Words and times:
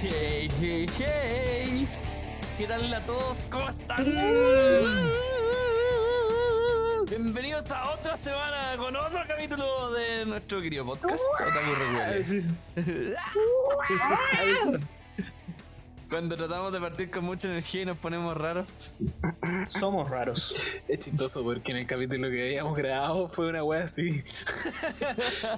Hey, 0.00 0.48
hey, 0.60 0.86
hey. 0.96 1.88
¿Qué 2.56 2.68
tal 2.68 2.94
a 2.94 3.04
todos? 3.04 3.48
¿Cómo 3.50 3.68
están? 3.68 4.04
Bienvenidos 7.08 7.68
a 7.72 7.94
otra 7.94 8.16
semana 8.16 8.76
con 8.76 8.94
otro 8.94 9.18
capítulo 9.26 9.90
de 9.90 10.24
nuestro 10.24 10.62
querido 10.62 10.86
podcast. 10.86 11.24
Otaku 11.34 11.74
Recuerde. 12.76 12.76
Cuando 16.08 16.36
tratamos 16.36 16.72
de 16.72 16.80
partir 16.80 17.10
con 17.10 17.24
mucha 17.24 17.48
energía 17.48 17.82
y 17.82 17.86
nos 17.86 17.98
ponemos 17.98 18.36
raros. 18.36 18.68
Somos 19.66 20.08
raros. 20.08 20.54
Es 20.86 21.00
chistoso 21.00 21.42
porque 21.42 21.72
en 21.72 21.78
el 21.78 21.86
capítulo 21.88 22.30
que 22.30 22.50
habíamos 22.50 22.76
grabado 22.76 23.28
fue 23.28 23.48
una 23.48 23.64
wea 23.64 23.82
así. 23.82 24.22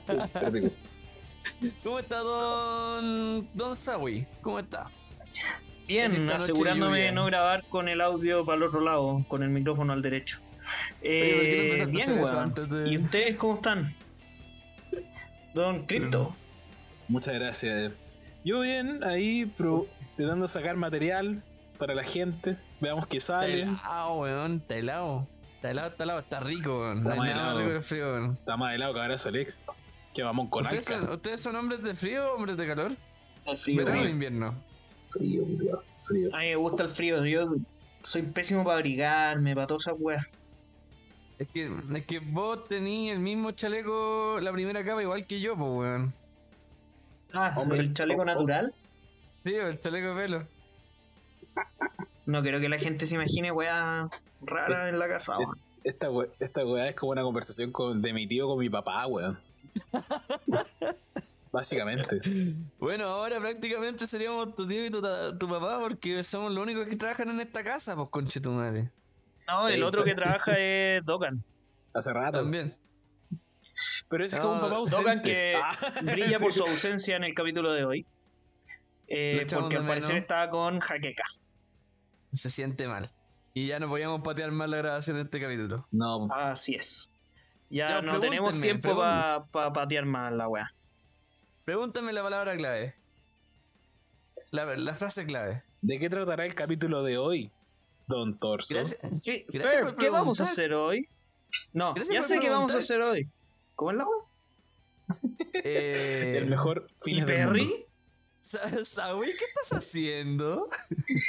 Sí. 0.07 0.17
¿Cómo 1.83 1.99
está 1.99 2.19
Don 2.19 3.49
Don 3.55 3.77
Sawi? 3.77 4.27
¿Cómo 4.41 4.59
está? 4.61 4.87
En 5.89 6.13
Bien, 6.13 6.31
asegurándome 6.31 7.01
de 7.01 7.13
no 7.13 7.27
grabar 7.27 7.65
con 7.69 7.89
el 7.89 8.01
audio 8.01 8.45
para 8.45 8.57
el 8.59 8.63
otro 8.63 8.81
lado, 8.81 9.25
con 9.29 9.43
el 9.43 9.51
micrófono 9.51 9.93
al 9.93 10.03
derecho. 10.03 10.39
Oye, 11.03 11.05
¿por 11.05 11.43
qué 11.43 11.79
no 11.79 11.85
Eh, 11.85 11.87
bien, 11.87 12.23
weón. 12.23 12.55
de- 12.55 12.91
¿Y 12.93 12.99
ustedes 12.99 13.39
cómo 13.39 13.55
están? 13.55 13.93
Don 15.53 15.87
Crypto. 15.87 16.37
Muchas 17.09 17.35
gracias. 17.35 17.93
Yo 18.45 18.61
bien, 18.61 19.03
ahí 19.05 19.47
pro- 19.47 19.87
de 20.17 20.49
sacar 20.49 20.77
material 20.77 21.43
para 21.77 21.95
la 21.95 22.05
gente. 22.05 22.57
Veamos 22.81 23.07
qué 23.09 23.17
Está 23.17 23.41
sale. 23.41 23.63
helado, 23.63 24.15
weón. 24.21 24.57
Está 24.57 24.77
helado. 24.77 25.27
Está 25.57 25.71
helado, 25.73 25.89
está 25.89 26.05
helado. 26.05 26.19
Está 26.21 26.41
rico, 26.41 26.79
weón. 26.81 26.99
Está 26.99 27.15
más 27.17 27.29
helado. 27.29 27.59
rico 27.59 27.71
que 27.71 27.77
el 27.77 27.83
frío, 27.83 28.05
weón. 28.13 28.33
Está 28.35 28.57
más 28.57 28.75
helado 28.75 28.95
que 28.95 29.01
abrazo 29.01 29.29
Alex. 29.29 29.67
Que 30.21 30.25
vamos 30.25 30.51
con 30.51 30.65
¿Ustedes 30.65 30.87
alca. 30.91 31.07
son, 31.07 31.15
¿Ustedes 31.15 31.41
son 31.41 31.57
hombres 31.57 31.83
de 31.83 31.95
frío 31.95 32.31
o 32.31 32.37
hombres 32.37 32.55
de 32.59 32.67
calor? 32.67 32.93
El 33.47 33.57
frío, 33.57 33.83
¿Verano 33.87 34.03
o 34.03 34.07
invierno? 34.07 34.55
Frío, 35.09 35.45
culiao, 35.47 35.83
frío. 36.03 36.29
A 36.35 36.41
mí 36.41 36.49
me 36.49 36.57
gusta 36.57 36.83
el 36.83 36.89
frío, 36.91 37.25
yo 37.25 37.55
soy 38.03 38.21
pésimo 38.21 38.63
para 38.63 38.77
abrigarme, 38.77 39.55
para 39.55 39.67
todas 39.67 39.87
esas 39.87 39.97
weas. 39.99 40.31
Es 41.39 41.49
que, 41.49 41.71
es 41.95 42.05
que 42.05 42.19
vos 42.19 42.69
tenías 42.69 43.17
el 43.17 43.23
mismo 43.23 43.53
chaleco, 43.53 44.41
la 44.43 44.53
primera 44.53 44.85
capa, 44.85 45.01
igual 45.03 45.27
que 45.27 45.41
yo, 45.41 45.57
pues, 45.57 45.71
weón. 45.71 46.13
Ah, 47.33 47.55
Hombre, 47.57 47.79
el 47.81 47.95
chaleco 47.95 48.21
oh, 48.21 48.25
oh. 48.25 48.27
natural. 48.27 48.75
Sí, 49.43 49.55
el 49.55 49.79
chaleco 49.79 50.09
de 50.09 50.23
pelo. 50.23 50.47
No 52.27 52.43
quiero 52.43 52.61
que 52.61 52.69
la 52.69 52.77
gente 52.79 53.07
se 53.07 53.15
imagine 53.15 53.53
weas 53.53 54.11
raras 54.43 54.91
en 54.91 54.99
la 54.99 55.09
casa. 55.09 55.39
weón. 55.39 55.59
Esta, 55.83 56.11
we- 56.11 56.29
esta 56.41 56.67
weá 56.67 56.91
es 56.91 56.95
como 56.95 57.13
una 57.13 57.23
conversación 57.23 57.73
con, 57.73 58.03
de 58.03 58.13
mi 58.13 58.27
tío 58.27 58.47
con 58.49 58.59
mi 58.59 58.69
papá, 58.69 59.07
weón. 59.07 59.41
Básicamente. 61.53 62.21
Bueno, 62.79 63.07
ahora 63.07 63.41
prácticamente 63.41 64.07
seríamos 64.07 64.55
tu 64.55 64.67
tío 64.67 64.87
y 64.87 64.91
tu, 64.91 65.01
papá, 65.49 65.79
porque 65.81 66.23
somos 66.25 66.53
los 66.53 66.63
únicos 66.63 66.87
que 66.87 66.97
trabajan 66.97 67.31
en 67.31 67.41
esta 67.41 67.65
casa, 67.65 67.97
pues, 67.97 68.09
conche 68.09 68.41
tu 68.41 68.51
madre. 68.51 68.91
No, 69.49 69.69
el 69.69 69.75
Ey, 69.77 69.83
otro 69.83 70.05
que 70.05 70.15
trabaja 70.15 70.53
es 70.59 71.05
Dogan. 71.05 71.45
Hace 71.93 72.13
rato. 72.13 72.39
También. 72.39 72.77
Pero 74.09 74.25
ese 74.25 74.37
es 74.37 74.43
como 74.43 74.55
un 74.55 74.61
papá 74.61 74.77
ausente. 74.77 75.03
Dogan 75.03 75.23
que 75.23 75.57
Ah, 75.57 75.77
brilla 76.03 76.39
por 76.39 76.53
su 76.53 76.63
ausencia 76.63 77.17
en 77.17 77.25
el 77.25 77.35
capítulo 77.35 77.73
de 77.73 77.85
hoy. 77.85 78.07
Eh, 79.09 79.45
porque 79.53 79.77
al 79.77 79.87
parecer 79.87 80.15
menos. 80.15 80.23
estaba 80.23 80.51
con 80.51 80.79
Jaqueca. 80.79 81.25
Se 82.33 82.49
siente 82.49 82.87
mal. 82.87 83.11
Y 83.55 83.67
ya 83.67 83.81
no 83.81 83.89
podíamos 83.89 84.21
patear 84.21 84.53
más 84.53 84.69
la 84.69 84.77
grabación 84.77 85.17
de 85.17 85.23
este 85.23 85.41
capítulo. 85.41 85.85
No, 85.91 86.29
Así 86.33 86.77
es. 86.77 87.11
Ya 87.71 87.89
Ya, 87.89 88.03
no 88.03 88.19
tenemos 88.21 88.61
tiempo 88.61 88.97
para 88.97 89.47
patear 89.73 90.05
más 90.05 90.33
la 90.33 90.49
wea. 90.49 90.75
Pregúntame 91.65 92.13
la 92.13 92.23
palabra 92.23 92.57
clave. 92.57 92.95
La, 94.51 94.65
la 94.77 94.95
frase 94.95 95.25
clave. 95.27 95.63
¿de 95.83 95.99
qué 95.99 96.11
tratará 96.11 96.45
el 96.45 96.55
capítulo 96.55 97.03
de 97.03 97.17
hoy, 97.17 97.51
Don 98.07 98.39
Torso? 98.39 98.75
Gracias. 98.75 99.01
Sí, 99.23 99.47
Gracias 99.49 99.73
Fer, 99.91 99.95
¿qué 99.97 100.11
vamos 100.11 100.41
a 100.41 100.45
hacer 100.45 100.75
hoy? 100.75 101.09
No, 101.73 101.95
Gracias 101.95 102.15
ya 102.15 102.23
sé 102.23 102.39
qué 102.41 102.51
vamos 102.51 102.75
a 102.75 102.79
hacer 102.79 103.01
hoy. 103.01 103.29
¿Cómo 103.77 103.93
es 103.93 103.97
la 103.97 104.05
wea? 104.07 104.19
Eh, 105.65 106.35
El 106.39 106.49
mejor 106.49 106.87
¿Y 107.01 107.05
fines 107.05 107.27
del 107.27 107.37
mundo. 107.39 107.53
Perry? 107.53 107.87
Sa- 108.41 108.85
Sawi, 108.85 109.27
¿qué 109.27 109.45
estás 109.45 109.79
haciendo? 109.79 110.67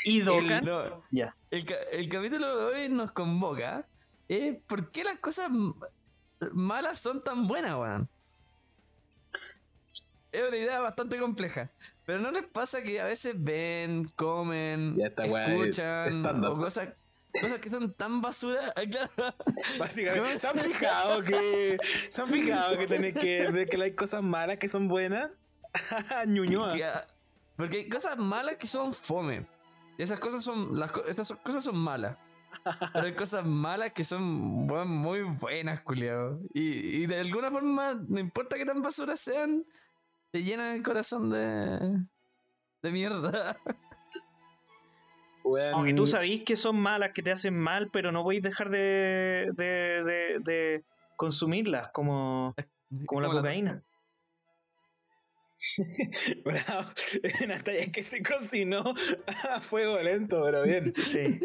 ¿Y 0.06 0.20
El, 0.20 0.26
Dogan? 0.26 0.66
no, 0.66 1.04
Ya. 1.12 1.36
el 1.52 1.66
el 1.92 2.10
capítulo 2.10 2.58
de 2.58 2.66
hoy 2.66 2.90
nos 2.90 3.12
convoca. 3.12 3.88
eh, 4.30 4.62
¿Por 4.68 4.92
qué 4.92 5.04
las 5.04 5.20
cosas 5.20 5.50
malas 6.54 7.00
son 7.00 7.24
tan 7.24 7.48
buenas, 7.48 7.76
weón? 7.78 8.10
Es 10.32 10.44
una 10.48 10.58
idea 10.58 10.80
bastante 10.80 11.20
compleja. 11.20 11.72
Pero 12.06 12.20
¿no 12.20 12.32
les 12.32 12.44
pasa 12.44 12.82
que 12.82 13.02
a 13.02 13.06
veces 13.06 13.36
ven, 13.38 14.06
comen, 14.16 14.96
Ya 14.98 15.08
esta 15.08 15.24
weá 15.26 15.46
es 15.46 15.78
escuchan 15.78 16.26
o 16.46 16.58
cosas, 16.58 16.90
cosas 17.40 17.60
que 17.60 17.70
son 17.70 17.94
tan 17.94 18.22
basura? 18.22 18.62
Ah, 18.76 18.82
claro. 18.90 19.36
Básicamente, 19.78 20.40
¿se 20.40 20.48
han 20.48 20.58
fijado 20.58 21.24
que 21.24 21.78
se 22.10 22.22
han 22.22 22.28
fijado 22.28 22.78
que 22.78 22.88
tenés 22.88 23.14
que 23.14 23.52
de 23.52 23.66
que 23.66 23.82
hay 23.82 23.94
cosas 23.94 24.24
malas 24.24 24.58
que 24.58 24.68
son 24.68 24.88
buenas? 24.88 25.30
Ñuñoa. 26.28 26.76
Ah, 26.96 27.08
Porque 27.58 27.78
hay 27.78 27.90
cosas 27.90 28.18
malas 28.18 28.56
que 28.56 28.68
son 28.68 28.94
fome. 28.94 29.46
Y 29.98 30.04
esas 30.04 30.20
cosas 30.20 30.44
son. 30.44 30.80
Las, 30.80 30.92
son- 31.28 31.38
cosas 31.44 31.64
son 31.64 31.78
malas. 31.78 32.18
Pero 32.94 33.06
hay 33.06 33.14
cosas 33.14 33.46
malas 33.46 33.94
que 33.94 34.04
son 34.04 34.24
muy 34.24 35.22
buenas, 35.22 35.82
culiao. 35.82 36.40
Y, 36.54 37.02
y 37.02 37.06
de 37.06 37.20
alguna 37.20 37.52
forma, 37.52 37.94
no 38.08 38.20
importa 38.20 38.58
que 38.58 38.66
tan 38.66 38.82
basuras 38.82 39.20
sean, 39.20 39.64
te 40.32 40.44
llenan 40.44 40.76
el 40.76 40.84
corazón 40.84 41.30
de. 41.30 42.00
de 42.82 42.92
mierda. 42.92 43.58
Weón, 45.44 45.74
Aunque 45.74 45.94
tú 45.96 46.06
sabís 46.06 46.44
que 46.44 46.56
son 46.56 46.80
malas, 46.80 47.12
que 47.14 47.24
te 47.24 47.32
hacen 47.32 47.58
mal, 47.58 47.90
pero 47.92 48.12
no 48.12 48.24
podéis 48.24 48.44
dejar 48.44 48.70
de, 48.70 49.50
de, 49.54 50.04
de, 50.04 50.40
de 50.40 50.84
consumirlas, 51.18 51.90
como, 51.92 52.54
como 53.08 53.22
la 53.22 53.30
cocaína. 53.30 53.84
Bravo. 56.44 56.90
Natalia 57.48 57.92
que 57.92 58.04
se 58.04 58.22
cocinó 58.24 58.84
a 59.50 59.60
fuego 59.62 60.00
lento, 60.00 60.42
pero 60.44 60.64
bien. 60.64 60.94
Sí. 61.04 61.40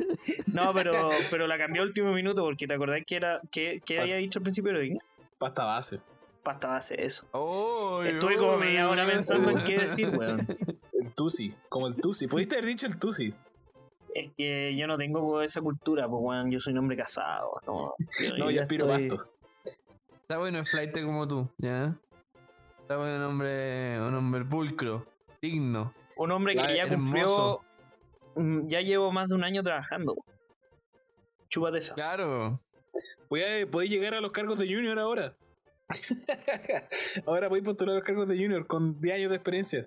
No, 0.55 0.71
pero, 0.73 1.11
pero 1.31 1.47
la 1.47 1.59
cambió 1.59 1.83
al 1.83 1.89
último 1.89 2.13
minuto 2.13 2.43
porque 2.43 2.67
te 2.67 2.75
acordás 2.75 3.01
que 3.07 3.17
era 3.17 3.41
que, 3.51 3.81
que 3.85 4.01
había 4.01 4.17
dicho 4.17 4.39
al 4.39 4.43
principio 4.45 4.73
de 4.73 4.79
hoy. 4.79 4.99
Pasta 5.39 5.65
base. 5.65 6.01
Pasta 6.43 6.69
base, 6.69 7.05
eso. 7.05 7.27
Uy, 7.33 8.09
Estuve 8.09 8.37
como 8.37 8.57
media 8.59 8.89
hora 8.89 9.05
pensando 9.05 9.51
en 9.51 9.65
qué 9.65 9.79
decir, 9.79 10.09
weón. 10.11 10.47
El 10.93 11.13
Tusi, 11.13 11.53
como 11.69 11.89
el 11.89 11.97
Tusi. 11.97 12.27
Pudiste 12.29 12.55
haber 12.57 12.67
dicho 12.67 12.87
el 12.87 12.99
Tusi. 12.99 13.35
Es 14.15 14.31
que 14.37 14.75
yo 14.77 14.87
no 14.87 14.97
tengo 14.97 15.43
esa 15.43 15.61
cultura, 15.61 16.09
pues 16.09 16.21
weón, 16.23 16.51
yo 16.51 16.59
soy 16.61 16.73
un 16.73 16.79
hombre 16.81 16.97
casado. 16.97 17.51
No, 17.67 17.95
yo- 18.21 18.31
No, 18.39 18.45
yo 18.47 18.51
ya 18.51 18.63
aspiro 18.63 18.87
estoy- 18.91 19.09
pasto. 19.09 19.33
Está 20.23 20.39
bueno 20.39 20.59
el 20.59 20.65
flight 20.67 21.01
como 21.03 21.29
tú, 21.29 21.49
¿ya? 21.59 21.97
Un 22.89 23.23
hombre. 23.23 24.01
un 24.01 24.15
hombre 24.15 24.45
pulcro, 24.45 25.07
digno. 25.43 25.93
Un 26.17 26.31
hombre 26.31 26.55
que 26.55 26.77
ya 26.77 26.89
cumplió. 26.89 27.25
hermoso. 27.25 27.65
mm, 28.37 28.67
Ya 28.69 28.81
llevo 28.81 29.13
más 29.13 29.29
de 29.29 29.35
un 29.35 29.45
año 29.45 29.63
trabajando. 29.63 30.15
Chúpate 31.49 31.79
esa. 31.79 31.95
Claro. 31.95 32.61
Podéis 33.29 33.67
podéis 33.67 33.91
llegar 33.91 34.15
a 34.15 34.21
los 34.21 34.31
cargos 34.33 34.59
de 34.59 34.67
Junior 34.67 34.99
ahora. 34.99 35.37
ahora 37.27 37.49
podéis 37.49 37.65
postular 37.65 37.95
a 37.95 37.99
los 37.99 38.05
cargos 38.05 38.27
de 38.29 38.37
Junior 38.37 38.67
con 38.67 39.01
10 39.01 39.15
años 39.15 39.31
de 39.31 39.37
experiencia. 39.37 39.85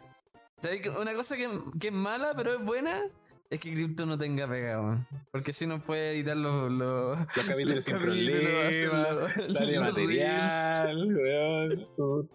Una 0.99 1.13
cosa 1.13 1.37
que, 1.37 1.49
que 1.79 1.87
es 1.87 1.93
mala, 1.93 2.33
pero 2.35 2.53
es 2.55 2.61
buena, 2.61 3.01
es 3.49 3.59
que 3.59 3.73
Crypto 3.73 4.05
no 4.05 4.17
tenga 4.17 4.47
pegado. 4.47 4.99
Porque 5.31 5.53
si 5.53 5.65
no 5.65 5.81
puede 5.81 6.11
editar 6.11 6.37
los. 6.37 6.71
los 6.71 7.17
Los 7.35 7.45
capítulos 7.47 7.75
los 7.75 7.83
sin 7.85 7.97
problema. 7.97 9.47
Sale 9.47 9.79
material, 9.79 11.15
weón. 11.15 12.29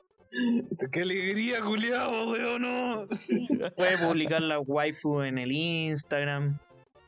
Qué 0.91 1.03
alegría, 1.03 1.61
culiao, 1.63 2.31
weón, 2.33 2.63
no. 2.63 3.07
Puede 3.77 3.99
publicar 3.99 4.43
la 4.43 4.59
waifu 4.61 5.23
en 5.23 5.39
el 5.39 5.53
Instagram. 5.53 6.59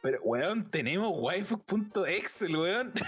Pero, 0.03 0.21
weón, 0.23 0.65
tenemos 0.71 1.11
waifu.excel, 1.15 2.57
weón. 2.57 2.93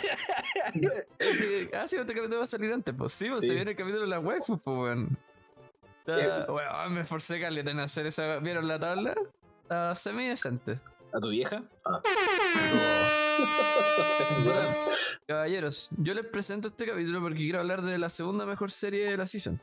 Ah, 1.74 1.86
sí, 1.86 1.96
este 1.96 2.14
capítulo 2.14 2.38
va 2.38 2.44
a 2.44 2.46
salir 2.46 2.72
antes, 2.72 2.94
pues 2.96 3.12
sí, 3.12 3.28
pues 3.28 3.40
Sí. 3.42 3.48
se 3.48 3.54
viene 3.54 3.70
el 3.72 3.76
capítulo 3.76 4.02
de 4.02 4.08
la 4.08 4.18
waifu, 4.20 4.58
pues 4.58 4.76
weón. 4.76 5.18
Eh, 6.06 6.26
Weón, 6.48 6.94
me 6.94 7.02
esforcé 7.02 7.38
caleta 7.38 7.70
en 7.70 7.80
hacer 7.80 8.06
esa. 8.06 8.38
¿Vieron 8.38 8.66
la 8.66 8.78
tabla? 8.80 9.14
Está 9.62 9.94
semi 9.94 10.26
decente. 10.26 10.78
¿A 11.12 11.20
tu 11.20 11.28
vieja? 11.28 11.62
Ah. 11.84 12.00
Bueno, 14.44 14.74
caballeros, 15.26 15.90
yo 15.98 16.12
les 16.14 16.24
presento 16.26 16.68
este 16.68 16.86
capítulo 16.86 17.20
porque 17.20 17.38
quiero 17.38 17.60
hablar 17.60 17.82
de 17.82 17.98
la 17.98 18.10
segunda 18.10 18.46
mejor 18.46 18.70
serie 18.72 19.10
de 19.10 19.16
la 19.16 19.26
season. 19.26 19.60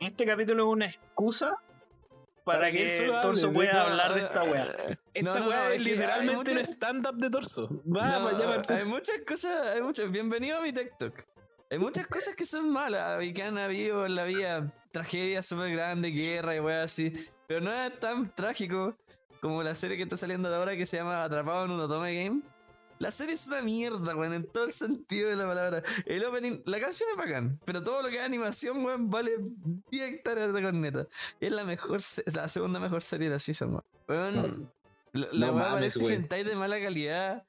Este 0.00 0.24
capítulo 0.24 0.64
es 0.64 0.72
una 0.72 0.86
excusa 0.86 1.56
para, 2.44 2.60
Para 2.60 2.72
que 2.72 2.78
que, 2.78 2.84
él 2.84 2.90
solo 2.92 3.16
el 3.16 3.22
torso 3.22 3.52
pueda 3.52 3.82
hablar 3.82 4.14
de 4.14 4.20
esta 4.20 4.42
wea. 4.44 4.64
Esta 5.12 5.32
No, 5.32 5.38
no, 5.40 5.48
weá 5.48 5.64
no, 5.64 5.68
es 5.70 5.80
literalmente 5.80 6.52
un 6.52 6.58
stand-up 6.58 7.16
de 7.16 7.30
torso. 7.30 7.68
Va, 7.84 8.18
No, 8.18 8.24
para 8.24 8.36
allá, 8.36 8.62
para 8.62 8.78
hay 8.78 8.84
muchas 8.86 9.16
cosas, 9.26 9.74
hay 9.74 9.82
muchas. 9.82 10.10
Bienvenido 10.10 10.58
a 10.58 10.62
mi 10.62 10.72
TikTok. 10.72 11.14
Hay 11.70 11.78
muchas 11.78 12.06
cosas 12.08 12.34
que 12.36 12.46
son 12.46 12.70
malas 12.70 13.22
y 13.22 13.32
que 13.32 13.42
han 13.42 13.58
habido 13.58 14.06
en 14.06 14.14
la 14.14 14.24
vida 14.24 14.72
tragedia 14.92 15.42
súper 15.42 15.72
grande, 15.72 16.10
guerra 16.10 16.54
y 16.54 16.60
weá 16.60 16.84
así. 16.84 17.12
Pero 17.46 17.60
no 17.60 17.72
es 17.72 17.98
tan 17.98 18.32
trágico 18.34 18.96
como 19.40 19.62
la 19.62 19.74
serie 19.74 19.96
que 19.96 20.04
está 20.04 20.16
saliendo 20.16 20.48
de 20.48 20.56
ahora 20.56 20.76
que 20.76 20.86
se 20.86 20.96
llama 20.96 21.24
Atrapado 21.24 21.64
en 21.64 21.72
un 21.72 21.80
Otome 21.80 22.14
Game. 22.14 22.42
La 22.98 23.10
serie 23.12 23.34
es 23.34 23.46
una 23.46 23.62
mierda, 23.62 24.16
weón, 24.16 24.34
en 24.34 24.46
todo 24.46 24.64
el 24.64 24.72
sentido 24.72 25.30
de 25.30 25.36
la 25.36 25.46
palabra. 25.46 25.82
El 26.04 26.24
opening, 26.24 26.62
la 26.66 26.80
canción 26.80 27.08
es 27.10 27.16
bacán, 27.16 27.60
pero 27.64 27.82
todo 27.82 28.02
lo 28.02 28.08
que 28.08 28.16
es 28.16 28.22
animación, 28.22 28.84
weón, 28.84 29.08
vale 29.10 29.30
10 29.90 30.02
hectáreas 30.14 30.52
de 30.52 30.62
corneta. 30.62 31.06
Es 31.40 31.52
la 31.52 31.64
mejor, 31.64 32.00
la 32.34 32.48
segunda 32.48 32.80
mejor 32.80 33.02
serie 33.02 33.28
de 33.28 33.34
la 33.34 33.38
season, 33.38 33.70
weón. 33.70 33.84
Weón, 34.08 34.68
la, 35.12 35.28
la 35.32 35.46
No 35.48 35.54
parece 35.58 36.00
weón. 36.00 36.12
hentai 36.12 36.42
de 36.44 36.56
mala 36.56 36.80
calidad. 36.80 37.44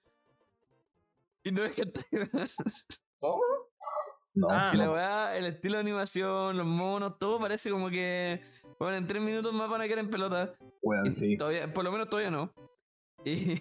Y 1.44 1.52
no 1.52 1.64
es 1.64 1.78
hentai, 1.80 2.04
weón. 2.12 2.30
¿Cómo? 3.20 3.42
No, 4.36 4.48
Ah, 4.52 4.72
Y 4.74 4.78
la 4.78 4.86
no. 4.86 4.94
weá, 4.94 5.36
el 5.38 5.46
estilo 5.48 5.76
de 5.76 5.82
animación, 5.82 6.56
los 6.58 6.66
monos, 6.66 7.18
todo 7.18 7.40
parece 7.40 7.70
como 7.72 7.90
que. 7.90 8.42
Bueno, 8.80 8.96
en 8.98 9.08
tres 9.08 9.22
minutos 9.22 9.52
más 9.54 9.70
van 9.70 9.82
a 9.82 9.86
quedar 9.86 10.00
en 10.00 10.10
pelota. 10.10 10.54
Weón, 10.82 11.06
Y 11.08 11.12
sí. 11.12 11.36
Todavía, 11.38 11.74
por 11.74 11.84
lo 11.84 11.92
menos 11.92 12.08
todavía 12.08 12.32
no. 12.32 12.54
Y. 13.26 13.60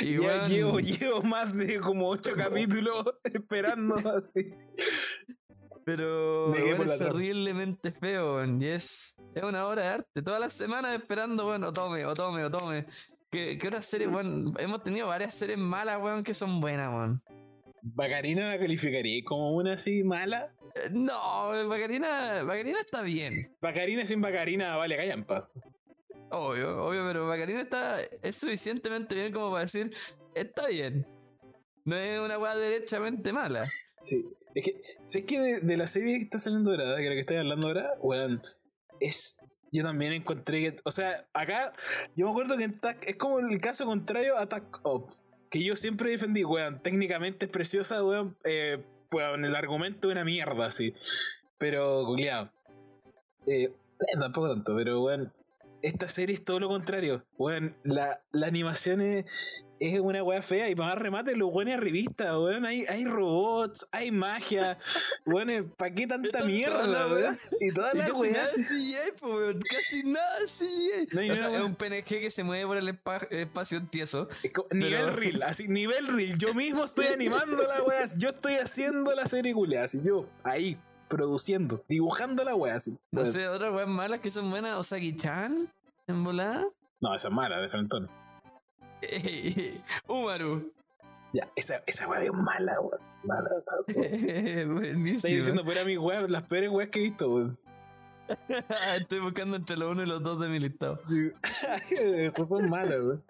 llevo, 0.48 0.80
llevo 0.80 1.22
más 1.22 1.54
de 1.54 1.80
como 1.80 2.08
ocho 2.08 2.34
capítulos 2.36 3.04
esperando 3.24 3.96
así. 3.96 4.44
Pero 5.84 6.54
es 6.54 7.00
horriblemente 7.00 7.90
feo, 7.92 8.36
weón. 8.36 8.62
Y 8.62 8.66
es, 8.66 9.16
es 9.34 9.42
una 9.42 9.66
obra 9.66 9.82
de 9.82 9.88
arte. 9.88 10.22
Todas 10.22 10.40
las 10.40 10.52
semanas 10.52 10.94
esperando, 10.94 11.48
weón, 11.48 11.64
o 11.64 11.72
tome, 11.72 12.04
o 12.04 12.14
tome, 12.14 12.44
o 12.44 12.50
tome. 12.50 12.86
¿Qué, 13.30 13.58
qué 13.58 13.66
otras 13.68 13.84
series, 13.84 14.08
weón? 14.08 14.54
Hemos 14.58 14.84
tenido 14.84 15.08
varias 15.08 15.34
series 15.34 15.58
malas, 15.58 16.00
weón, 16.00 16.22
que 16.22 16.34
son 16.34 16.60
buenas, 16.60 16.88
weón. 16.88 17.22
¿Bacarina 17.82 18.50
la 18.50 18.58
calificaría 18.60 19.24
como 19.24 19.56
una 19.56 19.72
así 19.72 20.04
mala? 20.04 20.54
Eh, 20.76 20.88
No, 20.92 21.66
Bacarina, 21.68 22.44
Bacarina 22.44 22.80
está 22.80 23.02
bien. 23.02 23.52
Bacarina 23.60 24.06
sin 24.06 24.20
Bacarina 24.20 24.76
vale 24.76 24.96
callampa. 24.96 25.50
Obvio, 26.32 26.84
obvio, 26.84 27.04
pero 27.06 27.26
Bacarina 27.26 27.60
está, 27.60 28.00
es 28.00 28.36
suficientemente 28.36 29.14
bien 29.14 29.32
como 29.32 29.50
para 29.50 29.64
decir, 29.64 29.94
está 30.34 30.66
bien. 30.66 31.06
No 31.84 31.96
es 31.96 32.18
una 32.20 32.38
weá 32.38 32.56
derechamente 32.56 33.32
mala. 33.32 33.66
Sí. 34.00 34.24
Es 34.54 34.64
que, 34.64 34.82
sé 35.04 35.24
que 35.24 35.60
de, 35.60 35.76
la 35.76 35.86
serie 35.86 36.18
que 36.18 36.24
está 36.24 36.38
saliendo 36.38 36.70
ahora, 36.70 36.94
de 36.94 37.04
la 37.04 37.14
que 37.14 37.20
estoy 37.20 37.36
hablando 37.36 37.68
ahora, 37.68 37.94
weón, 38.00 38.42
es. 39.00 39.38
Yo 39.72 39.82
también 39.82 40.12
encontré 40.12 40.60
que. 40.60 40.76
O 40.84 40.90
sea, 40.90 41.26
acá, 41.32 41.72
yo 42.14 42.26
me 42.26 42.32
acuerdo 42.32 42.56
que 42.58 42.64
en 42.64 42.80
Tac- 42.80 43.06
es 43.06 43.16
como 43.16 43.38
el 43.40 43.60
caso 43.60 43.86
contrario 43.86 44.36
a 44.36 44.46
Tac 44.48 44.80
Up. 44.86 45.14
Que 45.50 45.64
yo 45.64 45.76
siempre 45.76 46.10
defendí, 46.10 46.44
weón. 46.44 46.82
Técnicamente 46.82 47.46
es 47.46 47.50
preciosa, 47.50 48.04
weón. 48.04 48.36
Eh, 48.44 48.84
weón, 49.10 49.44
el 49.44 49.54
argumento 49.54 50.08
es 50.08 50.12
una 50.12 50.24
mierda, 50.24 50.66
así. 50.66 50.94
Pero, 51.58 52.04
culiado. 52.04 52.50
Eh, 53.46 53.64
eh, 53.64 54.18
tampoco 54.18 54.50
tanto, 54.50 54.74
pero, 54.76 55.02
weón. 55.02 55.32
Esta 55.82 56.08
serie 56.08 56.34
es 56.34 56.44
todo 56.44 56.60
lo 56.60 56.68
contrario. 56.68 57.24
Weón, 57.36 57.76
la, 57.82 58.22
la 58.30 58.46
animación 58.46 59.00
es, 59.00 59.24
es 59.80 59.98
una 59.98 60.22
weá 60.22 60.40
fea 60.42 60.70
y 60.70 60.76
para 60.76 60.94
remate 60.94 61.34
los 61.34 61.50
weones 61.52 61.76
arribistas, 61.76 62.36
weón. 62.36 62.64
Hay, 62.64 62.84
hay 62.88 63.04
robots, 63.04 63.88
hay 63.90 64.12
magia. 64.12 64.78
weón, 65.26 65.74
¿para 65.76 65.92
qué 65.92 66.06
tanta 66.06 66.44
mierda, 66.44 67.06
weón? 67.08 67.12
weá. 67.14 67.36
Y 67.60 67.72
todas 67.72 67.94
las 67.94 68.08
casi 68.10 68.30
nada 68.30 68.44
weas. 68.44 68.54
CGI, 68.54 69.26
weón. 69.26 69.60
Casi 69.68 70.02
nada 70.04 70.36
CGI. 70.46 71.08
No 71.14 71.20
hay 71.20 71.30
o 71.32 71.36
sea, 71.36 71.46
es 71.46 71.52
weón. 71.54 71.64
un 71.66 71.74
PNG 71.74 72.04
que 72.04 72.30
se 72.30 72.44
mueve 72.44 72.64
por 72.64 72.76
el 72.76 72.88
espa- 72.88 73.26
espacio 73.30 73.82
tieso. 73.90 74.28
Es 74.44 74.52
nivel 74.70 75.12
reel, 75.14 75.42
así, 75.42 75.66
nivel 75.66 76.06
reel. 76.06 76.38
Yo 76.38 76.54
mismo 76.54 76.84
estoy 76.84 77.06
animando 77.06 77.56
la 77.56 77.82
wea. 77.82 78.08
Yo 78.16 78.28
estoy 78.28 78.54
haciendo 78.54 79.12
la 79.16 79.26
serie 79.26 79.52
culia, 79.52 79.82
así 79.82 80.00
yo, 80.04 80.28
ahí, 80.44 80.78
produciendo, 81.12 81.84
dibujando 81.90 82.42
la 82.42 82.54
wea, 82.54 82.76
así. 82.76 82.92
No 83.12 83.20
Weón. 83.20 83.32
sé, 83.32 83.46
otras 83.46 83.70
weas 83.74 83.86
malas 83.86 84.20
que 84.20 84.30
son 84.30 84.50
buenas. 84.50 84.78
Osaki-chan, 84.78 85.68
en 86.06 86.24
volada. 86.24 86.66
No, 87.00 87.14
esa 87.14 87.28
es 87.28 87.34
mala, 87.34 87.60
de 87.60 87.68
frentón. 87.68 88.08
Umaru. 90.08 90.72
Ya, 91.34 91.50
esa, 91.54 91.82
esa 91.86 92.08
wea 92.08 92.22
es 92.22 92.32
mala, 92.32 92.80
weón. 92.80 93.00
Mala. 93.24 93.50
Estoy 93.88 95.36
diciendo 95.36 95.64
fuera 95.64 95.84
mis 95.84 95.98
weas, 95.98 96.30
las 96.30 96.44
peores 96.44 96.70
weas 96.70 96.88
que 96.88 97.00
he 97.00 97.02
visto, 97.02 97.28
weón. 97.30 97.58
Estoy 98.96 99.20
buscando 99.20 99.56
entre 99.56 99.76
los 99.76 99.90
uno 99.92 100.02
y 100.02 100.06
los 100.06 100.22
dos 100.22 100.40
de 100.40 100.48
mi 100.48 100.58
listado. 100.60 100.96
Sí. 100.98 101.30
Esas 101.90 102.48
son 102.48 102.70
malas, 102.70 103.02
weón. 103.02 103.22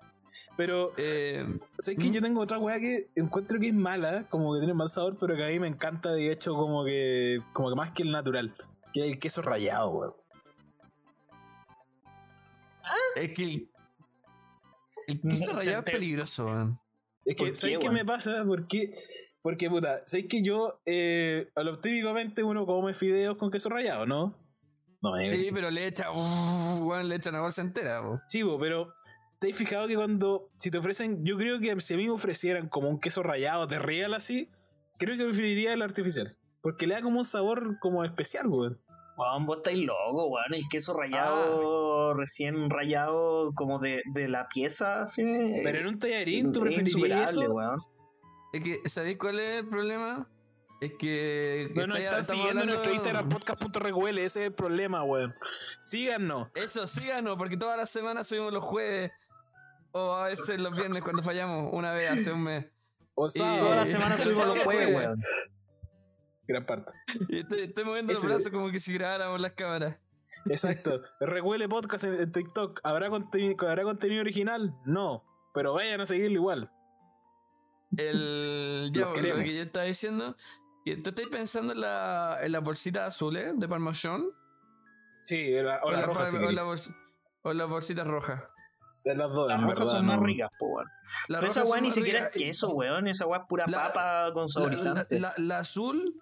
Pero, 0.57 0.93
Eh, 0.97 1.45
sé 1.79 1.97
que 1.97 2.09
¿Mm? 2.09 2.13
yo 2.13 2.21
tengo 2.23 2.41
otra 2.41 2.59
wea 2.59 2.79
que 2.81 3.11
encuentro 3.17 3.59
que 3.61 3.69
es 3.69 3.75
mala, 3.75 4.29
como 4.29 4.53
que 4.55 4.61
tiene 4.61 4.75
mal 4.75 4.89
sabor, 4.89 5.17
pero 5.21 5.37
que 5.37 5.45
a 5.45 5.49
mí 5.49 5.59
me 5.61 5.69
encanta, 5.69 6.13
de 6.13 6.31
hecho, 6.33 6.55
como 6.55 6.85
que, 6.85 7.41
como 7.53 7.69
que 7.71 7.77
más 7.77 7.93
que 7.93 8.03
el 8.03 8.11
natural. 8.13 8.55
Que 8.93 9.07
es 9.07 9.13
el 9.13 9.19
queso 9.19 9.43
rallado, 9.43 9.91
weón. 9.91 10.15
es 13.17 13.33
que 13.35 13.45
el, 13.45 13.71
el 15.09 15.21
No, 15.23 15.31
queso 15.31 15.47
te- 15.51 15.53
rallado 15.57 15.79
es 15.79 15.85
peligroso, 15.93 16.47
weón. 16.47 16.81
Es 17.25 17.37
¿Por 17.37 17.49
que, 17.51 17.57
¿sabes 17.57 17.79
qué 17.79 17.91
me 17.91 18.05
pasa? 18.05 18.45
Porque, 18.47 18.95
porque 19.43 19.71
puta, 19.71 20.01
¿sabes 20.07 20.27
que 20.29 20.43
yo, 20.43 20.81
eh, 20.87 21.51
a 21.55 21.63
lo 21.63 21.79
típicamente 21.81 22.43
uno 22.43 22.67
come 22.67 22.95
fideos 22.95 23.37
con 23.37 23.51
queso 23.51 23.69
rallado, 23.69 24.07
¿no? 24.07 24.37
No, 25.03 25.17
eh, 25.17 25.33
Sí, 25.37 25.51
pero 25.53 25.71
le 25.71 25.87
echa, 25.87 26.11
uh, 26.11 26.85
weón, 26.87 27.09
le 27.09 27.17
echa 27.17 27.31
una 27.31 27.41
bolsa 27.41 27.63
entera, 27.63 28.03
po. 28.03 28.21
sí, 28.27 28.43
bo, 28.43 28.59
pero 28.59 28.93
¿te 29.43 29.51
has 29.51 29.57
fijado 29.59 29.87
que 29.89 29.97
cuando, 29.97 30.49
si 30.57 30.71
te 30.71 30.79
ofrecen, 30.79 31.25
yo 31.25 31.37
creo 31.37 31.59
que 31.59 31.79
si 31.81 31.95
a 31.95 31.97
mí 31.97 32.05
me 32.07 32.11
ofrecieran 32.13 32.69
como 32.69 32.89
un 32.89 33.01
queso 33.01 33.23
rallado 33.23 33.67
de 33.67 33.79
real 33.79 34.15
así, 34.15 34.49
creo 34.99 35.17
que 35.19 35.25
preferiría 35.25 35.73
el 35.73 35.83
artificial. 35.83 36.39
Porque 36.61 36.87
le 36.87 36.95
da 36.95 37.03
como 37.03 37.19
un 37.19 37.25
sabor 37.25 37.79
como 37.81 38.05
especial, 38.05 38.47
weón. 38.47 38.81
Weón, 39.17 39.47
vos 39.47 39.57
estáis 39.59 39.85
loco, 39.85 40.27
weón. 40.29 40.55
El 40.55 40.63
queso 40.71 40.97
rallado, 40.97 42.15
recién 42.15 42.71
rallado, 42.71 43.53
como 43.55 43.79
de, 43.81 44.03
de 44.15 44.29
la 44.29 44.47
pieza, 44.49 45.03
así. 45.03 45.23
Pero 45.65 45.79
en 45.81 45.87
un 45.89 45.99
tallarín, 45.99 46.53
¿tú 46.53 46.61
preferirías 46.61 47.33
eso? 47.33 47.41
weón. 47.53 47.77
Es 48.53 48.61
que, 48.63 48.89
¿sabéis 48.89 49.19
cuál 49.19 49.41
es 49.41 49.61
el 49.61 49.69
problema? 49.69 50.31
Es 50.81 50.93
que. 50.99 51.71
Bueno, 51.75 51.95
está- 51.97 52.21
están 52.21 52.25
siguiendo 52.37 52.61
hablando- 52.63 52.75
nuestro 52.75 52.93
Instagram 52.95 53.29
podcast.recuel, 53.29 54.19
ese 54.19 54.41
es 54.43 54.47
el 54.49 54.55
problema, 54.55 55.03
weón. 55.05 55.35
Síganos. 55.81 56.49
Eso, 56.55 56.87
síganos, 56.87 57.37
porque 57.37 57.57
todas 57.57 57.77
las 57.77 57.91
semanas 57.91 58.27
subimos 58.27 58.53
los 58.53 58.65
jueves. 58.65 59.11
O 59.93 60.15
a 60.15 60.27
veces 60.29 60.59
los 60.59 60.77
viernes 60.77 61.03
cuando 61.03 61.23
fallamos, 61.23 61.73
una 61.73 61.93
vez 61.93 62.11
hace 62.11 62.33
un 62.33 62.43
mes. 62.45 62.67
O 63.15 63.27
Y- 63.29 63.31
sábado. 63.31 63.65
Toda 63.65 63.77
la 63.77 63.87
semana 63.87 64.19
subimos 64.19 64.47
los 64.47 64.59
jueves, 64.61 64.95
weón. 64.95 65.23
Gran 66.49 66.67
parte. 66.67 66.93
Y 67.29 67.41
estoy, 67.41 67.61
estoy 67.61 67.85
moviendo 67.85 68.13
los 68.15 68.25
brazos 68.25 68.49
como 68.51 68.71
que 68.71 68.81
si 68.81 68.95
grabáramos 68.95 69.41
las 69.41 69.53
cámaras. 69.53 70.05
Exacto. 70.47 71.03
Recuele 71.21 71.69
podcast 71.69 72.05
en, 72.05 72.15
en 72.15 72.33
TikTok. 72.33 72.81
¿Habrá, 72.85 73.11
conteni- 73.11 73.55
¿Habrá 73.69 73.83
contenido 73.83 74.23
original? 74.23 74.75
No. 74.87 75.25
Pero 75.55 75.75
vayan 75.75 76.01
a 76.01 76.07
seguirlo 76.07 76.37
igual. 76.39 76.71
El. 77.97 78.91
Ya, 78.93 79.07
lo 79.07 79.13
que 79.15 79.55
yo 79.55 79.63
estaba 79.63 79.85
diciendo. 79.85 80.37
que 80.85 80.97
¿Tú 80.97 81.11
estás 81.11 81.29
pensando 81.29 81.75
en 81.75 81.81
la, 81.83 82.39
en 82.43 82.53
la 82.53 82.61
bolsita 82.61 83.07
azules 83.07 83.53
de 83.59 83.69
Parmation? 83.69 84.27
Sí, 85.23 85.51
la, 85.53 85.81
o, 85.83 85.89
O, 85.89 85.93
la 85.93 86.01
la, 86.01 86.07
roja, 86.07 86.21
par- 86.21 86.29
si 86.29 86.37
o 87.45 87.53
la 87.55 87.65
bolsita 87.67 88.05
roja. 88.05 88.49
De 89.05 89.15
las 89.17 89.31
dos, 89.33 89.49
Las 89.49 89.61
en 89.61 89.67
verdad, 89.67 89.87
son 89.87 90.07
más 90.07 90.21
ricas, 90.21 90.51
po, 90.59 90.67
weón. 90.67 90.89
La 91.29 91.41
Pero 91.41 91.51
esa 91.51 91.61
roja 91.63 91.73
weá 91.73 91.81
ni 91.81 91.91
siquiera 91.93 92.19
es 92.21 92.25
ricas 92.27 92.39
queso, 92.39 92.71
weón. 92.71 93.09
Esa 93.09 93.27
weá 93.27 93.41
es 93.41 93.47
pura 93.49 93.65
La- 93.67 93.93
papa 93.93 94.31
con 94.33 94.45
La, 94.45 94.49
saborizante. 94.49 95.19
la- 95.21 95.35
la 95.39 95.59
azul, 95.59 96.15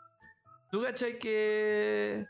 ¿tú 0.70 0.82
cachai 0.82 1.18
que... 1.18 2.26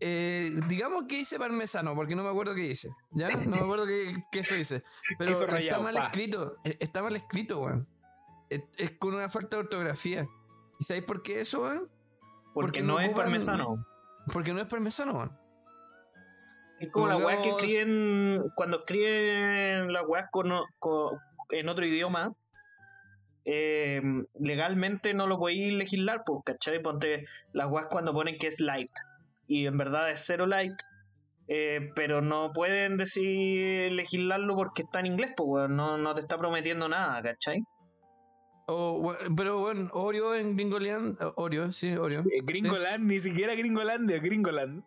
eh, 0.00 0.60
digamos 0.68 1.04
que 1.08 1.20
hice 1.20 1.38
parmesano, 1.38 1.94
porque 1.94 2.14
no 2.14 2.22
me 2.22 2.28
acuerdo 2.28 2.54
qué 2.54 2.66
hice. 2.66 2.90
¿Ya? 3.12 3.28
No 3.30 3.56
me 3.56 3.60
acuerdo 3.62 3.86
qué, 3.86 4.14
qué 4.32 4.40
eso 4.40 4.54
hice. 4.56 4.82
Pero 5.18 5.32
está 5.56 5.80
mal 5.80 5.94
pa. 5.94 6.04
escrito. 6.06 6.56
eh, 6.64 6.76
Está 6.80 7.02
mal 7.02 7.16
escrito, 7.16 7.60
weón. 7.60 7.88
Es, 8.50 8.62
es 8.76 8.90
con 8.98 9.14
una 9.14 9.28
falta 9.30 9.56
de 9.56 9.62
ortografía. 9.62 10.26
¿Y 10.78 10.84
sabéis 10.84 11.04
por 11.06 11.22
qué 11.22 11.40
eso, 11.40 11.62
weón? 11.62 11.88
porque 12.52 12.80
porque 12.80 12.82
no 12.82 12.94
no 12.94 13.00
es 13.00 13.08
ocupan- 13.08 13.16
parmesano. 13.24 13.86
Porque 14.32 14.52
no 14.52 14.60
es 14.60 14.66
parmesano, 14.66 15.12
weón. 15.14 15.38
Es 16.80 16.90
como 16.90 17.06
la 17.08 17.16
weá 17.16 17.40
que 17.42 17.50
escriben. 17.50 18.42
Cuando 18.54 18.78
escriben 18.80 19.92
las 19.92 20.02
weas 20.06 20.26
con, 20.30 20.50
con- 20.78 21.18
en 21.50 21.68
otro 21.68 21.84
idioma. 21.86 22.32
eh, 23.44 24.02
legalmente 24.40 25.14
no 25.14 25.26
lo 25.26 25.38
podéis 25.38 25.72
legislar, 25.72 26.22
pues, 26.26 26.40
¿cachai? 26.44 26.82
Ponte 26.82 27.26
las 27.52 27.68
weas 27.70 27.86
cuando 27.88 28.12
ponen 28.12 28.38
que 28.38 28.48
es 28.48 28.60
light. 28.60 28.90
Y 29.46 29.66
en 29.66 29.76
verdad 29.76 30.10
es 30.10 30.24
cero 30.26 30.46
light. 30.46 30.74
eh, 31.48 31.90
pero 31.94 32.20
no 32.22 32.52
pueden 32.52 32.96
decir 32.96 33.92
legislarlo 33.92 34.56
porque 34.56 34.82
está 34.82 34.98
en 34.98 35.06
inglés, 35.06 35.30
pues, 35.36 35.46
weón. 35.48 35.76
No, 35.76 35.96
no 35.96 36.12
te 36.14 36.20
está 36.20 36.36
prometiendo 36.38 36.88
nada, 36.88 37.22
¿cachai? 37.22 37.62
O, 38.66 38.98
we- 38.98 39.16
pero 39.36 39.60
bueno, 39.60 39.88
Oreo 39.92 40.34
en 40.34 40.56
Gringoland. 40.56 41.16
Oreo, 41.36 41.70
sí, 41.70 41.94
Oreo. 41.96 42.22
Eh, 42.22 42.40
Gringoland, 42.42 43.04
ni 43.04 43.20
siquiera 43.20 43.54
Gringolandia, 43.54 44.18
Gringoland. 44.18 44.82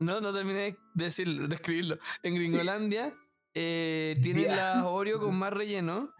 No, 0.00 0.20
no 0.20 0.32
terminé 0.32 0.58
de, 0.60 0.78
decir, 0.94 1.48
de 1.48 1.54
escribirlo. 1.54 1.98
En 2.22 2.34
Gringolandia 2.34 3.12
eh, 3.54 4.16
tienen 4.22 4.54
las 4.56 4.84
Oreo 4.84 5.18
con 5.20 5.36
más 5.38 5.52
relleno 5.52 6.10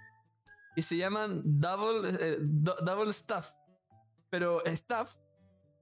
y 0.74 0.82
se 0.82 0.96
llaman 0.96 1.42
Double, 1.44 2.08
eh, 2.20 2.36
do- 2.40 2.76
double 2.82 3.12
Stuff. 3.12 3.46
Pero 4.30 4.62
Stuff 4.66 5.14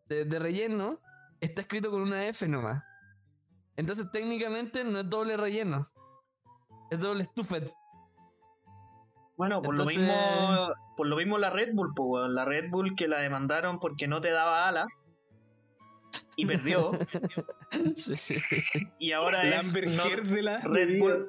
de, 0.08 0.24
de 0.24 0.38
relleno 0.38 1.00
está 1.40 1.62
escrito 1.62 1.90
con 1.90 2.02
una 2.02 2.26
F 2.26 2.46
nomás. 2.48 2.82
Entonces 3.76 4.10
técnicamente 4.12 4.84
no 4.84 5.00
es 5.00 5.08
doble 5.10 5.36
relleno. 5.36 5.86
Es 6.90 7.00
doble 7.00 7.24
stupid. 7.24 7.64
Bueno, 9.36 9.60
por 9.60 9.74
Entonces- 9.74 9.96
lo 9.98 10.02
mismo, 10.02 10.68
por 10.96 11.06
lo 11.08 11.16
mismo 11.16 11.38
la 11.38 11.50
Red 11.50 11.74
Bull, 11.74 11.92
po, 11.94 12.26
la 12.28 12.44
Red 12.44 12.70
Bull 12.70 12.94
que 12.96 13.06
la 13.08 13.18
demandaron 13.20 13.78
porque 13.80 14.06
no 14.08 14.20
te 14.20 14.30
daba 14.30 14.66
alas 14.68 15.12
y 16.36 16.46
perdió 16.46 16.84
Sí. 17.96 18.36
y 18.98 19.12
ahora 19.12 19.44
es 19.46 19.72
no- 19.74 19.80
Lamberger 19.80 20.24
de 20.24 20.42
la 20.42 20.58
Red. 20.58 20.98
Bull. 20.98 21.26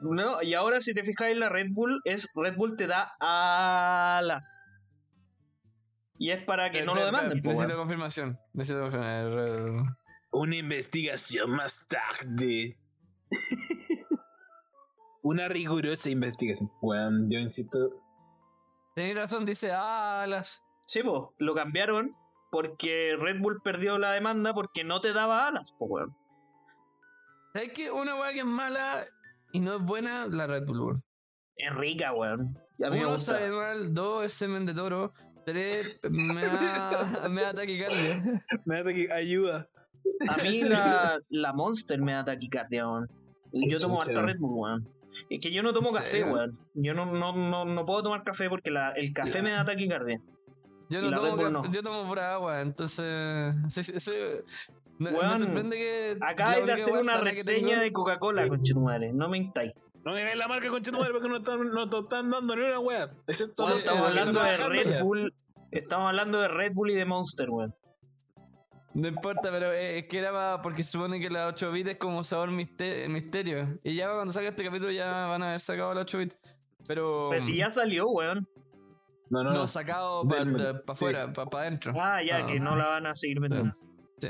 No, 0.00 0.42
y 0.42 0.54
ahora 0.54 0.80
si 0.80 0.94
te 0.94 1.04
fijáis 1.04 1.36
la 1.36 1.48
Red 1.50 1.68
Bull 1.72 2.00
es 2.04 2.28
Red 2.34 2.56
Bull 2.56 2.76
te 2.76 2.86
da 2.86 3.12
alas. 3.20 4.62
Y 6.18 6.30
es 6.30 6.42
para 6.44 6.70
que 6.70 6.80
no 6.84 6.92
lo 6.94 7.00
Espera, 7.00 7.06
espera, 7.06 7.22
demanden, 7.22 7.42
po, 7.42 7.50
Necesito 7.50 7.76
confirmación. 7.78 8.38
Necesito 8.52 8.80
confirmación. 8.82 9.96
Una 10.32 10.56
investigación 10.56 11.50
más 11.50 11.78
tarde. 11.88 12.78
Una 15.22 15.48
rigurosa 15.48 16.08
investigación. 16.10 16.70
Weón, 16.80 17.30
yo 17.30 17.38
insisto. 17.38 17.78
Tenéis 18.94 19.16
razón, 19.16 19.44
dice 19.44 19.70
alas. 19.72 20.62
Sí, 20.86 21.02
po, 21.02 21.34
lo 21.38 21.54
cambiaron 21.54 22.10
porque 22.50 23.16
Red 23.18 23.40
Bull 23.40 23.60
perdió 23.62 23.98
la 23.98 24.12
demanda 24.12 24.52
porque 24.54 24.84
no 24.84 25.00
te 25.00 25.12
daba 25.12 25.46
alas, 25.46 25.72
po, 25.78 25.86
weón. 25.86 26.14
¿Sabes 27.54 27.70
qué? 27.74 27.90
Una 27.90 28.14
weá 28.16 28.32
que 28.32 28.40
es 28.40 28.44
mala 28.44 29.04
y 29.52 29.60
no 29.60 29.74
es 29.76 29.82
buena, 29.82 30.26
la 30.26 30.46
Red 30.46 30.64
Bull. 30.66 30.80
weón. 30.80 31.02
Es 31.56 31.74
rica, 31.74 32.12
weón. 32.12 32.56
Y 32.78 32.84
a 32.84 32.90
mí 32.90 32.96
me 32.98 33.02
Uno 33.06 33.12
gusta. 33.14 33.32
sabe 33.32 33.50
mal, 33.50 33.92
dos 33.92 34.24
es 34.24 34.32
semen 34.32 34.64
de 34.66 34.74
toro, 34.74 35.12
tres 35.44 36.00
me 36.10 36.42
da, 36.42 37.28
me 37.30 37.42
da 37.42 37.52
taquicardia. 37.52 38.22
Me 38.64 38.82
da 38.82 38.92
que 38.94 39.12
ayuda. 39.12 39.68
A 40.28 40.36
mí 40.42 40.60
la, 40.64 41.18
la 41.28 41.52
Monster 41.52 42.00
me 42.00 42.12
da 42.12 42.24
taquicardia, 42.24 42.86
weón. 42.88 43.08
Yo 43.52 43.78
tomo 43.78 43.98
Chucha. 43.98 44.10
harta 44.12 44.22
Red 44.26 44.38
Bull, 44.38 44.54
weón. 44.68 44.88
Es 45.28 45.40
que 45.40 45.50
yo 45.50 45.62
no 45.64 45.72
tomo 45.72 45.88
¿En 45.90 45.94
café, 45.96 46.24
weón. 46.24 46.58
Yo 46.74 46.94
no, 46.94 47.04
no, 47.06 47.32
no, 47.36 47.64
no 47.64 47.84
puedo 47.84 48.04
tomar 48.04 48.22
café 48.22 48.48
porque 48.48 48.70
la- 48.70 48.92
el 48.92 49.12
café 49.12 49.42
me 49.42 49.50
da 49.50 49.64
taquicardia. 49.64 50.20
Yo 50.90 51.00
no 51.02 51.10
tomo 51.20 51.36
Red 51.36 51.50
no. 51.50 51.72
yo 51.72 51.82
tomo 51.82 52.06
pura 52.06 52.34
agua, 52.34 52.60
entonces 52.60 53.54
sí, 53.68 53.82
sí, 53.84 53.98
sí. 54.00 54.12
Me, 54.98 55.10
sorprende 55.38 55.78
que 55.78 56.18
Acabas 56.20 56.58
la 56.58 56.66
de 56.66 56.72
hacer 56.72 56.92
una 56.94 57.16
reseña 57.20 57.68
tengo- 57.68 57.80
de 57.82 57.92
Coca-Cola, 57.92 58.48
conchetumare. 58.48 59.12
No 59.14 59.28
me 59.30 59.38
intáis. 59.38 59.72
No 60.04 60.12
me 60.12 60.20
hagáis 60.20 60.36
la 60.36 60.48
marca 60.48 60.68
con 60.68 60.82
madre 60.92 61.12
porque 61.12 61.28
no 61.28 61.36
están, 61.38 61.70
no 61.70 61.88
te 61.88 61.98
están 61.98 62.30
dando 62.30 62.54
ni 62.56 62.62
una 62.62 62.80
wea. 62.80 63.10
Excepto 63.26 63.76
estamos 63.76 64.08
hablando 64.08 64.42
de 64.42 64.56
Red 64.56 64.90
ya. 64.90 65.02
Bull. 65.02 65.32
Estamos 65.70 66.08
hablando 66.08 66.40
de 66.40 66.48
Red 66.48 66.72
Bull 66.74 66.90
y 66.90 66.94
de 66.96 67.04
Monster, 67.04 67.48
weón. 67.48 67.74
No 68.92 69.06
importa, 69.06 69.50
pero 69.52 69.72
eh, 69.72 69.98
es 70.00 70.06
que 70.08 70.18
era 70.18 70.32
más 70.32 70.58
porque 70.62 70.82
se 70.82 70.90
supone 70.92 71.20
que 71.20 71.30
la 71.30 71.46
8 71.46 71.70
bits 71.70 71.90
es 71.90 71.96
como 71.96 72.24
sabor 72.24 72.50
miste- 72.50 73.08
misterio. 73.08 73.78
Y 73.84 73.94
ya 73.94 74.12
cuando 74.12 74.32
salga 74.32 74.48
este 74.48 74.64
capítulo 74.64 74.90
ya 74.90 75.26
van 75.28 75.42
a 75.44 75.48
haber 75.50 75.60
sacado 75.60 75.94
la 75.94 76.00
8 76.00 76.18
bits. 76.18 76.36
Pero. 76.88 77.28
Pero 77.30 77.40
si 77.40 77.56
ya 77.56 77.70
salió, 77.70 78.08
weón. 78.08 78.48
No, 79.30 79.44
no, 79.44 79.50
No, 79.52 79.58
no. 79.60 79.66
sacado 79.66 80.26
para 80.26 80.82
afuera, 80.88 81.32
para 81.32 81.62
adentro. 81.66 81.92
Ah, 81.96 82.20
ya, 82.22 82.44
que 82.46 82.58
no 82.60 82.74
la 82.76 82.86
van 82.88 83.06
a 83.06 83.14
seguir 83.16 83.40
vendiendo. 83.40 83.74
Sí. 84.18 84.28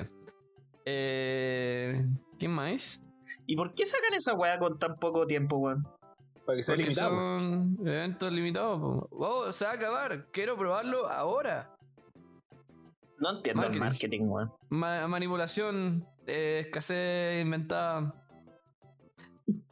Eh, 0.84 2.04
¿Quién 2.38 2.52
más? 2.52 3.02
¿Y 3.46 3.56
por 3.56 3.74
qué 3.74 3.84
sacan 3.84 4.14
esa 4.14 4.34
weá 4.34 4.58
con 4.58 4.78
tan 4.78 4.96
poco 4.96 5.26
tiempo, 5.26 5.56
weón? 5.56 5.82
Para 6.46 6.56
que 6.56 6.62
sea 6.62 6.74
Porque 6.74 6.82
limitado. 6.84 7.10
son 7.10 7.76
eventos 7.86 8.32
limitados. 8.32 8.78
po. 8.78 9.08
Oh, 9.12 9.52
se 9.52 9.64
va 9.64 9.72
a 9.72 9.74
acabar. 9.74 10.26
Quiero 10.30 10.56
probarlo 10.56 11.08
ahora. 11.08 11.74
No 13.18 13.30
entiendo 13.36 13.62
Marketing. 13.62 13.82
el 13.82 13.88
marketing, 13.90 14.20
weón. 14.22 14.52
Ma- 14.68 15.06
manipulación, 15.08 16.06
eh, 16.26 16.62
escasez 16.66 17.42
inventada. 17.42 18.14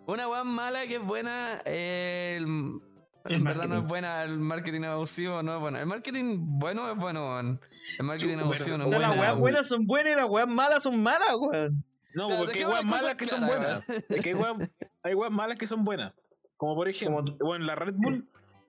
Una 0.06 0.26
weá 0.28 0.42
mala 0.44 0.86
que 0.86 0.96
es 0.96 1.02
buena. 1.04 1.60
eh, 1.64 2.36
El 2.38 2.80
en 3.34 3.44
verdad 3.44 3.64
no 3.68 3.78
es 3.78 3.84
buena. 3.84 4.22
El 4.24 4.38
marketing 4.38 4.82
abusivo 4.82 5.42
no 5.42 5.54
es 5.56 5.60
bueno. 5.60 5.78
El 5.78 5.86
marketing 5.86 6.36
bueno 6.58 6.90
es 6.90 6.96
bueno. 6.98 7.20
weón. 7.26 7.60
El 7.98 8.06
marketing 8.06 8.38
abusivo 8.38 8.76
no 8.78 8.82
O 8.84 8.86
es 8.86 8.88
sea, 8.90 8.98
bueno. 8.98 9.14
las 9.14 9.20
weas 9.20 9.36
buenas 9.38 9.68
son 9.68 9.86
buenas 9.86 10.12
y 10.12 10.16
las 10.16 10.26
weas 10.28 10.48
malas 10.48 10.82
son 10.82 11.02
malas, 11.02 11.34
weón. 11.38 11.84
No, 12.14 12.26
Claro, 12.28 12.44
porque 12.44 12.58
hay 12.60 12.64
weas 12.64 12.84
malas 12.84 13.14
que 13.14 13.26
son 13.26 13.46
buenas. 13.46 13.88
Es 13.88 14.22
que 14.22 14.30
hay 14.30 14.34
weas, 14.34 14.56
hay 15.02 15.14
weas 15.14 15.30
malas 15.32 15.56
que 15.58 15.66
son 15.66 15.84
buenas. 15.84 16.20
Como 16.56 16.74
por 16.74 16.88
ejemplo, 16.88 17.22
Como- 17.24 17.36
bueno, 17.38 17.64
la 17.66 17.74
Red 17.76 17.94
Bull. 17.96 18.16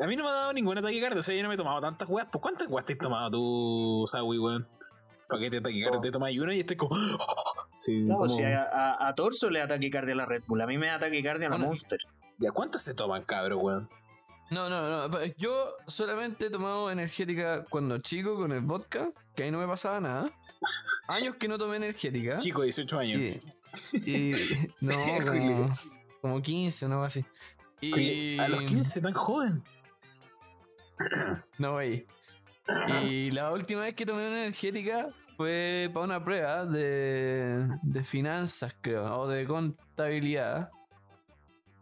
A 0.01 0.07
mí 0.07 0.15
no 0.15 0.23
me 0.23 0.29
ha 0.29 0.33
dado 0.33 0.53
ninguna 0.53 0.81
taquicardia. 0.81 1.19
O 1.19 1.23
sea, 1.23 1.35
yo 1.35 1.41
no 1.43 1.49
me 1.49 1.55
he 1.55 1.57
tomado 1.57 1.81
tantas 1.81 2.07
weas. 2.07 2.27
¿Por 2.27 2.41
cuántas 2.41 2.67
weas 2.69 2.85
te 2.85 2.93
has 2.93 2.99
tomado 2.99 3.31
tú, 3.31 4.05
Sawi, 4.07 4.37
weón? 4.37 4.67
¿Para 5.27 5.41
qué 5.41 5.49
te 5.49 5.61
taquicardia? 5.61 5.97
Oh. 5.99 6.01
Te 6.01 6.11
tomas 6.11 6.31
una 6.37 6.53
y 6.55 6.59
estés 6.61 6.77
como. 6.77 6.95
Sí, 7.81 8.01
No, 8.01 8.15
como- 8.15 8.25
o 8.25 8.29
sea, 8.29 8.63
a, 8.73 9.07
a 9.07 9.15
Torso 9.15 9.49
le 9.49 9.59
da 9.59 9.67
taquicardia 9.67 10.13
a 10.13 10.17
la 10.17 10.25
Red 10.25 10.43
Bull. 10.47 10.61
A 10.61 10.67
mí 10.67 10.77
me 10.77 10.87
da 10.87 10.99
taquicardia 10.99 11.47
a 11.47 11.49
la 11.49 11.55
Bueno, 11.55 11.69
Monster. 11.69 11.99
¿Ya 12.37 12.51
cuántas 12.51 12.81
se 12.83 12.93
toman, 12.93 13.23
cabrón, 13.23 13.59
weón? 13.61 13.89
No, 14.51 14.69
no, 14.69 15.07
no. 15.07 15.25
Yo 15.37 15.75
solamente 15.87 16.47
he 16.47 16.49
tomado 16.49 16.89
energética 16.89 17.63
cuando 17.69 17.99
chico 17.99 18.35
con 18.35 18.51
el 18.51 18.61
vodka, 18.61 19.09
que 19.35 19.43
ahí 19.43 19.51
no 19.51 19.59
me 19.59 19.67
pasaba 19.67 19.99
nada. 19.99 20.31
Años 21.07 21.35
que 21.35 21.47
no 21.47 21.57
tomé 21.57 21.77
energética. 21.77 22.37
Chico, 22.37 22.63
18 22.63 22.99
años. 22.99 23.19
Y, 23.93 23.99
y- 24.11 24.33
no, 24.81 24.95
como, 25.25 25.69
como 26.21 26.41
15, 26.41 26.87
no 26.87 27.03
así. 27.03 27.23
Y 27.81 27.93
Oye, 27.93 28.37
a 28.41 28.47
los 28.49 28.63
15, 28.63 29.01
tan 29.01 29.13
joven. 29.13 29.63
No, 31.57 31.73
güey. 31.73 32.05
Y 33.03 33.31
la 33.31 33.51
última 33.51 33.81
vez 33.81 33.95
que 33.95 34.05
tomé 34.05 34.27
una 34.27 34.41
energética 34.41 35.07
fue 35.37 35.89
para 35.93 36.05
una 36.05 36.23
prueba 36.23 36.65
de, 36.65 37.67
de 37.81 38.03
finanzas, 38.03 38.75
creo, 38.81 39.19
o 39.21 39.27
de 39.27 39.45
contabilidad. 39.45 40.69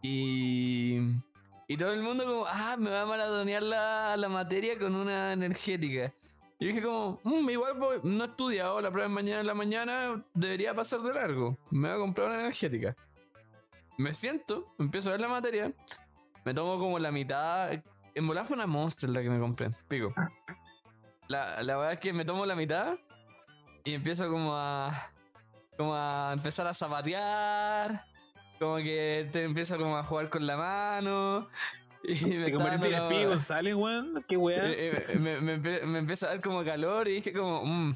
Y, 0.02 1.00
y 1.68 1.76
todo 1.76 1.92
el 1.92 2.02
mundo 2.02 2.24
como, 2.24 2.46
ah, 2.46 2.76
me 2.78 2.90
va 2.90 3.02
a 3.02 3.06
maratonear 3.06 3.62
la, 3.62 4.16
la 4.16 4.28
materia 4.28 4.76
con 4.78 4.94
una 4.94 5.32
energética. 5.34 6.12
Y 6.58 6.66
dije 6.68 6.82
como, 6.82 7.20
"Mm, 7.22 7.50
igual 7.50 7.74
voy- 7.74 8.00
no 8.02 8.24
he 8.24 8.26
estudiado, 8.26 8.80
la 8.80 8.90
prueba 8.90 9.06
es 9.08 9.14
mañana 9.14 9.40
en 9.40 9.46
la 9.46 9.54
mañana, 9.54 10.24
debería 10.34 10.74
pasar 10.74 11.00
de 11.02 11.14
largo. 11.14 11.56
Me 11.70 11.88
voy 11.88 11.96
a 11.96 12.00
comprar 12.00 12.28
una 12.30 12.40
energética. 12.40 12.96
Me 13.96 14.12
siento, 14.14 14.74
empiezo 14.78 15.08
a 15.08 15.12
ver 15.12 15.20
la 15.20 15.28
materia, 15.28 15.72
me 16.44 16.54
tomo 16.54 16.78
como 16.78 16.98
la 16.98 17.12
mitad. 17.12 17.70
En 18.14 18.26
volar 18.26 18.46
fue 18.46 18.56
una 18.56 18.66
monster 18.66 19.08
la 19.10 19.22
que 19.22 19.30
me 19.30 19.38
compré, 19.38 19.68
pico. 19.86 20.12
La, 21.28 21.62
la 21.62 21.76
verdad 21.76 21.92
es 21.92 21.98
que 22.00 22.12
me 22.12 22.24
tomo 22.24 22.46
la 22.46 22.56
mitad 22.56 22.96
y 23.84 23.92
empiezo 23.94 24.28
como 24.30 24.52
a. 24.56 25.12
como 25.76 25.94
a 25.94 26.30
empezar 26.32 26.66
a 26.66 26.74
zapatear. 26.74 28.04
Como 28.58 28.76
que 28.78 29.28
te 29.32 29.44
empiezo 29.44 29.76
como 29.78 29.96
a 29.96 30.02
jugar 30.04 30.28
con 30.30 30.46
la 30.46 30.56
mano. 30.56 31.46
Y 32.04 32.24
me 32.26 32.44
Te 32.46 32.52
convertiste 32.52 32.94
en 32.96 33.02
Speedy 33.04 33.24
González, 33.24 33.74
weón. 33.74 34.24
Qué 34.28 34.36
weá. 34.36 34.66
eh, 34.70 34.92
eh, 34.92 35.18
me, 35.18 35.40
me 35.40 35.60
empe- 35.60 35.82
me 35.84 35.98
empieza 35.98 36.26
a 36.26 36.30
dar 36.30 36.40
como 36.40 36.64
calor 36.64 37.08
y 37.08 37.14
dije 37.14 37.32
como, 37.32 37.64
"Mm, 37.64 37.94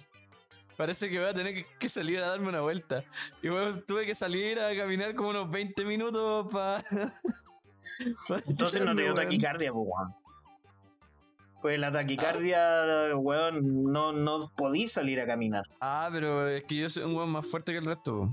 parece 0.77 1.09
que 1.09 1.19
voy 1.21 1.29
a 1.29 1.35
tener 1.35 1.65
que, 1.79 1.89
salir 1.89 2.19
a 2.21 2.29
darme 2.29 2.49
una 2.49 2.61
vuelta. 2.61 3.05
Y 3.43 3.49
bueno, 3.49 3.81
tuve 3.87 4.05
que 4.05 4.15
salir 4.15 4.59
a 4.61 4.75
caminar 4.77 5.15
como 5.15 5.31
unos 5.31 5.51
20 5.51 5.85
minutos 5.85 6.51
para... 6.53 6.83
Entonces 8.47 8.85
no 8.85 8.95
te 8.95 9.03
dio 9.03 9.15
taquicardia, 9.15 9.73
weón. 9.73 10.15
Pues 11.61 11.79
la 11.79 11.93
taquicardia, 11.93 13.15
weón, 13.17 13.85
no, 13.93 14.13
no 14.13 14.51
podí 14.57 14.89
salir 14.89 15.21
a 15.21 15.27
caminar. 15.27 15.65
Ah, 15.81 16.09
pero 16.13 16.49
es 16.49 16.65
que 16.65 16.75
yo 16.75 16.91
soy 16.91 17.05
un 17.05 17.15
weón 17.15 17.31
más 17.31 17.47
fuerte 17.49 17.71
que 17.73 17.79
el 17.79 17.85
resto. 17.87 18.29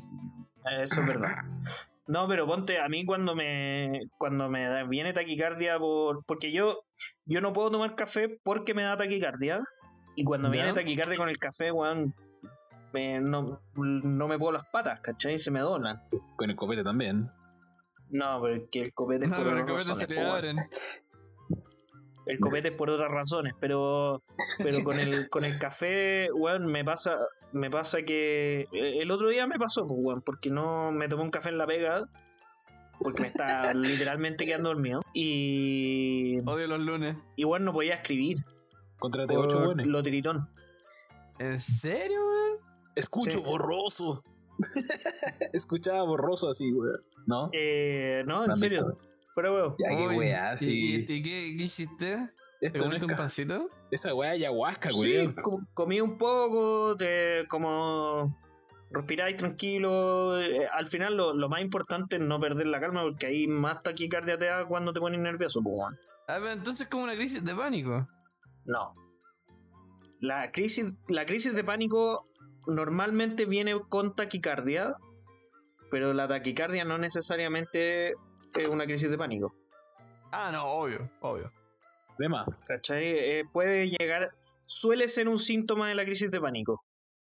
Eso 0.81 1.01
es 1.01 1.07
verdad. 1.07 1.35
No, 2.09 2.27
pero 2.27 2.47
ponte, 2.47 2.79
a 2.79 2.89
mí 2.89 3.05
cuando 3.05 3.35
me 3.35 4.01
cuando 4.17 4.49
me 4.49 4.67
da- 4.67 4.83
viene 4.83 5.13
taquicardia 5.13 5.77
por 5.77 6.25
porque 6.25 6.51
yo 6.51 6.81
yo 7.25 7.39
no 7.39 7.53
puedo 7.53 7.69
tomar 7.69 7.93
café 7.95 8.39
porque 8.43 8.73
me 8.73 8.81
da 8.81 8.97
taquicardia 8.97 9.59
y 10.15 10.23
cuando 10.23 10.49
me 10.49 10.57
¿Ya? 10.57 10.63
viene 10.63 10.75
taquicardia 10.81 11.17
con 11.17 11.29
el 11.29 11.37
café, 11.37 11.71
weón, 11.71 12.15
me- 12.93 13.19
no, 13.21 13.61
no 13.75 14.27
me 14.27 14.39
puedo 14.39 14.53
las 14.53 14.65
patas, 14.71 14.99
¿cachai? 15.01 15.39
Se 15.39 15.51
me 15.51 15.59
doblan. 15.59 16.01
Con 16.35 16.49
el 16.49 16.55
copete 16.55 16.83
también. 16.83 17.29
No, 18.09 18.41
pero 18.41 18.55
es 18.55 18.63
que 18.71 18.81
el 18.81 18.91
copete 18.93 19.25
es 19.25 19.29
No, 19.29 19.35
por 19.37 19.45
pero 19.45 19.57
el 19.57 19.63
otras 19.63 19.87
copete 19.87 20.13
se 20.15 20.19
le 20.19 20.25
abren. 20.27 20.57
El 22.29 22.39
copete 22.39 22.67
es 22.69 22.75
por 22.75 22.89
otras 22.89 23.09
razones, 23.11 23.53
pero 23.59 24.21
pero 24.59 24.83
con 24.83 24.99
el 24.99 25.29
con 25.29 25.43
el 25.43 25.57
café, 25.59 26.31
weón, 26.31 26.65
me 26.67 26.85
pasa 26.85 27.17
me 27.51 27.69
pasa 27.69 28.03
que 28.03 28.61
eh, 28.71 29.01
el 29.01 29.09
otro 29.11 29.29
día 29.29 29.47
me 29.47 29.57
pasó, 29.57 29.87
pues, 29.87 29.99
weón, 30.01 30.21
porque 30.21 30.49
no 30.51 30.91
me 30.91 31.07
tomé 31.09 31.23
un 31.23 31.31
café 31.31 31.49
en 31.49 31.57
la 31.57 31.65
pega 31.67 32.07
porque 32.99 33.21
me 33.23 33.27
está 33.29 33.73
literalmente 33.73 34.45
quedando 34.45 34.69
dormido 34.69 35.01
y 35.13 36.39
Odio 36.45 36.67
los 36.67 36.79
lunes. 36.79 37.17
igual 37.35 37.65
no 37.65 37.73
podía 37.73 37.95
escribir 37.95 38.37
Contrate 38.99 39.33
por 39.33 39.45
8 39.45 39.59
weones. 39.59 39.87
lo 39.87 40.03
tiritón. 40.03 40.49
¿En 41.39 41.59
serio, 41.59 42.19
weón? 42.27 42.57
Escucho 42.95 43.39
Sí. 43.39 43.43
borroso. 43.45 44.23
Escuchaba 45.53 46.03
borroso 46.03 46.49
así, 46.49 46.71
weón. 46.73 47.01
¿No? 47.25 47.49
Eh, 47.53 48.23
no, 48.27 48.43
en 48.45 48.53
serio, 48.55 48.97
fuera 49.41 49.51
huevo. 49.53 49.75
Ya, 49.79 49.95
qué 49.95 50.07
weá, 50.17 50.53
¿Y, 50.55 50.57
sí. 50.57 50.95
y, 51.07 51.13
y 51.13 51.21
qué, 51.21 51.55
qué 51.57 51.63
hiciste? 51.63 52.27
¿Te 52.59 52.77
no 52.77 52.85
un 52.87 53.15
pancito? 53.15 53.69
Esa 53.89 54.13
weá 54.13 54.31
ayahuasca, 54.31 54.91
Sí, 54.91 54.99
weón. 55.17 55.33
co- 55.33 55.61
comí 55.73 56.01
un 56.01 56.17
poco 56.17 56.95
de 56.95 57.45
como 57.49 58.37
respiráis 58.91 59.37
tranquilo. 59.37 60.39
eh, 60.41 60.67
al 60.67 60.85
final, 60.87 61.15
lo, 61.15 61.33
lo 61.33 61.47
más 61.49 61.61
importante 61.61 62.17
es 62.17 62.21
no 62.21 62.39
perder 62.39 62.67
la 62.67 62.79
calma, 62.81 63.03
porque 63.03 63.27
ahí 63.27 63.47
más 63.47 63.81
taquicardia 63.81 64.37
te 64.37 64.45
da 64.45 64.65
cuando 64.65 64.91
te 64.93 64.99
pones 64.99 65.19
nervioso, 65.21 65.61
pues, 65.63 65.73
weón. 65.77 65.97
A 66.27 66.39
ver, 66.39 66.57
entonces 66.57 66.81
es 66.81 66.89
como 66.89 67.03
una 67.05 67.15
crisis 67.15 67.43
de 67.43 67.55
pánico. 67.55 68.07
No. 68.65 68.93
La 70.19 70.51
crisis, 70.51 70.97
la 71.07 71.25
crisis 71.25 71.53
de 71.55 71.63
pánico 71.63 72.27
normalmente 72.67 73.45
viene 73.45 73.79
con 73.87 74.15
taquicardia, 74.15 74.95
pero 75.91 76.13
la 76.13 76.27
taquicardia 76.27 76.83
no 76.83 76.97
necesariamente 76.97 78.13
es 78.61 78.69
una 78.69 78.85
crisis 78.85 79.09
de 79.09 79.17
pánico. 79.17 79.55
Ah, 80.31 80.49
no, 80.51 80.65
obvio, 80.65 81.09
obvio. 81.21 81.51
De 82.17 82.29
más. 82.29 82.47
¿Cachai? 82.67 83.03
Eh, 83.03 83.45
puede 83.51 83.89
llegar, 83.89 84.29
suele 84.65 85.07
ser 85.07 85.27
un 85.27 85.39
síntoma 85.39 85.87
de 85.87 85.95
la 85.95 86.05
crisis 86.05 86.29
de 86.29 86.41
pánico, 86.41 86.83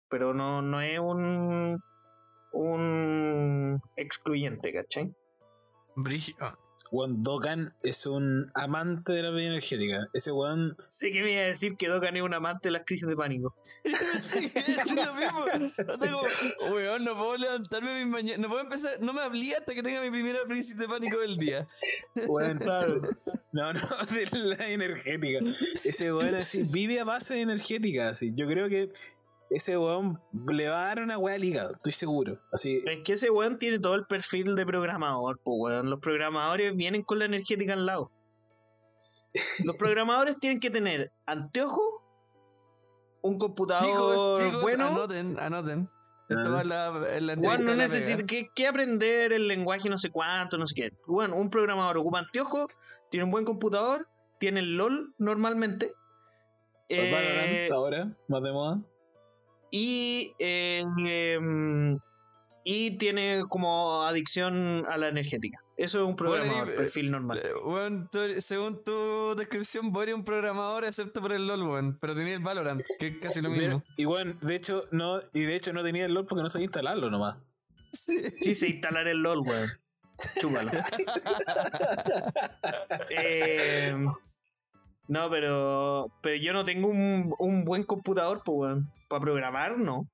pero 0.09 0.33
no, 0.33 0.61
no 0.61 0.81
es 0.81 0.99
un, 0.99 1.81
un 2.51 3.81
excluyente, 3.95 4.73
¿cachai? 4.73 5.13
Brígido. 5.95 6.57
Weón, 6.91 7.23
Dokkan 7.23 7.73
es 7.83 8.05
un 8.05 8.51
amante 8.53 9.13
de 9.13 9.23
la 9.23 9.29
bebida 9.29 9.47
energética. 9.47 10.09
Ese 10.11 10.33
weón. 10.33 10.75
Sé 10.87 11.09
que 11.11 11.23
me 11.23 11.31
iba 11.31 11.41
a 11.41 11.45
decir 11.45 11.77
que 11.77 11.87
Dokkan 11.87 12.17
es 12.17 12.21
un 12.21 12.33
amante 12.33 12.67
de 12.67 12.71
las 12.73 12.83
crisis 12.85 13.07
de 13.07 13.15
pánico. 13.15 13.55
Sí, 14.21 14.51
es 14.53 14.95
lo 14.95 15.13
mismo. 15.15 15.45
Tengo, 15.99 16.21
weón, 16.73 17.03
no 17.05 17.17
puedo 17.17 17.37
levantarme 17.37 18.03
mi 18.03 18.11
mañana. 18.11 18.37
No 18.41 18.49
puedo 18.49 18.61
empezar. 18.61 19.01
No 19.01 19.13
me 19.13 19.21
hablé 19.21 19.55
hasta 19.55 19.73
que 19.73 19.81
tenga 19.81 20.01
mi 20.01 20.11
primera 20.11 20.39
crisis 20.47 20.77
de 20.77 20.87
pánico 20.87 21.17
del 21.19 21.37
día. 21.37 21.65
Weón, 22.27 22.59
No, 23.53 23.73
no, 23.73 23.81
de 24.11 24.39
la 24.39 24.67
energética. 24.69 25.39
Ese 25.85 26.13
weón 26.13 26.35
así 26.35 26.63
vive 26.63 26.99
a 26.99 27.05
base 27.05 27.35
de 27.35 27.41
energética. 27.41 28.09
Así. 28.09 28.33
Yo 28.35 28.47
creo 28.47 28.67
que 28.67 28.91
ese 29.51 29.77
weón 29.77 30.21
le 30.47 30.69
va 30.69 30.83
a 30.83 30.87
dar 30.87 30.99
una 31.01 31.17
weá 31.17 31.35
al 31.35 31.43
hígado, 31.43 31.73
estoy 31.73 31.91
seguro. 31.91 32.39
Así. 32.51 32.81
Es 32.85 33.03
que 33.03 33.13
ese 33.13 33.29
weón 33.29 33.59
tiene 33.59 33.79
todo 33.79 33.95
el 33.95 34.05
perfil 34.05 34.55
de 34.55 34.65
programador, 34.65 35.39
pues 35.43 35.55
weón. 35.59 35.89
Los 35.89 35.99
programadores 35.99 36.75
vienen 36.75 37.03
con 37.03 37.19
la 37.19 37.25
energética 37.25 37.73
al 37.73 37.85
lado. 37.85 38.11
Los 39.63 39.75
programadores 39.75 40.39
tienen 40.39 40.59
que 40.59 40.69
tener 40.69 41.11
anteojo, 41.25 41.81
un 43.21 43.37
computador 43.37 43.85
Chicos, 43.85 44.39
chicos, 44.39 44.61
bueno. 44.61 44.87
anoten, 44.87 45.39
anoten. 45.39 45.89
Esto 46.27 46.63
la, 46.63 46.91
la 47.19 47.35
no 47.35 47.75
necesita 47.75 48.25
que, 48.25 48.47
que 48.55 48.67
aprender 48.67 49.33
el 49.33 49.49
lenguaje 49.49 49.89
no 49.89 49.97
sé 49.97 50.11
cuánto, 50.11 50.57
no 50.57 50.65
sé 50.65 50.75
qué. 50.75 50.93
Bueno, 51.05 51.35
un 51.35 51.49
programador 51.49 51.97
ocupa 51.97 52.19
anteojo, 52.19 52.67
tiene 53.09 53.25
un 53.25 53.31
buen 53.31 53.43
computador, 53.43 54.07
tiene 54.39 54.61
el 54.61 54.77
LOL 54.77 55.13
normalmente. 55.17 55.91
eh, 56.87 57.69
ahora, 57.73 58.15
más 58.29 58.43
de 58.43 58.51
moda. 58.53 58.81
Y, 59.71 60.33
eh, 60.39 60.83
em, 61.05 61.97
y 62.63 62.97
tiene 62.97 63.43
como 63.49 64.03
adicción 64.03 64.85
a 64.87 64.97
la 64.97 65.07
energética. 65.07 65.57
Eso 65.77 65.99
es 66.03 66.05
un 66.07 66.15
programador, 66.15 66.65
Bueno, 66.65 66.73
y- 66.73 66.77
perfil 66.77 67.09
normal. 67.09 67.39
Eh, 67.43 68.05
tú 68.11 68.19
según 68.39 68.83
tu 68.83 69.33
descripción, 69.35 69.91
eres 70.03 70.13
un 70.13 70.23
programador 70.23 70.85
excepto 70.85 71.21
por 71.21 71.31
el 71.31 71.47
LOL, 71.47 71.63
weón. 71.63 71.97
Pero 71.99 72.13
tenía 72.13 72.35
el 72.35 72.39
Valorant, 72.43 72.83
que 72.99 73.07
es 73.07 73.17
casi 73.17 73.41
lo 73.41 73.49
mismo. 73.49 73.81
y 73.97 74.05
bueno, 74.05 74.35
de 74.41 74.55
hecho, 74.55 74.83
no, 74.91 75.19
y 75.33 75.41
de 75.41 75.55
hecho 75.55 75.73
no 75.73 75.81
tenía 75.83 76.05
el 76.05 76.13
LOL 76.13 76.27
porque 76.27 76.43
no 76.43 76.49
sabía 76.51 76.65
instalarlo 76.65 77.09
nomás. 77.09 77.37
Sí, 78.39 78.53
se 78.53 78.67
instalar 78.67 79.07
el 79.07 79.23
LOL, 79.23 79.39
weón. 79.39 79.69
Chúpalo. 80.39 80.69
Eh, 83.09 83.95
no, 85.11 85.29
pero, 85.29 86.07
pero 86.21 86.35
yo 86.41 86.53
no 86.53 86.63
tengo 86.63 86.87
un, 86.87 87.33
un 87.37 87.65
buen 87.65 87.83
computador, 87.83 88.41
pues, 88.45 88.57
weón. 88.57 88.91
Para 89.09 89.21
programar, 89.21 89.77
no. 89.77 90.07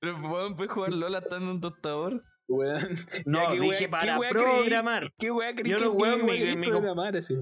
Pero 0.00 0.16
weón, 0.20 0.54
puedes 0.56 0.72
jugar 0.72 0.92
LOL 0.92 1.14
hasta 1.16 1.36
en 1.36 1.44
un 1.48 1.60
tostador. 1.60 2.22
Weón. 2.48 2.96
No, 3.26 3.42
Ya, 3.42 3.48
¿qué 3.50 3.60
dije 3.60 3.84
wea- 3.86 3.90
para 3.90 4.04
qué 4.14 4.18
wea 4.20 4.30
creí- 4.30 4.60
programar. 4.60 5.12
¿Qué 5.18 5.30
weá 5.30 5.54
querís 5.54 5.72
Yo 5.72 5.78
que- 5.96 6.06
no 6.06 6.16
mi- 6.24 6.56
mi- 6.56 6.66
programar 6.68 7.16
así? 7.16 7.36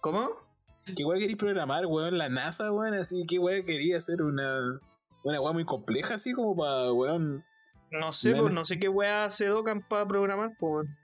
¿Cómo? 0.00 0.30
¿Qué 0.96 1.04
weá 1.04 1.18
querís 1.18 1.36
programar, 1.36 1.84
weón? 1.86 2.16
La 2.16 2.28
NASA, 2.28 2.70
weón, 2.72 2.94
así, 2.94 3.24
¿qué 3.26 3.38
weá 3.40 3.64
quería 3.64 3.96
hacer 3.96 4.22
una, 4.22 4.78
una 5.24 5.40
weá 5.40 5.52
muy 5.52 5.64
compleja 5.64 6.14
así 6.14 6.32
como 6.32 6.54
para, 6.54 6.92
weón, 6.92 7.44
No 7.90 8.12
sé, 8.12 8.34
pues, 8.36 8.54
no 8.54 8.64
sé 8.64 8.78
qué 8.78 8.88
weá 8.88 9.24
hace 9.24 9.46
Dokkan 9.46 9.82
para 9.88 10.06
programar, 10.06 10.50
pues, 10.60 10.70
weón. 10.72 10.96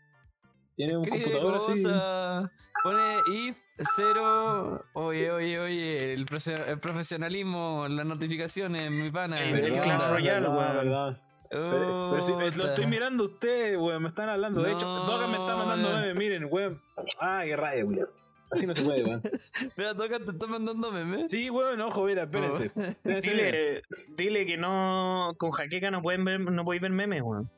Tiene 0.82 0.96
un 0.96 1.04
Escribe 1.04 1.24
computador 1.24 1.56
así. 1.56 1.82
cosas, 1.82 2.50
Pone 2.82 3.00
if 3.28 3.58
cero. 3.94 4.84
Oye, 4.94 5.30
oye, 5.30 5.60
oye. 5.60 6.12
El, 6.14 6.26
profe- 6.26 6.66
el 6.68 6.78
profesionalismo, 6.80 7.86
las 7.88 8.04
notificaciones, 8.04 8.90
mi 8.90 9.10
pana. 9.10 9.40
El- 9.40 9.54
¿qué 9.60 9.66
el? 9.68 9.80
Clash 9.80 10.10
Royale, 10.10 10.48
weón. 10.48 10.74
verdad. 10.74 11.22
Pero, 11.48 12.16
pero 12.18 12.38
me- 12.38 12.50
lo 12.50 12.64
estoy 12.64 12.86
mirando 12.86 13.24
a 13.24 13.26
usted, 13.28 13.76
weón, 13.78 14.02
me 14.02 14.08
están 14.08 14.28
hablando. 14.28 14.62
De 14.62 14.72
hecho, 14.72 14.86
Dogan 14.86 15.30
me 15.30 15.36
está 15.36 15.54
mandando 15.54 15.90
ya. 15.90 15.96
memes, 16.00 16.16
miren, 16.16 16.48
weón. 16.50 16.80
Ah, 17.20 17.42
qué 17.44 17.56
raya, 17.56 17.84
weón. 17.84 18.08
Así 18.50 18.66
no 18.66 18.74
se 18.74 18.82
puede, 18.82 19.04
weón. 19.04 19.22
Mira, 19.78 19.94
toca, 19.94 20.18
te 20.18 20.30
está 20.32 20.46
mandando 20.48 20.90
memes. 20.90 21.30
Sí, 21.30 21.50
weón, 21.50 21.80
ojo, 21.82 22.04
mira, 22.04 22.24
espérense. 22.24 22.70
Miren. 23.04 23.22
Dile, 23.22 23.82
dile 24.16 24.46
que 24.46 24.56
no. 24.58 25.32
Con 25.38 25.52
jaqueca 25.52 25.90
no 25.92 26.02
pueden 26.02 26.24
ver, 26.24 26.40
no 26.40 26.64
podéis 26.64 26.82
ver 26.82 26.90
memes, 26.90 27.22
weón. 27.22 27.48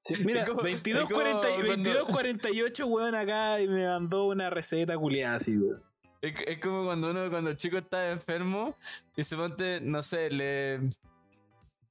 Sí, 0.00 0.14
mira, 0.24 0.40
Es 0.42 0.48
como- 0.48 0.62
22, 0.62 1.02
es 1.02 1.08
como 1.08 1.20
40 1.20 1.48
y 1.50 1.52
cuando- 1.54 1.66
22 1.74 2.04
48, 2.08 2.86
weón, 2.86 3.14
acá 3.14 3.60
y 3.60 3.68
me 3.68 3.86
mandó 3.86 4.24
una 4.26 4.48
receta 4.50 4.96
culiada 4.96 5.36
así, 5.36 5.56
weón. 5.56 5.82
Es, 6.22 6.34
es 6.46 6.58
como 6.58 6.84
cuando 6.84 7.10
uno, 7.10 7.30
cuando 7.30 7.50
el 7.50 7.56
chico 7.56 7.78
está 7.78 8.10
enfermo 8.10 8.76
y 9.16 9.24
se 9.24 9.36
ponte, 9.36 9.80
no 9.80 10.02
sé, 10.02 10.30
le. 10.30 10.80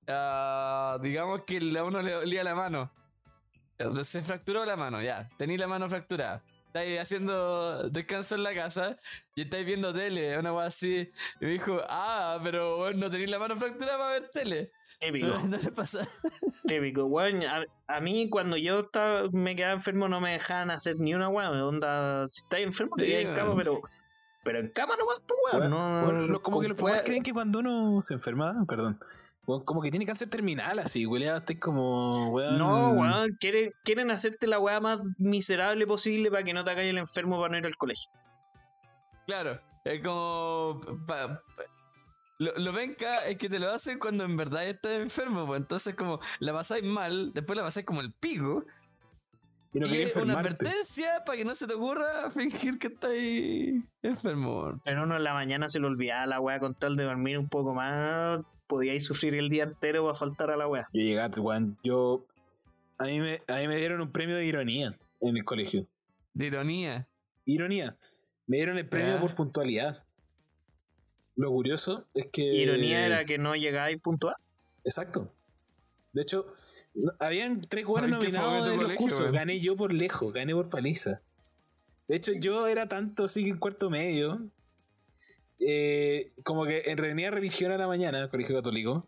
ah, 0.07 0.97
digamos 1.01 1.41
que 1.45 1.57
a 1.77 1.83
uno 1.83 2.01
le 2.01 2.15
olía 2.15 2.43
la 2.43 2.55
mano. 2.55 2.91
Se 4.03 4.21
fracturó 4.23 4.65
la 4.65 4.75
mano, 4.75 5.01
ya. 5.01 5.29
Tení 5.37 5.57
la 5.57 5.67
mano 5.67 5.89
fracturada. 5.89 6.43
Estáis 6.67 6.99
haciendo 6.99 7.89
descanso 7.89 8.35
en 8.35 8.43
la 8.43 8.53
casa 8.53 8.97
y 9.35 9.41
estáis 9.41 9.65
viendo 9.65 9.93
tele, 9.93 10.37
una 10.37 10.51
cosa 10.51 10.65
así. 10.67 11.11
Y 11.39 11.45
me 11.45 11.51
dijo, 11.51 11.81
ah, 11.87 12.39
pero 12.43 12.77
bueno, 12.77 12.99
no 12.99 13.09
tenéis 13.09 13.29
la 13.29 13.39
mano 13.39 13.55
fracturada 13.55 13.97
para 13.97 14.11
ver 14.11 14.29
tele. 14.31 14.71
Típico. 14.99 15.27
No, 15.27 15.39
no 15.47 15.57
le 15.57 15.71
pasa. 15.71 16.07
Típico, 16.67 17.05
weón. 17.05 17.43
A, 17.43 17.65
a 17.87 17.99
mí, 18.01 18.29
cuando 18.29 18.57
yo 18.57 18.79
estaba, 18.81 19.29
me 19.31 19.55
quedaba 19.55 19.73
enfermo, 19.73 20.07
no 20.09 20.19
me 20.19 20.33
dejaban 20.33 20.71
hacer 20.71 20.97
ni 20.97 21.13
una 21.13 21.29
weón. 21.29 21.57
Onda, 21.59 22.27
si 22.27 22.41
estás 22.43 22.59
enfermo, 22.59 22.95
te 22.97 23.05
Sí, 23.05 23.09
quedas 23.11 23.25
en 23.25 23.33
cama, 23.35 23.55
pero. 23.57 23.81
Pero 24.43 24.59
en 24.59 24.69
cama 24.69 24.95
nomás, 24.97 25.17
pues, 25.27 25.39
weón. 25.61 25.73
Weón, 25.73 26.31
No, 26.31 26.41
como 26.41 26.61
que 26.61 26.67
los 26.69 26.77
papás 26.77 27.01
creen 27.03 27.23
que 27.23 27.33
cuando 27.33 27.59
uno 27.59 28.01
se 28.01 28.13
enferma, 28.13 28.53
perdón, 28.67 28.99
weón, 29.45 29.63
como 29.65 29.81
que 29.81 29.89
tiene 29.91 30.05
cáncer 30.05 30.29
terminal 30.29 30.79
así, 30.79 31.05
weón, 31.05 31.23
estoy 31.37 31.57
como, 31.57 32.29
weón. 32.31 32.57
No, 32.57 32.91
weón, 32.91 33.31
quieren, 33.39 33.71
quieren 33.83 34.11
hacerte 34.11 34.47
la 34.47 34.59
weá 34.59 34.79
más 34.79 34.99
miserable 35.17 35.85
posible 35.87 36.29
para 36.31 36.43
que 36.43 36.53
no 36.53 36.63
te 36.63 36.71
hagas 36.71 36.85
el 36.85 36.97
enfermo 36.97 37.37
para 37.39 37.51
no 37.51 37.57
ir 37.57 37.65
al 37.65 37.75
colegio. 37.77 38.11
Claro, 39.27 39.59
es 39.83 40.01
como. 40.03 40.79
pa- 41.05 41.27
pa- 41.55 41.63
lo, 42.39 42.53
lo 42.57 42.73
venca 42.73 43.15
es 43.27 43.37
que 43.37 43.47
te 43.49 43.59
lo 43.59 43.69
hacen 43.69 43.99
cuando 43.99 44.23
en 44.23 44.35
verdad 44.37 44.67
estás 44.67 44.93
enfermo, 44.93 45.45
pues 45.45 45.59
entonces 45.61 45.93
como 45.95 46.19
la 46.39 46.53
pasáis 46.53 46.83
mal, 46.83 47.31
después 47.33 47.55
la 47.57 47.63
pasáis 47.63 47.85
como 47.85 48.01
el 48.01 48.11
pico, 48.13 48.65
Y 49.73 49.79
no 49.79 49.85
y 49.87 49.89
quería 49.91 50.07
es 50.07 50.15
una 50.15 50.39
advertencia 50.39 51.23
para 51.25 51.37
que 51.37 51.45
no 51.45 51.53
se 51.53 51.67
te 51.67 51.73
ocurra 51.75 52.31
fingir 52.31 52.79
que 52.79 52.87
estáis 52.87 53.83
enfermo. 54.01 54.79
Pero 54.83 55.03
uno 55.03 55.17
en 55.17 55.23
la 55.23 55.33
mañana 55.33 55.69
se 55.69 55.79
le 55.79 55.85
olvidaba 55.85 56.25
la 56.25 56.39
weá 56.39 56.59
con 56.59 56.73
tal 56.73 56.95
de 56.95 57.03
dormir 57.03 57.37
un 57.37 57.49
poco 57.49 57.73
más. 57.75 58.41
Podíais 58.67 59.03
sufrir 59.03 59.35
el 59.35 59.49
día 59.49 59.63
entero 59.63 60.03
para 60.03 60.15
faltar 60.15 60.49
a 60.51 60.57
la 60.57 60.67
weá. 60.67 60.87
Yo 60.93 61.01
llegaste, 61.01 61.39
weón, 61.41 61.77
yo, 61.83 62.25
a 62.97 63.05
mí, 63.05 63.19
me, 63.19 63.41
a 63.47 63.55
mí 63.57 63.67
me 63.67 63.75
dieron 63.77 63.99
un 64.01 64.11
premio 64.11 64.35
de 64.35 64.45
ironía 64.45 64.97
en 65.21 65.37
el 65.37 65.43
colegio. 65.43 65.87
De 66.33 66.45
ironía. 66.47 67.07
Ironía. 67.45 67.97
Me 68.47 68.57
dieron 68.57 68.77
el 68.77 68.87
premio 68.87 69.15
Ya. 69.15 69.21
por 69.21 69.35
puntualidad. 69.35 70.03
Lo 71.39 71.49
curioso 71.51 72.03
es 72.13 72.27
que... 72.27 72.41
Ironía 72.43 73.05
era 73.05 73.23
que 73.25 73.37
no 73.37 73.55
llegáis 73.55 73.97
puntual. 74.01 74.35
Exacto. 74.83 75.31
De 76.11 76.21
hecho, 76.23 76.53
no- 76.93 77.13
habían 77.19 77.61
tres 77.61 77.85
jugadores 77.85 78.13
nominados 78.15 78.65
de 78.65 78.71
los 78.75 78.83
colegio, 78.83 78.97
cursos. 78.97 79.31
Gané 79.31 79.61
yo 79.61 79.77
por 79.77 79.93
lejos, 79.93 80.33
gané 80.33 80.53
por 80.53 80.67
paliza. 80.69 81.21
De 82.09 82.17
hecho, 82.17 82.33
yo 82.33 82.67
era 82.67 82.89
tanto 82.89 83.23
así 83.23 83.43
que 83.45 83.51
en 83.51 83.57
cuarto 83.57 83.89
medio. 83.89 84.41
eh, 85.59 86.31
como 86.43 86.65
que 86.65 86.83
en 86.85 86.97
tenía 86.97 87.31
religión 87.31 87.71
a 87.71 87.77
la 87.77 87.87
mañana, 87.87 88.29
colegio 88.29 88.55
católico. 88.57 89.05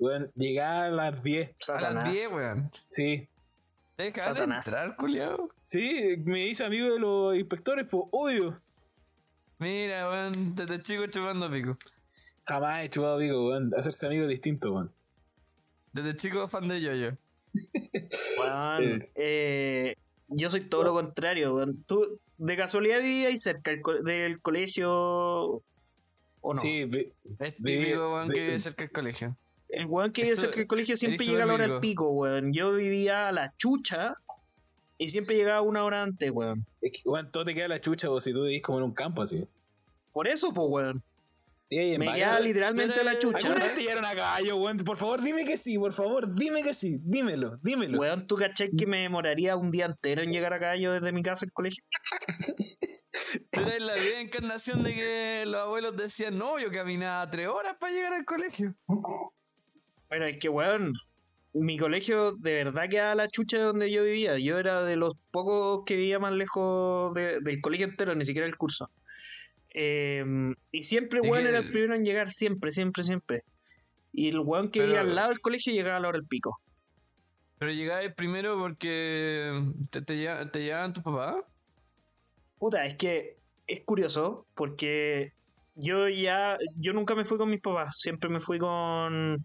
Weón, 0.00 0.30
llegaba 0.34 0.84
a 0.86 0.90
las 0.90 1.22
10. 1.22 1.50
A 1.68 1.80
las 1.92 2.04
10, 2.04 2.32
weón. 2.32 2.70
Sí. 2.86 3.28
¿Te 3.96 4.04
dejaban 4.04 4.34
Satanás. 4.36 4.66
entrar, 4.66 4.96
culiao? 4.96 5.50
Sí, 5.64 6.16
me 6.24 6.46
hice 6.46 6.64
amigo 6.64 6.92
de 6.92 6.98
los 7.00 7.36
inspectores, 7.36 7.86
pues, 7.90 8.04
obvio. 8.10 8.60
Mira, 9.58 10.08
weón, 10.08 10.54
desde 10.54 10.78
chico 10.80 11.06
chupando 11.06 11.50
pico. 11.50 11.76
Jamás 12.46 12.84
he 12.84 12.88
chupado 12.90 13.18
pico, 13.18 13.48
weón. 13.48 13.72
Hacerse 13.76 14.06
amigo 14.06 14.22
es 14.24 14.28
distinto, 14.30 14.72
weón. 14.72 14.92
Desde 15.92 16.16
chico 16.16 16.46
fan 16.48 16.68
de 16.68 16.80
yoyo. 16.80 17.16
Weón, 18.38 18.82
Eh. 18.84 19.10
eh, 19.16 19.94
yo 20.28 20.50
soy 20.50 20.60
todo 20.68 20.84
lo 20.84 20.92
contrario. 20.92 21.54
weón. 21.54 21.82
¿Tú 21.86 22.20
de 22.38 22.56
casualidad 22.56 23.00
vivías 23.00 23.42
cerca 23.42 23.70
del, 23.72 23.80
co- 23.82 24.00
del 24.02 24.40
colegio 24.40 24.90
o 24.92 25.62
no? 26.54 26.60
Sí, 26.60 26.84
vi- 26.84 27.08
Es 27.40 27.54
típico, 27.56 28.12
weón, 28.12 28.28
de- 28.28 28.34
que 28.34 28.40
vive 28.42 28.60
cerca 28.60 28.84
del 28.84 28.92
colegio. 28.92 29.36
El 29.68 29.86
weón 29.86 30.12
que 30.12 30.22
Eso- 30.22 30.42
dice 30.42 30.50
que 30.50 30.60
el 30.60 30.66
colegio 30.66 30.96
siempre 30.96 31.26
llega 31.26 31.42
a 31.42 31.46
la 31.46 31.54
hora 31.54 31.66
del 31.68 31.80
pico, 31.80 32.08
weón. 32.10 32.52
Yo 32.52 32.72
vivía 32.74 33.28
a 33.28 33.32
la 33.32 33.52
chucha 33.56 34.14
y 34.98 35.08
siempre 35.08 35.36
llegaba 35.36 35.62
una 35.62 35.84
hora 35.84 36.02
antes, 36.02 36.30
weón. 36.30 36.66
Es 36.80 36.92
que, 36.92 37.08
weón, 37.08 37.30
todo 37.30 37.44
te 37.44 37.54
queda 37.54 37.68
la 37.68 37.80
chucha 37.80 38.08
vos 38.08 38.24
si 38.24 38.32
tú 38.32 38.42
vivís 38.42 38.62
como 38.62 38.78
en 38.78 38.84
un 38.84 38.92
campo 38.92 39.22
así. 39.22 39.46
Por 40.12 40.26
eso, 40.26 40.52
pues, 40.52 40.66
weón. 40.68 41.02
Me 41.70 41.98
queda 41.98 42.40
literalmente 42.40 42.98
a 42.98 43.04
la 43.04 43.18
chucha. 43.18 43.46
¿Alguna 43.46 43.64
vez 43.64 43.74
te 43.74 43.82
llegaron 43.82 44.04
a 44.04 44.14
caballo, 44.14 44.56
weón? 44.56 44.78
Por 44.78 44.96
favor, 44.96 45.22
dime 45.22 45.44
que 45.44 45.56
sí, 45.56 45.78
por 45.78 45.92
favor, 45.92 46.34
dime 46.34 46.62
que 46.62 46.72
sí. 46.72 46.98
Dímelo, 47.02 47.58
dímelo. 47.62 47.98
Weón, 47.98 48.26
¿tú 48.26 48.36
cachai 48.36 48.70
que 48.70 48.86
me 48.86 49.02
demoraría 49.02 49.54
un 49.54 49.70
día 49.70 49.86
entero 49.86 50.22
en 50.22 50.32
llegar 50.32 50.52
acá 50.54 50.76
yo 50.76 50.92
desde 50.92 51.12
mi 51.12 51.22
casa 51.22 51.44
al 51.44 51.52
colegio? 51.52 51.84
Tú 53.50 53.60
eres 53.60 53.82
la 53.82 53.94
vida 53.94 54.20
encarnación 54.20 54.82
de 54.82 54.94
que 54.94 55.44
los 55.46 55.60
abuelos 55.60 55.96
decían, 55.96 56.38
no, 56.38 56.58
yo 56.58 56.70
caminaba 56.70 57.28
tres 57.30 57.48
horas 57.48 57.76
para 57.78 57.92
llegar 57.92 58.14
al 58.14 58.24
colegio. 58.24 58.74
Bueno, 60.08 60.24
es 60.26 60.38
que, 60.38 60.48
weón, 60.48 60.92
mi 61.54 61.76
colegio 61.78 62.32
de 62.32 62.54
verdad 62.54 62.88
quedaba 62.88 63.14
la 63.14 63.28
chucha 63.28 63.58
de 63.58 63.64
donde 63.64 63.90
yo 63.90 64.04
vivía. 64.04 64.38
Yo 64.38 64.58
era 64.58 64.82
de 64.82 64.96
los 64.96 65.14
pocos 65.30 65.82
que 65.86 65.96
vivía 65.96 66.18
más 66.18 66.32
lejos 66.32 67.14
de- 67.14 67.40
del 67.40 67.60
colegio 67.60 67.86
entero, 67.86 68.14
ni 68.14 68.24
siquiera 68.26 68.46
el 68.46 68.56
curso. 68.56 68.90
Eh, 69.74 70.24
y 70.72 70.82
siempre, 70.82 71.20
weón, 71.20 71.42
que- 71.42 71.48
era 71.48 71.58
el 71.58 71.70
primero 71.70 71.94
en 71.94 72.04
llegar, 72.04 72.30
siempre, 72.30 72.70
siempre, 72.72 73.02
siempre. 73.04 73.44
Y 74.12 74.28
el 74.28 74.40
weón 74.40 74.70
que 74.70 74.80
Pero- 74.80 74.86
vivía 74.88 75.00
al 75.00 75.14
lado 75.14 75.28
del 75.28 75.40
colegio 75.40 75.72
llegaba 75.72 75.96
a 75.96 76.00
la 76.00 76.08
hora 76.08 76.18
del 76.18 76.26
pico. 76.26 76.60
Pero 77.58 77.72
llegabas 77.72 78.12
primero 78.14 78.56
porque 78.58 79.52
te, 79.90 80.02
te, 80.02 80.46
te 80.52 80.62
llevaban 80.62 80.92
tus 80.92 81.02
papás. 81.02 81.36
Puta, 82.58 82.84
es 82.86 82.96
que 82.96 83.36
es 83.66 83.80
curioso 83.84 84.46
porque 84.54 85.32
yo 85.74 86.08
ya, 86.08 86.56
yo 86.78 86.92
nunca 86.92 87.14
me 87.14 87.24
fui 87.24 87.36
con 87.38 87.50
mis 87.50 87.60
papás, 87.60 87.96
siempre 87.98 88.28
me 88.30 88.40
fui 88.40 88.58
con, 88.58 89.44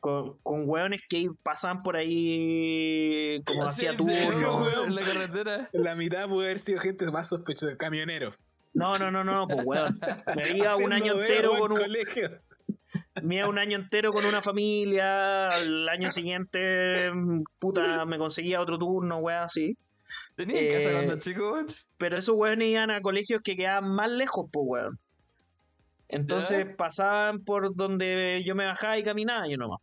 con, 0.00 0.38
con 0.42 0.68
weones 0.68 1.00
que 1.08 1.28
pasaban 1.42 1.82
por 1.82 1.96
ahí 1.96 3.40
como 3.44 3.66
de- 3.70 3.92
turno. 3.96 4.84
En 4.84 4.94
la 4.94 5.02
carretera. 5.02 5.68
La 5.72 5.94
mitad 5.94 6.28
puede 6.28 6.48
haber 6.48 6.58
sido 6.58 6.80
gente 6.80 7.10
más 7.10 7.28
sospechosa, 7.28 7.76
camionero. 7.76 8.32
No, 8.72 8.98
no, 8.98 9.10
no, 9.10 9.24
no, 9.24 9.46
pues 9.46 9.60
weón. 9.64 9.94
Me 10.36 10.56
iba 10.56 10.76
un 10.76 10.92
año 10.92 11.20
entero 11.20 11.52
en 11.54 11.58
con 11.60 11.72
un, 11.72 11.76
colegio. 11.78 12.30
me 13.22 13.36
iba 13.36 13.48
un 13.48 13.58
año 13.58 13.76
entero 13.76 14.12
con 14.12 14.24
una 14.24 14.42
familia, 14.42 15.48
al 15.48 15.88
año 15.88 16.10
siguiente, 16.12 17.10
puta, 17.58 18.04
me 18.06 18.16
conseguía 18.18 18.60
otro 18.60 18.78
turno, 18.78 19.18
weón, 19.18 19.42
así. 19.42 19.76
¿Tenías 20.36 20.72
casa 20.74 20.90
Eh, 20.90 20.92
cuando 20.94 21.18
chico, 21.18 21.52
weón? 21.52 21.66
Pero 21.98 22.16
esos 22.16 22.34
weones 22.36 22.68
iban 22.68 22.90
a 22.90 23.00
colegios 23.00 23.42
que 23.42 23.56
quedaban 23.56 23.92
más 23.92 24.10
lejos, 24.10 24.46
pues 24.52 24.64
weón. 24.68 24.98
Entonces 26.08 26.66
¿Ya? 26.68 26.76
pasaban 26.76 27.40
por 27.44 27.74
donde 27.74 28.42
yo 28.44 28.54
me 28.54 28.64
bajaba 28.66 28.98
y 28.98 29.02
caminaba 29.04 29.46
yo 29.48 29.56
nomás. 29.56 29.80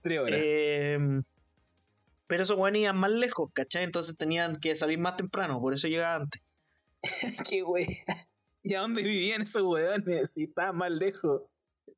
Tres 0.00 0.20
horas. 0.20 0.40
Eh, 0.42 1.20
pero 2.28 2.42
esos 2.42 2.58
weones 2.58 2.82
iban 2.82 2.98
más 2.98 3.10
lejos, 3.10 3.50
¿cachai? 3.52 3.84
Entonces 3.84 4.16
tenían 4.16 4.60
que 4.60 4.76
salir 4.76 4.98
más 4.98 5.16
temprano, 5.16 5.60
por 5.60 5.74
eso 5.74 5.88
llegaba 5.88 6.16
antes. 6.16 6.42
Qué 7.48 7.62
wey. 7.62 7.86
¿Y 8.62 8.74
a 8.74 8.80
dónde 8.80 9.02
vivían 9.02 9.42
esos 9.42 9.62
weones? 9.62 10.30
Si 10.30 10.44
estaban 10.44 10.76
más 10.76 10.90
lejos. 10.90 11.42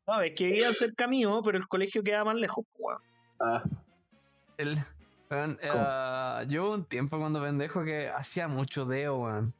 No, 0.06 0.20
es 0.22 0.32
que 0.36 0.46
vivían 0.46 0.72
cerca 0.72 1.08
mío, 1.08 1.42
pero 1.44 1.58
el 1.58 1.66
colegio 1.66 2.02
quedaba 2.02 2.32
más 2.32 2.36
lejos, 2.36 2.64
weón. 2.78 3.02
Ah, 3.40 3.64
El, 4.56 4.78
weón, 5.30 5.58
eh, 5.62 6.46
yo 6.48 6.64
hubo 6.64 6.74
un 6.74 6.84
tiempo 6.84 7.18
cuando 7.18 7.42
pendejo 7.42 7.84
que 7.84 8.08
hacía 8.08 8.46
mucho 8.46 8.84
deo, 8.84 9.18
weón. 9.18 9.52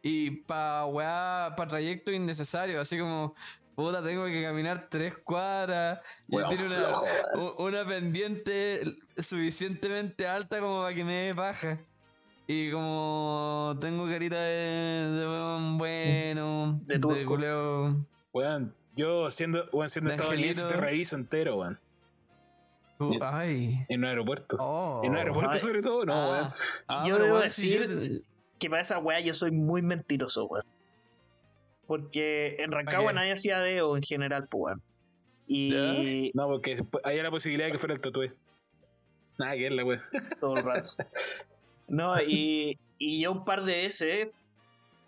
Y 0.00 0.30
pa 0.42 0.86
weá, 0.86 1.54
pa 1.56 1.66
trayecto 1.66 2.12
innecesario, 2.12 2.80
así 2.80 2.98
como, 2.98 3.34
puta, 3.74 4.02
tengo 4.02 4.24
que 4.26 4.42
caminar 4.42 4.88
tres 4.88 5.16
cuadras 5.18 6.00
y 6.28 6.36
tiene 6.48 6.66
una, 6.66 6.76
flojo, 7.32 7.64
una 7.64 7.84
pendiente 7.84 8.96
suficientemente 9.16 10.26
alta 10.26 10.60
como 10.60 10.82
para 10.82 10.94
que 10.94 11.04
me 11.04 11.12
dé 11.26 11.34
paja. 11.34 11.78
Y 12.46 12.70
como 12.70 13.76
tengo 13.80 14.06
carita 14.06 14.36
de, 14.38 15.08
de 15.12 15.26
weón 15.26 15.78
bueno, 15.78 16.80
De 16.84 16.98
turco. 16.98 17.24
culeo. 17.26 18.06
weón. 18.32 18.74
Yo 18.96 19.30
siendo, 19.30 19.64
weón, 19.72 19.88
siendo 19.90 20.10
De 20.10 20.16
estadounidense 20.16 20.64
te 20.64 20.74
reviso 20.76 21.16
entero, 21.16 21.56
weón. 21.56 21.80
Uh, 23.00 23.18
ay. 23.22 23.84
En 23.88 24.00
un 24.00 24.06
aeropuerto. 24.06 24.56
Oh. 24.60 25.00
en 25.02 25.10
un 25.12 25.16
aeropuerto 25.18 25.50
Ay. 25.54 25.58
sobre 25.58 25.82
todo, 25.82 26.04
no, 26.04 26.12
Ah, 26.14 26.28
weón. 26.30 26.52
ah, 26.88 27.04
Yo 27.08 27.18
debo 27.18 27.36
weón, 27.38 27.48
si 27.48 27.70
decir- 27.70 28.12
yo- 28.12 28.18
Que 28.58 28.70
para 28.70 28.82
esa 28.82 28.98
weá 28.98 29.18
yo 29.20 29.34
soy 29.34 29.50
muy 29.50 29.82
mentiroso, 29.82 30.44
weón. 30.46 30.64
Porque 31.86 32.56
en 32.58 32.72
Rancagua 32.72 33.12
nadie 33.12 33.32
hacía 33.32 33.58
deo 33.58 33.96
en 33.96 34.02
general, 34.02 34.48
pues. 34.48 34.76
Y 35.46 36.30
No, 36.34 36.46
porque 36.48 36.82
había 37.02 37.22
la 37.22 37.30
posibilidad 37.30 37.66
de 37.66 37.72
que 37.72 37.78
fuera 37.78 37.94
el 37.94 38.00
tatué. 38.00 38.32
Nada 39.38 39.54
que 39.54 39.62
ver 39.62 39.72
la 39.72 39.84
weón. 39.84 40.02
todo 40.40 40.56
el 40.56 40.64
rato. 40.64 40.90
No, 41.88 42.12
y, 42.26 42.78
y 42.98 43.20
yo 43.20 43.32
un 43.32 43.44
par 43.44 43.64
de 43.64 43.72
veces 43.72 44.28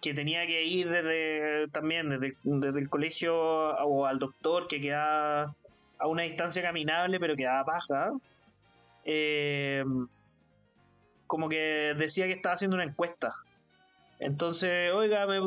que 0.01 0.15
tenía 0.15 0.47
que 0.47 0.65
ir 0.65 0.89
desde 0.89 1.69
también 1.69 2.11
desde, 2.11 2.37
desde 2.43 2.79
el 2.79 2.89
colegio 2.89 3.35
o 3.35 4.07
al 4.07 4.19
doctor 4.19 4.69
que 4.69 4.81
quedaba 4.81 5.55
a 5.99 6.07
una 6.07 6.23
distancia 6.23 6.63
caminable 6.63 7.19
pero 7.19 7.35
quedaba 7.35 7.65
baja 7.65 8.13
eh, 9.05 9.85
como 11.27 11.49
que 11.49 11.95
decía 11.97 12.27
que 12.27 12.33
estaba 12.33 12.55
haciendo 12.55 12.77
una 12.77 12.85
encuesta 12.85 13.35
entonces 14.19 14.93
oiga 14.95 15.27
me, 15.27 15.41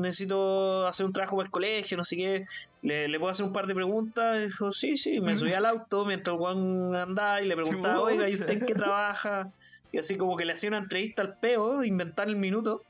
necesito 0.00 0.86
hacer 0.86 1.04
un 1.04 1.12
trabajo 1.12 1.36
para 1.36 1.46
el 1.46 1.50
colegio 1.50 1.96
no 1.96 2.04
sé 2.04 2.16
qué. 2.16 2.46
Le, 2.82 3.08
le 3.08 3.18
puedo 3.18 3.30
hacer 3.30 3.46
un 3.46 3.52
par 3.52 3.66
de 3.66 3.74
preguntas. 3.74 4.38
Y 4.38 4.46
dijo 4.46 4.72
sí 4.72 4.96
sí. 4.96 5.20
Me 5.20 5.36
subí 5.36 5.52
al 5.52 5.66
auto 5.66 6.04
mientras 6.04 6.36
Juan 6.36 6.94
andaba 6.94 7.42
y 7.42 7.46
le 7.46 7.56
preguntaba 7.56 8.00
oiga 8.00 8.28
¿y 8.28 8.34
usted 8.34 8.50
en 8.50 8.66
qué 8.66 8.74
trabaja? 8.74 9.50
y 9.94 9.98
así 9.98 10.16
como 10.16 10.36
que 10.36 10.44
le 10.44 10.54
hacía 10.54 10.70
una 10.70 10.78
entrevista 10.78 11.22
al 11.22 11.38
peo 11.38 11.84
inventar 11.84 12.28
el 12.28 12.34
minuto. 12.34 12.82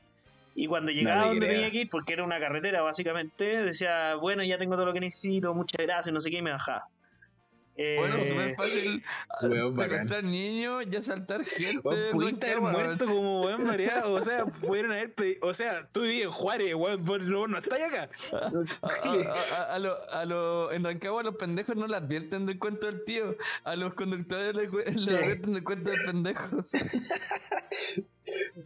Y 0.55 0.65
cuando 0.65 0.91
llegaba 0.91 1.25
le 1.25 1.27
donde 1.27 1.47
tenía 1.47 1.69
que 1.69 1.81
ir, 1.81 1.89
porque 1.89 2.13
era 2.13 2.23
una 2.23 2.39
carretera 2.39 2.81
básicamente, 2.81 3.63
decía, 3.63 4.15
bueno, 4.15 4.43
ya 4.43 4.57
tengo 4.57 4.73
todo 4.75 4.87
lo 4.87 4.93
que 4.93 5.01
necesito, 5.01 5.53
muchas 5.53 5.85
gracias, 5.85 6.11
no 6.11 6.19
sé 6.19 6.31
qué, 6.31 6.37
y 6.37 6.41
me 6.41 6.49
bajaba. 6.51 6.87
Eh, 7.77 7.97
Bueno, 7.99 8.19
súper 8.21 8.55
fácil 8.55 9.03
Weón, 9.41 9.75
bacán. 9.75 9.91
secuestrar 9.91 10.23
niños 10.23 10.85
y 10.89 10.95
asaltar 10.95 11.43
gente. 11.43 11.81
Pudiste 12.11 12.45
haber 12.51 12.61
muerto 12.61 13.05
como 13.05 13.41
weón 13.41 13.65
mareado. 13.65 14.13
O 14.13 14.21
sea, 14.21 14.45
pudieron 14.61 14.91
haber 14.93 15.13
O 15.41 15.53
sea, 15.53 15.87
tú 15.91 16.01
vivías 16.03 16.25
en 16.27 16.31
Juárez, 16.31 16.73
weón. 16.75 17.03
Vos 17.03 17.21
no 17.21 17.57
estás 17.57 17.81
acá. 17.81 18.09
A, 18.31 18.97
a- 18.97 19.55
a- 19.57 19.75
a 19.75 19.79
lo- 19.79 20.09
a 20.11 20.25
lo- 20.25 20.71
en 20.71 20.83
Rancagua 20.85 21.21
los 21.23 21.35
pendejos 21.35 21.75
no 21.75 21.87
le 21.87 21.97
advierten 21.97 22.45
del 22.45 22.59
cuento 22.59 22.87
del 22.87 23.03
tío. 23.03 23.35
A 23.65 23.75
los 23.75 23.93
conductores 23.93 24.55
le 24.55 24.69
Sí. 25.01 25.13
advierten 25.13 25.53
del 25.53 25.63
cuento 25.63 25.91
del 25.91 25.99
pendejo. 26.05 26.47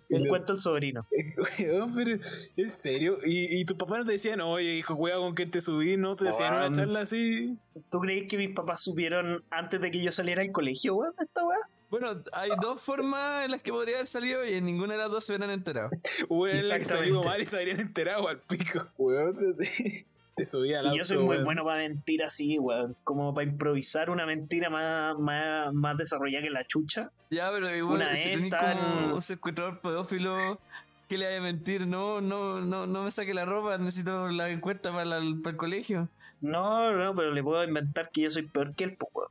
el 0.09 0.27
cuento 0.27 0.53
del 0.53 0.61
sobrino. 0.61 1.07
Weón, 1.59 1.93
pero 1.95 2.19
en 2.57 2.69
serio. 2.69 3.17
¿Y, 3.25 3.59
y 3.59 3.65
tus 3.65 3.77
papás 3.77 3.99
no 3.99 4.05
te 4.05 4.13
decían, 4.13 4.41
oye, 4.41 4.75
hijo, 4.75 4.95
cuidado 4.95 5.21
con 5.21 5.35
que 5.35 5.45
te 5.45 5.61
subí, 5.61 5.97
¿no? 5.97 6.15
Te 6.15 6.25
decían 6.25 6.53
una 6.53 6.63
Weón. 6.63 6.73
charla 6.73 7.01
así. 7.01 7.57
¿Tú 7.91 7.99
crees 7.99 8.27
que 8.27 8.37
mis 8.37 8.55
papás 8.55 8.81
supieron 8.83 9.43
antes 9.49 9.79
de 9.81 9.91
que 9.91 10.01
yo 10.01 10.11
saliera 10.11 10.41
al 10.41 10.51
colegio, 10.51 10.95
weón, 10.95 11.13
esta 11.19 11.45
weá? 11.45 11.57
Bueno, 11.89 12.21
hay 12.33 12.51
dos 12.61 12.79
formas 12.81 13.45
en 13.45 13.51
las 13.51 13.63
que 13.63 13.71
podría 13.71 13.95
haber 13.95 14.05
salido 14.07 14.45
y 14.45 14.53
en 14.53 14.65
ninguna 14.65 14.93
de 14.93 14.99
las 14.99 15.09
dos 15.09 15.23
se 15.23 15.33
hubieran 15.33 15.49
enterado. 15.49 15.89
Weón, 16.29 16.59
la 16.67 16.77
que 16.77 16.85
salió 16.85 17.21
mal 17.21 17.41
y 17.41 17.45
se 17.45 17.57
habrían 17.57 17.79
enterado 17.79 18.27
al 18.27 18.39
pico. 18.41 18.87
Weón, 18.97 19.35
te, 19.37 20.05
te 20.39 20.45
subía 20.45 20.79
al 20.79 20.85
auto. 20.87 20.95
Y 20.95 20.97
yo 20.99 21.05
soy 21.05 21.17
muy 21.17 21.27
weón. 21.27 21.43
bueno 21.45 21.63
para 21.65 21.79
mentir 21.79 22.23
así, 22.23 22.57
weón. 22.59 22.95
Como 23.03 23.33
para 23.33 23.47
improvisar 23.47 24.09
una 24.09 24.25
mentira 24.25 24.69
más, 24.69 25.17
más, 25.19 25.73
más 25.73 25.97
desarrollada 25.97 26.43
que 26.43 26.49
la 26.49 26.65
chucha. 26.65 27.11
Ya, 27.29 27.51
pero 27.51 27.73
igual, 27.75 27.97
Una 28.01 28.15
si 28.15 28.23
tenés 28.31 28.53
como 28.55 29.13
un 29.15 29.21
secuestrador 29.21 29.79
pedófilo, 29.81 30.59
¿qué 31.07 31.17
le 31.17 31.27
hay 31.27 31.37
a 31.37 31.41
mentir? 31.41 31.85
No, 31.87 32.21
no, 32.21 32.61
no, 32.61 32.87
no 32.87 33.03
me 33.03 33.11
saque 33.11 33.33
la 33.33 33.45
ropa, 33.45 33.77
necesito 33.77 34.29
la 34.29 34.49
encuesta 34.49 34.91
para, 34.91 35.05
la- 35.05 35.35
para 35.43 35.51
el 35.51 35.57
colegio. 35.57 36.09
No, 36.41 36.91
no, 36.93 37.13
pero 37.15 37.31
le 37.33 37.43
puedo 37.43 37.63
inventar 37.63 38.09
que 38.11 38.21
yo 38.21 38.31
soy 38.31 38.43
peor 38.43 38.73
que 38.73 38.85
él, 38.85 38.97
pues, 38.97 39.11
weón. 39.13 39.29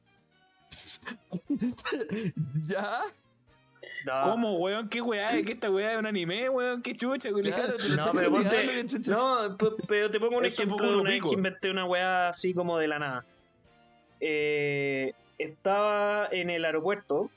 ¿Ya? 2.66 3.00
No, 4.06 4.22
¿Cómo, 4.30 4.56
weón? 4.58 4.88
¿Qué 4.88 5.00
weá? 5.00 5.30
¿Qué 5.42 5.52
esta 5.52 5.70
weá 5.70 5.92
es 5.92 5.98
un 5.98 6.06
anime, 6.06 6.48
weón? 6.48 6.82
¿Qué 6.82 6.94
chucha? 6.94 7.30
Claro, 7.30 7.74
lo 7.78 7.96
No, 7.96 8.12
pero 8.12 8.30
ponte-. 8.30 8.84
No, 9.08 9.56
pero 9.88 10.10
te 10.10 10.20
pongo 10.20 10.38
un 10.38 10.44
Esto 10.46 10.62
ejemplo 10.62 10.90
de 10.92 10.98
una 10.98 11.10
vez 11.10 11.22
que 11.22 11.34
inventé 11.34 11.70
una 11.70 11.84
weá 11.84 12.28
así 12.28 12.54
como 12.54 12.78
de 12.78 12.88
la 12.88 12.98
nada. 12.98 13.24
Eh, 14.20 15.12
estaba 15.38 16.28
en 16.32 16.50
el 16.50 16.64
aeropuerto, 16.64 17.30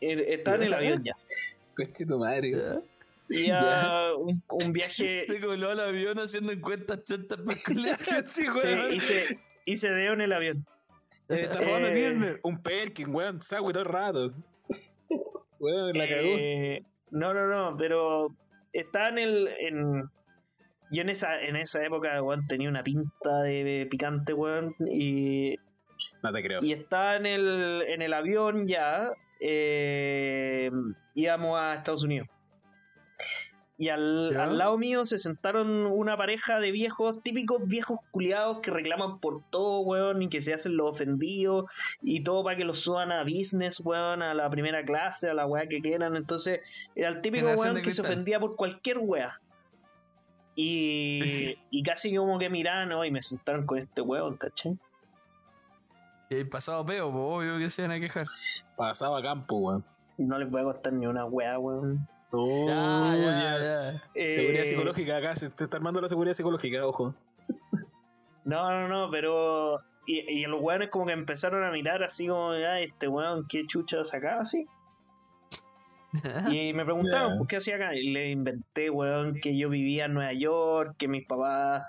eh, 0.00 0.26
estaba 0.28 0.56
en 0.58 0.62
el 0.64 0.74
avión 0.74 1.02
ya. 1.04 1.14
Coche 1.76 2.06
tu 2.06 2.18
madre. 2.18 2.52
¿Ya? 2.52 2.80
Y 3.28 3.46
Ya. 3.46 4.10
un, 4.18 4.42
un 4.50 4.72
viaje, 4.72 5.20
Se 5.26 5.40
coló 5.40 5.70
al 5.70 5.80
avión 5.80 6.18
haciendo 6.18 6.52
encuestas 6.52 7.04
chontas 7.04 7.38
para 7.38 7.56
el 7.56 7.62
colegio. 7.64 8.14
sí, 8.28 8.44
sí, 8.54 8.66
weón. 8.68 8.92
hice, 8.94 9.38
hice 9.64 9.90
deo 9.90 10.12
en 10.14 10.20
el 10.22 10.32
avión. 10.32 10.66
Eh, 11.28 11.40
Está 11.42 11.60
Eh. 11.62 12.40
Un 12.42 12.62
Perkin, 12.62 13.14
weón. 13.14 13.40
Saco 13.40 13.70
todo 13.72 13.82
el 13.82 13.88
rato. 13.88 14.32
La 15.94 16.08
cagó. 16.08 16.28
Eh, 16.38 16.82
no, 17.10 17.32
no, 17.34 17.46
no, 17.46 17.76
pero 17.76 18.28
estaba 18.72 19.08
en 19.08 19.18
el. 19.18 19.48
En, 19.60 20.02
yo 20.90 21.02
en 21.02 21.08
esa, 21.08 21.40
en 21.40 21.56
esa 21.56 21.84
época, 21.84 22.20
weón, 22.22 22.46
tenía 22.46 22.68
una 22.68 22.82
pinta 22.82 23.40
de 23.42 23.86
picante, 23.90 24.34
weón, 24.34 24.74
y 24.90 25.56
No 26.22 26.32
te 26.32 26.42
creo. 26.42 26.58
Y 26.62 26.72
estaba 26.72 27.16
en 27.16 27.26
el, 27.26 27.82
en 27.88 28.02
el 28.02 28.12
avión 28.12 28.66
ya. 28.66 29.10
eh, 29.40 30.70
íbamos 31.14 31.58
a 31.58 31.74
Estados 31.74 32.04
Unidos. 32.04 32.28
Y 33.78 33.88
al, 33.88 34.36
al 34.36 34.58
lado 34.58 34.76
mío 34.78 35.04
se 35.06 35.18
sentaron 35.18 35.86
una 35.86 36.16
pareja 36.16 36.60
de 36.60 36.70
viejos, 36.70 37.22
típicos 37.22 37.66
viejos 37.66 37.98
culiados 38.10 38.60
que 38.60 38.70
reclaman 38.70 39.18
por 39.18 39.42
todo, 39.50 39.80
weón, 39.80 40.22
y 40.22 40.28
que 40.28 40.42
se 40.42 40.52
hacen 40.52 40.76
los 40.76 40.90
ofendidos 40.90 41.64
y 42.02 42.22
todo 42.22 42.44
para 42.44 42.56
que 42.56 42.64
los 42.64 42.80
suban 42.80 43.10
a 43.10 43.24
business, 43.24 43.80
weón, 43.80 44.22
a 44.22 44.34
la 44.34 44.50
primera 44.50 44.84
clase, 44.84 45.30
a 45.30 45.34
la 45.34 45.46
weá 45.46 45.66
que 45.66 45.80
quieran. 45.80 46.16
Entonces, 46.16 46.60
era 46.94 47.08
el 47.08 47.22
típico 47.22 47.46
Generación 47.46 47.72
weón 47.74 47.84
que 47.84 47.90
se 47.90 48.02
ofendía 48.02 48.38
por 48.38 48.56
cualquier 48.56 48.98
weá. 48.98 49.40
Y, 50.54 51.54
y 51.70 51.82
casi 51.82 52.14
como 52.14 52.38
que 52.38 52.50
miraban, 52.50 52.90
¿no? 52.90 53.04
Y 53.04 53.10
me 53.10 53.22
sentaron 53.22 53.66
con 53.66 53.78
este 53.78 54.02
weón, 54.02 54.36
¿cachai? 54.36 54.78
Y 56.28 56.36
el 56.36 56.48
pasado 56.48 56.84
peo, 56.86 57.10
pues 57.10 57.24
obvio 57.24 57.58
que 57.58 57.68
se 57.68 57.82
van 57.82 57.90
a 57.90 58.00
quejar. 58.00 58.26
Pasaba 58.76 59.18
a 59.18 59.22
campo, 59.22 59.56
weón. 59.56 59.84
No 60.18 60.38
les 60.38 60.50
voy 60.50 60.60
a 60.60 60.64
costar 60.64 60.92
ni 60.92 61.06
una 61.06 61.24
weá, 61.24 61.58
weón. 61.58 62.06
Oh, 62.32 62.66
ya, 62.66 63.14
ya. 63.16 63.58
ya. 63.58 64.02
Eh, 64.14 64.34
Seguridad 64.34 64.64
psicológica 64.64 65.16
acá, 65.18 65.36
se 65.36 65.48
se 65.48 65.64
está 65.64 65.76
armando 65.76 66.00
la 66.00 66.08
seguridad 66.08 66.34
psicológica, 66.34 66.86
ojo. 66.86 67.14
No, 68.44 68.70
no, 68.70 68.88
no, 68.88 69.10
pero. 69.10 69.78
Y, 70.06 70.18
y 70.40 70.46
los 70.46 70.60
weones 70.60 70.88
como 70.88 71.06
que 71.06 71.12
empezaron 71.12 71.62
a 71.62 71.70
mirar 71.70 72.02
así 72.02 72.26
como, 72.26 72.50
ah, 72.50 72.80
este 72.80 73.06
weón, 73.06 73.46
qué 73.48 73.64
chucha 73.66 74.04
sacaba 74.04 74.40
así. 74.42 74.66
Y 76.50 76.72
me 76.74 76.84
preguntaron. 76.84 77.36
¿por 77.38 77.46
qué 77.46 77.56
hacía 77.56 77.76
acá? 77.76 77.94
Y 77.94 78.10
le 78.12 78.30
inventé, 78.30 78.90
weón, 78.90 79.34
que 79.40 79.56
yo 79.56 79.68
vivía 79.70 80.06
en 80.06 80.14
Nueva 80.14 80.32
York, 80.32 80.94
que 80.98 81.08
mis 81.08 81.26
papás. 81.26 81.84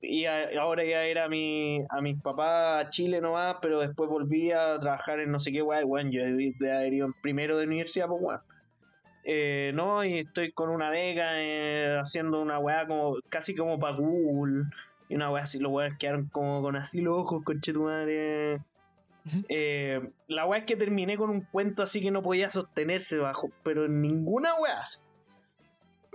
Y 0.00 0.26
a- 0.26 0.48
ahora 0.60 0.84
ya 0.84 1.02
era 1.04 1.24
a, 1.24 1.28
mi, 1.28 1.80
a 1.90 2.00
mis 2.00 2.20
papás 2.20 2.86
a 2.86 2.90
Chile 2.90 3.20
nomás, 3.20 3.56
pero 3.60 3.80
después 3.80 4.08
volví 4.08 4.52
a 4.52 4.78
trabajar 4.78 5.20
en 5.20 5.30
no 5.32 5.40
sé 5.40 5.52
qué, 5.52 5.62
weón. 5.62 5.84
weón 5.86 6.10
yo 6.12 6.22
de 6.24 6.72
haber 6.72 6.94
ido 6.94 7.06
en 7.06 7.12
primero 7.22 7.56
de 7.58 7.66
universidad, 7.66 8.06
pues 8.06 8.22
weón. 8.22 8.40
Eh, 9.28 9.72
no, 9.74 10.04
y 10.04 10.20
estoy 10.20 10.52
con 10.52 10.70
una 10.70 10.88
beca 10.88 11.32
eh, 11.32 11.98
haciendo 12.00 12.40
una 12.40 12.60
weá 12.60 12.86
como 12.86 13.16
casi 13.28 13.56
como 13.56 13.76
para 13.76 13.96
Google. 13.96 14.66
Y 15.08 15.16
una 15.16 15.32
weá 15.32 15.42
así, 15.42 15.58
los 15.58 15.72
weones 15.72 15.98
quedaron 15.98 16.28
como 16.28 16.62
con 16.62 16.76
así 16.76 17.00
los 17.00 17.18
ojos, 17.18 17.42
conche 17.44 17.72
tu 17.72 17.82
madre. 17.82 18.60
Eh, 19.48 20.00
la 20.28 20.46
weá 20.46 20.60
es 20.60 20.64
que 20.64 20.76
terminé 20.76 21.16
con 21.16 21.30
un 21.30 21.40
cuento 21.40 21.82
así 21.82 22.00
que 22.00 22.12
no 22.12 22.22
podía 22.22 22.50
sostenerse 22.50 23.18
bajo, 23.18 23.50
pero 23.64 23.84
en 23.84 24.00
ninguna 24.00 24.54
weá. 24.54 24.80
así. 24.80 25.00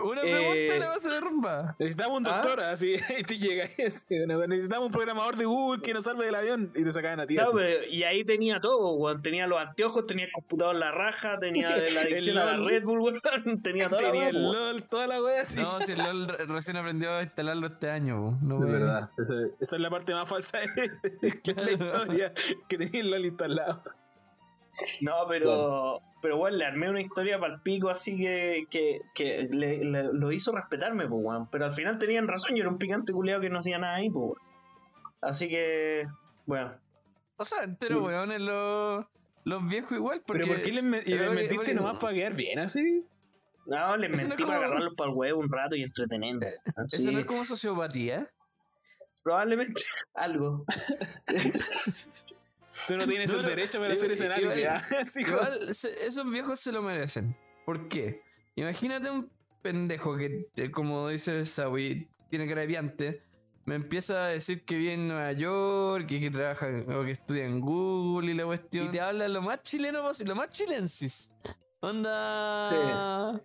Una 0.04 0.22
Eh, 0.22 0.32
pregunta 0.32 0.76
y 0.76 0.80
la 0.80 0.88
vas 0.90 1.06
a 1.06 1.10
derrumbar. 1.10 1.76
Necesitamos 1.80 2.20
un 2.20 2.28
¿Ah? 2.28 2.32
doctor, 2.42 2.60
así, 2.62 2.96
y 3.20 3.24
te 3.24 3.38
llega 3.40 3.66
así, 3.66 4.06
necesitamos 4.48 4.88
un 4.88 4.92
programador 4.92 5.36
de 5.36 5.46
Google 5.46 5.82
que 5.82 5.94
nos 5.94 6.04
salve 6.06 6.26
del 6.26 6.36
avión 6.36 6.72
y 6.76 6.84
te 6.84 6.92
sacaban 6.92 7.20
a 7.20 7.28
ti. 7.28 7.36
No, 7.36 7.44
así. 7.44 7.52
pero- 7.56 7.86
y 7.88 8.04
ahí 8.04 8.24
tenía 8.24 8.60
todo, 8.60 8.94
weón. 8.94 9.22
Tenía 9.22 9.48
los 9.48 9.60
anteojos, 9.60 10.06
tenía 10.06 10.26
el 10.26 10.32
computador 10.32 10.76
en 10.76 10.80
la 10.80 10.92
raja, 10.92 11.38
tenía 11.40 11.70
la 11.94 12.02
adicción 12.02 12.38
a 12.38 12.46
la. 12.46 12.58
Red 12.66 12.84
Bull, 12.84 13.00
weón. 13.00 13.20
Tenía 13.64 13.88
todo. 13.90 14.00
Tenía 14.00 14.30
el 14.30 14.42
LOL, 14.42 14.84
toda 14.84 15.08
la 15.08 15.22
wea 15.22 15.42
así. 15.42 15.60
No, 15.60 15.80
si 15.82 15.92
el 15.94 16.00
LOL 16.00 16.28
re- 16.28 16.46
recién 16.46 16.78
aprendió 16.78 17.12
a 17.14 17.22
instalarlo 17.24 17.68
este 17.68 17.90
año, 17.90 18.38
no 18.42 18.60
de 18.60 18.72
verdad, 18.72 19.10
esa, 19.18 19.34
esa 19.60 19.76
es 19.76 19.82
la 19.82 19.90
parte 19.90 20.14
más 20.14 20.28
falsa 20.28 20.60
de, 20.60 20.90
de 21.22 21.54
la 21.56 21.72
historia, 21.72 22.34
que 22.68 22.78
tenía 22.78 23.02
el 23.02 23.12
LOL 23.12 23.26
instalado. 23.26 23.84
No, 25.02 25.26
pero. 25.28 26.00
Pero 26.22 26.38
bueno, 26.38 26.58
le 26.58 26.66
armé 26.66 26.88
una 26.90 27.02
historia 27.02 27.40
para 27.40 27.56
el 27.56 27.62
pico 27.62 27.90
así 27.90 28.16
que, 28.18 28.66
que, 28.70 29.00
que 29.16 29.48
le- 29.50 29.84
le- 29.84 30.14
lo 30.14 30.32
hizo 30.32 30.52
respetarme, 30.52 31.08
pues, 31.08 31.20
weón. 31.24 31.50
Pero 31.50 31.66
al 31.66 31.74
final 31.74 31.98
tenían 31.98 32.28
razón, 32.28 32.56
yo 32.56 32.62
era 32.62 32.70
un 32.70 32.78
picante 32.78 33.12
culiado 33.12 33.42
que 33.42 33.50
no 33.50 33.58
hacía 33.60 33.80
nada 33.80 33.96
ahí, 33.96 34.10
pues, 34.12 34.24
weón. 34.26 34.38
Así 35.22 35.50
que. 35.50 36.06
Bueno. 36.46 36.74
O 37.38 37.46
sea, 37.46 37.64
entero, 37.64 38.04
weón, 38.04 38.32
en 38.32 38.46
los, 38.46 39.06
los 39.46 39.68
viejos 39.68 39.94
igual. 39.94 40.22
Porque, 40.26 40.44
Pero 40.44 40.54
¿por 40.56 40.64
qué 40.64 40.72
les, 40.72 40.84
me- 40.84 41.00
y 41.00 41.10
les 41.10 41.18
porque- 41.24 41.34
metiste 41.36 41.56
porque- 41.56 41.74
nomás 41.74 41.98
para 41.98 42.14
quedar 42.14 42.36
bien 42.36 42.60
así? 42.60 43.04
No, 43.66 43.98
les 43.98 44.12
Eso 44.12 44.24
no 44.24 44.28
mentí 44.30 44.44
para 44.44 44.56
como- 44.58 44.66
agarrarlos 44.66 44.94
para 44.96 45.10
el 45.10 45.16
huevo 45.16 45.40
un 45.40 45.52
rato 45.52 45.76
y 45.76 45.82
entretenerme. 45.84 46.46
Eso 46.46 46.62
Sí, 46.90 47.12
no 47.12 47.20
es 47.20 47.26
como 47.26 47.46
sociopatía. 47.46 48.30
Probablemente 49.24 49.82
algo. 50.14 50.66
Tú 52.88 52.98
no 52.98 53.08
tienes 53.08 53.32
No, 53.32 53.40
el 53.40 53.46
derecho 53.46 53.80
para 53.80 53.94
hacer 53.94 54.12
ese 54.12 54.26
análisis. 54.26 55.16
igual- 55.18 55.70
esos 55.70 56.30
viejos 56.32 56.60
se 56.60 56.72
lo 56.72 56.82
merecen. 56.82 57.36
¿Por 57.66 57.88
qué? 57.88 58.22
Imagínate 58.56 59.10
un 59.10 59.32
pendejo 59.62 60.18
que, 60.18 60.48
eh, 60.56 60.72
como 60.72 61.08
dice 61.10 61.46
Sawi, 61.46 62.08
tiene 62.30 62.48
cara 62.48 62.62
de 62.62 62.68
piante, 62.68 63.22
me 63.66 63.76
empieza 63.76 64.26
a 64.26 64.28
decir 64.30 64.66
que 64.66 64.76
vive 64.78 64.94
en 64.94 65.08
Nueva 65.08 65.32
York, 65.34 66.08
que, 66.08 66.20
que 66.20 66.32
trabaja 66.32 66.68
o 66.88 67.04
que 67.04 67.12
estudia 67.12 67.46
en 67.46 67.60
Google 67.62 68.32
y 68.32 68.34
la 68.36 68.46
cuestión. 68.46 68.86
Y 68.88 68.90
te 68.90 69.00
habla 69.02 69.28
lo 69.30 69.42
más 69.42 69.62
chileno 69.64 70.02
posible, 70.02 70.30
lo 70.30 70.36
más 70.36 70.50
chilensis. 70.50 71.32
Onda. 71.80 73.42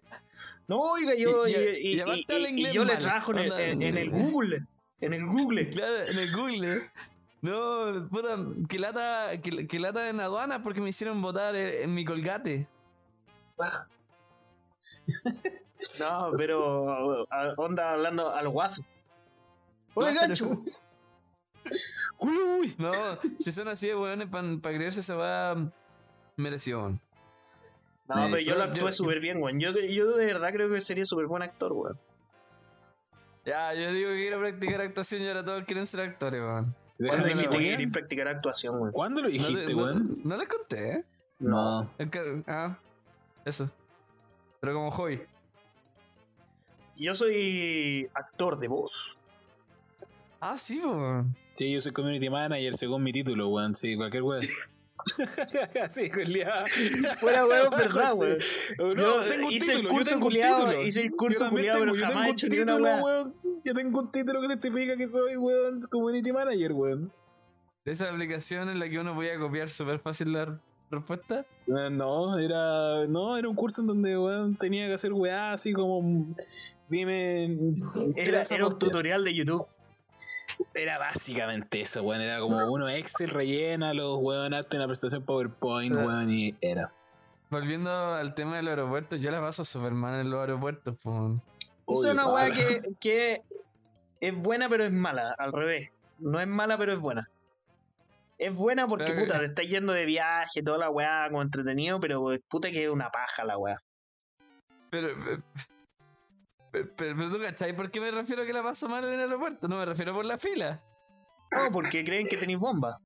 No, 0.68 0.80
oiga, 0.80 1.14
yo, 1.14 1.46
Y- 1.46 1.52
y, 1.52 1.54
y- 1.54 1.58
y- 1.92 1.96
y 1.96 2.00
aparte 2.00 2.22
y- 2.28 2.34
habla 2.34 2.48
y 2.48 2.50
inglés 2.52 2.72
yo 2.72 2.84
le 2.84 2.96
trabajo 2.96 3.32
en 3.32 3.38
el, 3.38 3.52
Onda- 3.52 3.62
en- 3.64 3.82
en 3.82 3.98
el 3.98 4.10
Google. 4.32 4.62
En 5.00 5.12
el 5.12 5.26
Google. 5.26 5.68
Claro, 5.68 5.98
en 6.06 6.18
el 6.18 6.32
Google. 6.34 6.90
No, 7.46 8.08
puta, 8.08 8.36
que 8.68 8.78
lata, 8.78 9.40
que, 9.40 9.68
que 9.68 9.78
lata 9.78 10.08
en 10.08 10.20
aduana 10.20 10.62
porque 10.62 10.80
me 10.80 10.88
hicieron 10.88 11.22
votar 11.22 11.54
en, 11.54 11.84
en 11.84 11.94
mi 11.94 12.04
colgate. 12.04 12.68
No, 16.00 16.32
pero 16.36 17.26
onda 17.56 17.92
hablando 17.92 18.34
al 18.34 18.48
guaso. 18.48 18.82
Oye, 19.94 20.14
gancho. 20.14 20.50
Uy, 22.18 22.34
uy. 22.60 22.74
No, 22.78 22.92
si 23.38 23.52
son 23.52 23.68
así 23.68 23.88
de 23.88 23.94
weones 23.94 24.28
para 24.28 24.74
creerse 24.74 25.02
se 25.02 25.12
va 25.12 25.54
merecido. 26.36 26.80
weón. 26.80 27.00
No, 28.08 28.16
Me 28.16 28.30
pero 28.30 28.42
yo 28.42 28.54
lo 28.56 28.62
actué 28.62 28.92
súper 28.92 29.20
bien, 29.20 29.42
weón. 29.42 29.60
Yo, 29.60 29.72
yo 29.72 30.16
de 30.16 30.24
verdad 30.24 30.50
creo 30.52 30.70
que 30.70 30.80
sería 30.80 31.04
súper 31.04 31.26
buen 31.26 31.42
actor, 31.42 31.72
weón. 31.72 31.98
Ya, 33.44 33.74
yo 33.74 33.92
digo 33.92 34.10
que 34.10 34.16
quiero 34.16 34.40
practicar 34.40 34.80
actuación 34.80 35.22
y 35.22 35.28
ahora 35.28 35.44
todos 35.44 35.64
quieren 35.64 35.86
ser 35.86 36.00
actores, 36.00 36.40
weón. 36.40 36.74
¿Cuándo 36.98 37.14
Déjame 37.14 37.28
dijiste 37.28 37.46
la 37.46 37.62
que 37.62 37.70
querías 37.70 37.92
practicar 37.92 38.28
actuación, 38.28 38.80
weón? 38.80 38.92
¿Cuándo 38.92 39.20
lo 39.22 39.28
No, 39.28 39.32
dijiste, 39.32 39.66
te- 39.66 39.74
no- 39.74 39.82
weón? 39.82 40.20
no 40.24 40.36
les 40.36 40.48
conté, 40.48 40.92
¿eh? 40.92 41.04
No. 41.38 41.90
Que- 42.10 42.42
ah, 42.46 42.78
eso. 43.44 43.70
Pero 44.60 44.72
como 44.74 44.90
hobby. 44.90 45.20
Yo 46.96 47.14
soy 47.14 48.08
actor 48.14 48.58
de 48.58 48.68
voz. 48.68 49.18
Ah, 50.40 50.56
sí, 50.56 50.80
weón. 50.82 51.36
Sí, 51.52 51.70
yo 51.72 51.80
soy 51.80 51.92
community 51.92 52.30
manager 52.30 52.76
según 52.76 53.02
mi 53.02 53.12
título, 53.12 53.48
weón. 53.48 53.74
Sí, 53.74 53.96
cualquier 53.96 54.22
weón. 54.22 54.40
Sí, 54.40 54.48
Julián. 56.14 56.64
Fuera, 57.20 57.46
verdad, 57.46 58.12
Sí. 58.14 58.20
weón. 58.78 58.96
No, 58.96 59.20
tengo 59.20 59.46
un 59.46 59.52
hice 59.52 59.72
el 59.72 59.78
título, 59.80 59.94
curso 59.94 60.10
yo 60.10 60.20
tengo 60.20 60.26
un 60.26 60.32
título. 60.32 60.82
hice 60.82 61.00
el 61.00 61.10
Yo 61.10 61.16
curso 61.16 61.50
culiado, 61.50 61.78
tengo, 61.80 61.92
pero 61.92 61.94
yo 61.94 62.06
jamás 62.06 62.14
tengo 62.14 62.24
he 62.24 62.28
un 62.28 62.32
hecho 62.32 62.48
ni 62.48 62.58
una 62.58 62.72
título, 62.76 63.04
weón. 63.04 63.34
Yo 63.64 63.74
tengo 63.74 64.00
un 64.00 64.10
título 64.12 64.40
que 64.40 64.48
certifica 64.48 64.96
que 64.96 65.08
soy, 65.08 65.36
weón, 65.36 65.80
community 65.90 66.32
manager, 66.32 66.72
weón. 66.72 67.12
De 67.84 67.92
esa 67.92 68.08
aplicación 68.10 68.68
en 68.68 68.78
la 68.80 68.88
que 68.88 68.98
uno 68.98 69.14
podía 69.14 69.38
copiar 69.38 69.68
súper 69.68 70.00
fácil 70.00 70.32
la 70.32 70.60
respuesta. 70.90 71.46
Eh, 71.66 71.90
No, 71.90 72.38
era. 72.38 73.06
No, 73.06 73.36
era 73.36 73.48
un 73.48 73.54
curso 73.54 73.80
en 73.80 73.86
donde, 73.86 74.18
weón, 74.18 74.56
tenía 74.56 74.86
que 74.86 74.94
hacer 74.94 75.12
weá 75.12 75.52
así 75.52 75.72
como. 75.72 76.34
Dime. 76.88 77.58
Era, 78.16 78.42
un 78.64 78.78
tutorial 78.78 79.24
de 79.24 79.34
YouTube. 79.34 79.66
Era 80.74 80.98
básicamente 80.98 81.80
eso, 81.80 82.02
weón. 82.02 82.20
Era 82.22 82.40
como 82.40 82.64
uno 82.72 82.88
Excel 82.88 83.30
rellena 83.30 83.92
los 83.94 84.18
weón, 84.20 84.54
hazte 84.54 84.76
una 84.76 84.86
presentación 84.86 85.24
PowerPoint, 85.24 85.94
Ah. 85.96 86.04
weón, 86.06 86.30
y 86.32 86.54
era. 86.60 86.92
Volviendo 87.50 88.14
al 88.14 88.34
tema 88.34 88.56
del 88.56 88.68
aeropuerto, 88.68 89.16
yo 89.16 89.30
la 89.30 89.40
paso 89.40 89.64
súper 89.64 89.92
mal 89.92 90.20
en 90.20 90.30
los 90.30 90.40
aeropuertos, 90.40 90.96
pues. 91.02 91.32
Eso 91.88 92.08
es 92.08 92.14
una 92.14 92.26
weá 92.28 92.50
que, 92.50 92.80
que 92.98 93.42
es 94.20 94.34
buena 94.34 94.68
pero 94.68 94.84
es 94.84 94.92
mala, 94.92 95.34
al 95.38 95.52
revés. 95.52 95.90
No 96.18 96.40
es 96.40 96.46
mala 96.48 96.76
pero 96.76 96.92
es 96.94 96.98
buena. 96.98 97.30
Es 98.38 98.54
buena 98.56 98.86
porque 98.88 99.04
Pero- 99.06 99.20
puta, 99.22 99.38
te 99.38 99.44
estás 99.46 99.66
yendo 99.66 99.92
de 99.92 100.04
viaje, 100.04 100.62
toda 100.62 100.78
la 100.78 100.90
weá 100.90 101.26
como 101.28 101.42
entretenido, 101.42 102.00
pero 102.00 102.24
puta 102.48 102.70
que 102.70 102.84
es 102.84 102.90
una 102.90 103.10
paja 103.10 103.44
la 103.44 103.56
weá. 103.56 103.80
Pero, 104.90 105.08
pero, 106.84 106.94
pero, 106.96 107.16
pero 107.16 107.30
tú 107.30 107.40
cachai, 107.40 107.74
¿por 107.76 107.90
qué 107.90 108.00
me 108.00 108.10
refiero 108.10 108.42
a 108.42 108.46
que 108.46 108.52
la 108.52 108.62
paso 108.62 108.88
mal 108.88 109.04
en 109.04 109.14
el 109.14 109.20
aeropuerto? 109.20 109.68
No 109.68 109.76
me 109.78 109.84
refiero 109.84 110.14
por 110.14 110.24
la 110.24 110.38
fila. 110.38 110.82
No, 111.50 111.70
porque 111.72 112.04
creen 112.04 112.26
que 112.28 112.36
tenéis 112.36 112.58
bomba. 112.58 113.00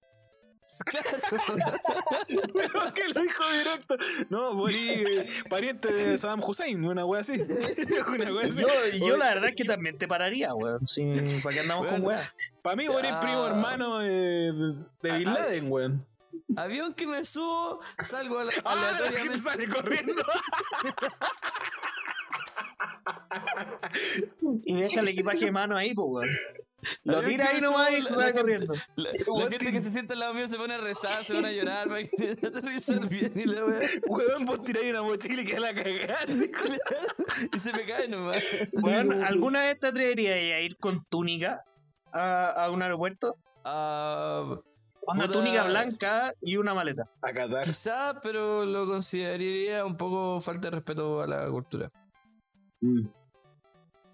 Pero 0.87 1.39
que 2.95 3.09
lo 3.09 3.21
dijo 3.23 3.43
directo. 3.53 3.97
No, 4.29 4.69
eh, 4.69 5.29
pariente 5.51 5.93
de 5.93 6.17
Saddam 6.17 6.41
Hussein, 6.45 6.85
una 6.85 7.05
wea 7.05 7.21
así. 7.23 7.33
una 8.09 8.33
wea 8.33 8.47
así. 8.47 8.63
Yo, 8.63 8.69
yo 9.07 9.17
la 9.17 9.27
verdad 9.27 9.49
es 9.51 9.57
que 9.57 9.65
también 9.65 9.99
te 9.99 10.07
pararía, 10.07 10.55
weón. 10.55 10.87
Sí, 10.87 11.03
¿Para 11.43 11.55
qué 11.55 11.61
andamos 11.63 11.89
con 11.89 12.05
weá? 12.05 12.33
Para 12.63 12.77
mí, 12.77 12.87
Boli 12.89 13.09
es 13.09 13.17
primo 13.17 13.43
Ah. 13.45 13.49
hermano 13.49 13.99
de, 13.99 14.53
de 15.03 15.19
Bin 15.19 15.29
Ah, 15.29 15.35
Laden, 15.41 15.71
weón. 15.73 16.07
Avión 16.57 16.95
que 16.95 17.07
me 17.07 17.25
subo, 17.25 17.81
salgo 18.05 18.39
ale- 18.39 18.53
Ah, 18.65 18.75
la 18.75 18.81
gente 18.81 19.05
aleatoriamente. 19.05 19.39
sale 19.39 19.69
corriendo. 19.69 20.23
Y 24.65 24.75
deja 24.75 25.01
el 25.01 25.09
equipaje 25.09 25.47
de 25.47 25.53
mano 25.53 25.77
ahí, 25.77 25.95
pues 25.95 26.09
weón. 26.09 26.29
Lo 27.05 27.23
tira 27.23 27.51
ahí 27.51 27.61
nomás 27.61 27.91
y 27.93 28.07
se 28.07 28.17
va 28.17 28.33
corriendo. 28.33 28.75
La, 28.97 29.11
gente 29.51 29.73
que 29.73 29.83
se 29.83 29.93
sienta 29.93 30.15
al 30.15 30.21
lado 30.21 30.35
mío 30.35 30.49
se 30.49 30.57
pone 30.57 30.75
a 30.75 30.79
rezar, 30.79 31.25
se 31.25 31.35
van 31.35 31.45
a 31.45 31.53
llorar, 31.53 31.89
para 31.89 32.05
que 32.05 32.33
aterrizar 32.33 33.07
bien 33.07 33.33
y 33.35 33.45
la 33.45 33.65
wea. 33.67 33.89
Weón, 34.07 34.45
vos 34.47 34.63
tiráis 34.63 34.91
una 34.91 35.03
mochila 35.03 35.43
y 35.43 35.45
queda 35.45 35.61
la 35.61 35.75
cagada. 35.75 36.19
Y 37.55 37.59
se 37.59 37.73
me 37.73 37.85
cae 37.87 38.09
nomás. 38.09 38.43
Weón, 38.73 39.25
¿alguna 39.25 39.61
vez 39.61 39.79
te 39.79 39.89
atreverías 39.89 40.37
a 40.37 40.61
ir 40.61 40.77
con 40.79 41.05
túnica 41.05 41.65
a, 42.13 42.51
a 42.65 42.71
un 42.71 42.83
aeropuerto? 42.83 43.37
Ah, 43.65 44.57
Una 45.07 45.29
túnica 45.29 45.65
blanca 45.65 46.33
y 46.41 46.57
una 46.57 46.73
maleta. 46.75 47.11
A 47.21 47.33
Qatar. 47.33 47.65
quizá, 47.65 48.21
pero 48.23 48.65
lo 48.65 48.87
consideraría 48.87 49.85
un 49.85 49.97
poco 49.97 50.41
falta 50.41 50.69
de 50.71 50.77
respeto 50.77 51.21
a 51.21 51.27
la 51.27 51.49
cultura. 51.51 51.91
Mm. 52.81 53.07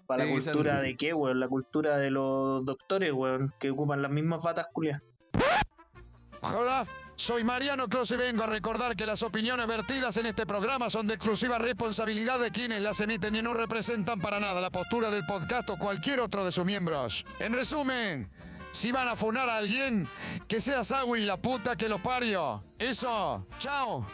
¿Para 0.05 0.25
la 0.25 0.31
cultura 0.31 0.81
de 0.81 0.95
qué, 0.95 1.13
weón? 1.13 1.39
La 1.39 1.49
cultura 1.49 1.97
de 1.97 2.09
los 2.11 2.65
doctores, 2.65 3.11
weón, 3.11 3.53
que 3.59 3.71
ocupan 3.71 4.01
las 4.01 4.11
mismas 4.11 4.41
batas 4.41 4.67
culias. 4.71 5.03
Hola, 6.41 6.87
soy 7.15 7.43
Mariano 7.43 7.89
Clos 7.89 8.11
y 8.11 8.15
vengo 8.15 8.43
a 8.43 8.47
recordar 8.47 8.95
que 8.95 9.05
las 9.05 9.23
opiniones 9.23 9.67
vertidas 9.67 10.15
en 10.17 10.27
este 10.27 10.45
programa 10.45 10.89
son 10.89 11.07
de 11.07 11.15
exclusiva 11.15 11.57
responsabilidad 11.57 12.39
de 12.39 12.51
quienes 12.51 12.81
las 12.81 13.01
emiten 13.01 13.35
y 13.35 13.41
no 13.41 13.53
representan 13.53 14.21
para 14.21 14.39
nada 14.39 14.61
la 14.61 14.69
postura 14.69 15.09
del 15.09 15.25
podcast 15.25 15.69
o 15.71 15.77
cualquier 15.77 16.21
otro 16.21 16.45
de 16.45 16.51
sus 16.51 16.63
miembros. 16.63 17.25
En 17.39 17.53
resumen, 17.53 18.29
si 18.71 18.91
van 18.91 19.09
a 19.09 19.15
funar 19.15 19.49
a 19.49 19.57
alguien, 19.57 20.07
que 20.47 20.61
sea 20.61 20.83
Sawin 20.83 21.25
la 21.25 21.37
puta 21.37 21.75
que 21.75 21.89
lo 21.89 22.01
parió. 22.01 22.63
Eso, 22.77 23.45
chao. 23.57 24.05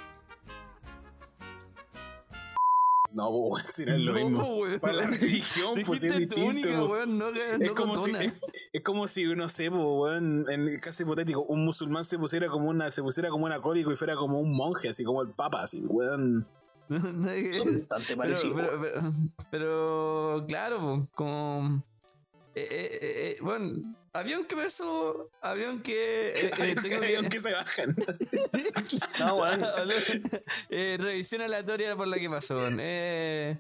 No, 3.14 3.30
weón, 3.30 3.64
si 3.72 3.86
no 3.86 3.94
es 3.94 4.02
lo 4.02 4.14
No, 4.14 4.20
mismo. 4.30 4.56
weón. 4.58 4.80
Para 4.80 4.94
la 4.94 5.08
religión, 5.08 5.74
pues 5.86 6.04
es 6.04 6.14
Dijiste 6.14 6.20
distinto. 6.20 6.36
túnica, 6.36 6.80
po. 6.80 6.86
weón, 6.88 7.18
no, 7.18 7.30
Es 7.30 7.60
no 7.60 7.76
como, 7.76 7.98
si, 8.00 8.12
es, 8.16 8.42
es 8.74 8.82
como 8.84 9.08
si, 9.08 9.26
no 9.36 9.48
sé, 9.50 9.70
po, 9.70 10.02
weón, 10.02 10.46
en 10.50 10.68
el 10.68 10.80
caso 10.82 11.04
hipotético, 11.04 11.42
un 11.44 11.64
musulmán 11.64 12.04
se 12.06 12.18
pusiera 12.18 12.48
como 12.50 12.70
una, 12.70 12.90
se 12.92 13.02
pusiera 13.04 13.30
como 13.30 13.46
un 13.46 13.52
alcohólico 13.52 13.92
y 13.92 13.96
fuera 13.96 14.16
como 14.16 14.40
un 14.40 14.56
monje, 14.56 14.90
así 14.90 15.04
como 15.04 15.22
el 15.22 15.30
papa, 15.30 15.64
así, 15.64 15.84
weón. 15.86 16.48
Son 16.90 17.00
bastante 17.88 18.08
pero, 18.08 18.18
parecidos. 18.18 18.56
pero, 18.56 18.82
pero, 18.82 19.12
pero, 19.52 20.46
claro, 20.48 20.80
po, 20.80 21.08
como. 21.16 21.84
eh, 22.56 22.68
eh, 22.70 23.00
eh, 23.02 23.38
bueno, 23.42 23.80
avión 24.14 24.46
que 24.46 24.56
me 24.56 24.70
subo, 24.70 25.30
avión 25.42 25.82
que. 25.82 26.30
eh, 26.48 26.52
eh, 26.60 26.76
tengo 26.82 27.02
que- 27.02 27.18
Aunque 27.18 27.40
se 27.40 27.52
bajan. 27.52 27.96
No, 29.20 29.36
weón. 29.38 29.62
eh, 30.70 30.98
revisión 31.00 31.42
aleatoria 31.42 31.96
por 31.96 32.08
la 32.08 32.18
que 32.18 32.30
pasó. 32.30 32.68
Eh, 32.80 33.58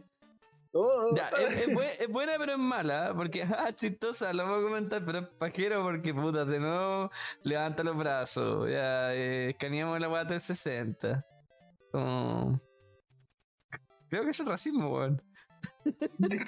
Oh, 0.76 1.16
ya, 1.16 1.30
es, 1.30 1.68
es 1.68 1.68
bue- 1.68 1.96
es 2.00 2.08
buena, 2.08 2.34
pero 2.40 2.54
es 2.54 2.58
mala. 2.58 3.14
Porque, 3.16 3.44
ah, 3.58 3.72
chistosa, 3.76 4.34
lo 4.34 4.48
puedo 4.48 4.64
comentar, 4.64 5.06
pero 5.06 5.20
es 5.20 5.28
pajero 5.38 5.84
porque, 5.84 6.16
puta, 6.16 6.46
de 6.46 6.60
nuevo, 6.60 7.12
levanta 7.46 7.84
los 7.84 7.96
brazos. 7.96 8.68
Ya, 8.72 9.14
eh, 9.14 9.52
escaneamos 9.52 10.00
la 10.00 10.08
guata 10.08 10.34
del 10.34 10.42
60. 10.42 11.24
Como- 11.92 12.60
Creo 14.10 14.24
que 14.24 14.32
es 14.32 14.40
el 14.40 14.48
racismo, 14.48 14.90
weón. 14.90 15.22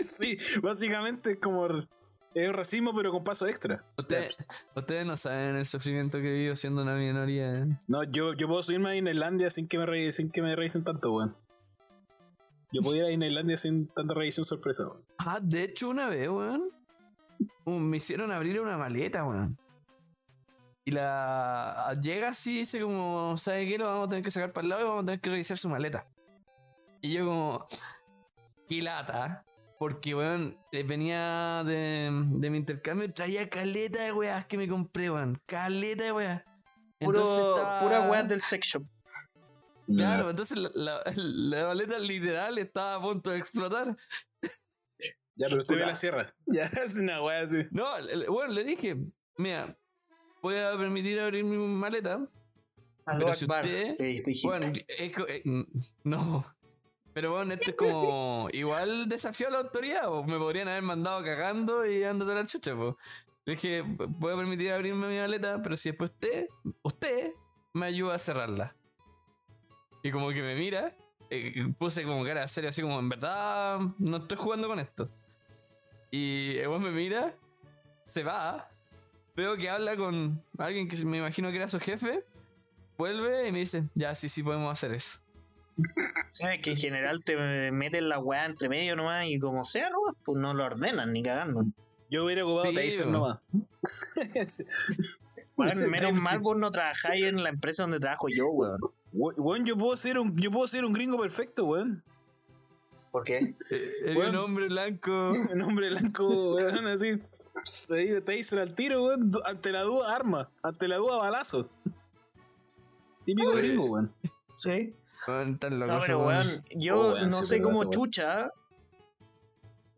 sí, 0.04 0.38
básicamente 0.62 1.34
es 1.34 1.40
como 1.40 1.68
es 2.36 2.54
racismo, 2.54 2.94
pero 2.94 3.12
con 3.12 3.24
paso 3.24 3.48
extra. 3.48 3.84
Ustedes, 3.98 4.48
no 5.06 5.16
saben 5.18 5.56
el 5.56 5.66
sufrimiento 5.66 6.20
que 6.20 6.28
he 6.28 6.34
vivido 6.34 6.56
siendo 6.56 6.84
una 6.84 6.94
minoría. 6.96 7.50
¿eh? 7.50 7.66
No, 7.88 8.04
yo, 8.04 8.34
yo 8.34 8.48
puedo 8.48 8.62
subirme 8.62 8.90
a 8.90 8.96
Islandia 8.96 9.50
sin 9.50 9.68
que 9.68 9.78
me 9.78 9.86
re- 9.86 10.12
sin 10.12 10.30
que 10.30 10.42
me 10.42 10.54
revisen 10.56 10.84
tanto, 10.84 11.14
weón. 11.14 11.38
Yo 12.74 12.82
podía 12.82 13.10
ir 13.10 13.24
a 13.24 13.26
Islandia 13.26 13.56
sin 13.56 13.88
tanta 13.88 14.14
revisión 14.14 14.46
sorpresa, 14.46 14.84
weón. 14.86 15.06
Ah, 15.18 15.40
de 15.42 15.64
hecho, 15.64 15.88
una 15.90 16.10
vez, 16.10 16.28
weón, 16.28 16.64
uh, 17.66 17.72
me 17.80 17.98
hicieron 17.98 18.32
abrir 18.32 18.60
una 18.60 18.78
maleta, 18.78 19.26
weón. 19.26 19.58
Y 20.84 20.92
la 20.92 21.98
llega 22.02 22.30
así, 22.30 22.60
dice 22.60 22.82
como, 22.82 23.38
¿sabe 23.38 23.66
qué? 23.66 23.78
Lo 23.78 23.86
vamos 23.86 24.08
a 24.08 24.10
tener 24.10 24.24
que 24.24 24.30
sacar 24.32 24.52
para 24.52 24.64
el 24.66 24.70
lado 24.70 24.82
y 24.82 24.86
vamos 24.86 25.04
a 25.04 25.06
tener 25.06 25.22
que 25.22 25.30
revisar 25.30 25.58
su 25.58 25.70
maleta. 25.70 26.06
Y 27.02 27.14
yo 27.14 27.26
como, 27.26 27.66
qué 28.68 28.82
lata. 28.82 29.46
Porque, 29.78 30.16
weón, 30.16 30.58
eh, 30.72 30.84
venía 30.84 31.62
de, 31.66 32.10
de 32.12 32.50
mi 32.50 32.58
intercambio 32.58 33.06
y 33.08 33.12
traía 33.12 33.50
caleta 33.50 34.04
de 34.04 34.12
weas 34.14 34.46
que 34.46 34.58
me 34.58 34.68
compré, 34.68 35.10
weón. 35.10 35.38
Caleta 35.46 36.06
de 36.06 36.12
weas. 36.14 36.44
Entonces 37.00 37.38
Puro, 37.38 37.56
estaba- 37.56 37.80
Pura 37.82 38.10
weas 38.10 38.28
del 38.28 38.42
sex 38.42 38.68
shop. 38.68 38.84
Claro, 39.88 40.30
entonces 40.32 40.58
la, 40.58 40.70
la, 40.74 41.04
la 41.16 41.64
maleta 41.68 42.00
literal 42.00 42.58
estaba 42.58 42.96
a 42.96 43.02
punto 43.02 43.30
de 43.30 43.38
explotar. 43.38 43.96
Ya, 45.36 45.50
Puta. 45.50 45.76
la 45.76 45.96
sierra. 45.96 46.34
Ya, 46.48 46.64
es 46.66 46.96
una 46.96 47.22
weá 47.22 47.42
así. 47.42 47.66
No, 47.72 47.86
bueno, 48.30 48.54
le 48.54 48.64
dije, 48.64 48.96
mira, 49.38 49.78
voy 50.42 50.56
a 50.56 50.78
permitir 50.78 51.20
abrir 51.20 51.44
mi 51.44 51.58
maleta. 51.58 52.26
Pero 53.06 53.34
si 53.34 53.46
usted-. 53.46 53.98
Bueno, 54.44 54.68
eh, 54.88 55.42
mm, 55.44 55.62
no. 56.06 56.46
Pero 57.16 57.32
bueno, 57.32 57.54
esto 57.54 57.72
es 57.72 57.78
como 57.78 58.50
igual 58.52 59.08
desafió 59.08 59.48
a 59.48 59.52
la 59.52 59.60
autoridad, 59.60 60.12
o 60.12 60.26
me 60.26 60.38
podrían 60.38 60.68
haber 60.68 60.82
mandado 60.82 61.24
cagando 61.24 61.86
y 61.86 62.04
andando 62.04 62.34
a 62.34 62.36
la 62.36 62.46
chucha, 62.46 62.76
po. 62.76 62.98
Le 63.46 63.54
dije, 63.54 63.80
a 63.80 64.20
permitir 64.20 64.74
abrirme 64.74 65.08
mi 65.08 65.18
maleta, 65.18 65.62
pero 65.62 65.78
si 65.78 65.92
después 65.92 66.12
usted, 66.12 66.48
usted 66.82 67.32
me 67.72 67.86
ayuda 67.86 68.16
a 68.16 68.20
cerrarla. 68.20 68.76
Y 70.04 70.12
como 70.12 70.28
que 70.32 70.42
me 70.42 70.56
mira, 70.56 70.94
eh, 71.30 71.74
puse 71.78 72.04
como 72.04 72.26
cara 72.26 72.50
seria, 72.50 72.72
así 72.72 72.82
como, 72.82 73.00
en 73.00 73.08
verdad, 73.08 73.80
no 73.98 74.18
estoy 74.18 74.36
jugando 74.36 74.68
con 74.68 74.80
esto. 74.80 75.10
Y 76.12 76.58
el 76.58 76.68
me 76.82 76.92
mira, 76.92 77.34
se 78.04 78.24
va, 78.24 78.70
veo 79.38 79.56
que 79.56 79.70
habla 79.70 79.96
con 79.96 80.44
alguien 80.58 80.90
que 80.90 80.98
me 81.06 81.20
imagino 81.20 81.50
que 81.50 81.56
era 81.56 81.70
su 81.70 81.80
jefe, 81.80 82.26
vuelve 82.98 83.48
y 83.48 83.54
me 83.54 83.60
dice, 83.60 83.86
ya, 83.94 84.14
sí, 84.16 84.28
sí, 84.28 84.44
podemos 84.44 84.70
hacer 84.70 84.92
eso. 84.92 85.25
Sabes 86.30 86.62
que 86.62 86.72
en 86.72 86.78
general 86.78 87.24
te 87.24 87.36
meten 87.72 88.10
la 88.10 88.20
weá 88.20 88.46
entre 88.46 88.70
medio 88.70 88.96
nomás 88.96 89.26
y 89.28 89.40
como 89.40 89.64
sea 89.64 89.90
nomás, 89.90 90.16
pues 90.24 90.38
no 90.40 90.54
lo 90.54 90.66
ordenan 90.66 91.12
ni 91.14 91.22
cagando. 91.24 91.66
Yo 92.10 92.26
hubiera 92.26 92.46
ocupado 92.46 92.70
Sí, 92.70 92.76
Taser 92.76 93.08
nomás. 93.08 93.40
Sí. 94.48 94.64
Bueno, 95.58 95.88
menos 95.88 96.12
mal 96.20 96.40
vos 96.40 96.58
no 96.58 96.70
trabajáis 96.70 97.24
en 97.28 97.42
la 97.42 97.48
empresa 97.48 97.84
donde 97.84 97.98
trabajo 97.98 98.28
yo, 98.28 98.48
weón. 98.50 98.78
We- 99.14 99.36
Weón, 99.38 99.66
yo 99.66 99.78
puedo 99.78 99.96
ser 99.96 100.20
un, 100.20 100.36
yo 100.36 100.52
puedo 100.52 100.68
ser 100.68 100.84
un 100.84 100.92
gringo 100.92 101.18
perfecto, 101.18 101.64
weón. 101.64 102.04
¿Por 103.10 103.24
qué? 103.24 103.38
Eh, 103.38 103.56
Era 104.04 104.14
Bueno. 104.16 104.40
un 104.40 104.46
hombre 104.50 104.68
blanco. 104.68 105.28
Un 105.54 105.62
hombre 105.62 105.90
blanco, 105.92 106.56
weón, 106.56 106.88
así. 106.88 107.22
Ahí 107.90 108.20
Taser 108.20 108.60
al 108.60 108.76
tiro, 108.76 109.06
weón. 109.06 109.32
Ante 109.46 109.72
la 109.72 109.84
duda, 109.84 110.14
arma. 110.14 110.52
Ante 110.62 110.90
la 110.90 110.98
duda, 110.98 111.20
balazo. 111.20 111.70
Típico 113.24 113.52
Oye. 113.52 113.62
gringo, 113.62 113.86
weón. 113.86 114.14
Sí. 114.58 114.94
Weón, 115.28 115.58
tan 115.60 115.80
loco 115.80 115.94
No, 115.94 116.00
pero 116.00 116.20
weón. 116.26 116.38
weón, 116.48 116.64
yo 116.76 117.00
Oh, 117.00 117.14
weón, 117.14 117.30
no 117.30 117.38
sí, 117.44 117.46
sé 117.46 117.62
cómo 117.62 117.90
chucha. 117.90 118.52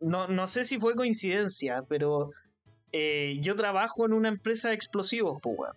No, 0.00 0.28
no 0.28 0.46
sé 0.46 0.64
si 0.64 0.78
fue 0.78 0.94
coincidencia, 0.94 1.82
pero 1.88 2.30
eh, 2.92 3.36
yo 3.40 3.56
trabajo 3.56 4.06
en 4.06 4.12
una 4.12 4.28
empresa 4.28 4.68
de 4.68 4.74
explosivos, 4.74 5.38
pues, 5.42 5.58
weón. 5.58 5.74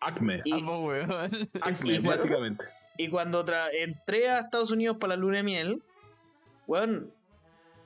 Acme. 0.00 0.40
Y, 0.44 0.52
Amo, 0.52 0.86
weón. 0.86 1.10
Acme, 1.60 1.98
básicamente. 2.00 2.64
y 2.98 3.08
cuando 3.08 3.44
tra- 3.44 3.68
entré 3.72 4.28
a 4.28 4.40
Estados 4.40 4.70
Unidos 4.70 4.96
para 5.00 5.14
la 5.16 5.20
luna 5.20 5.38
de 5.38 5.42
miel, 5.44 5.82
weón, 6.66 7.12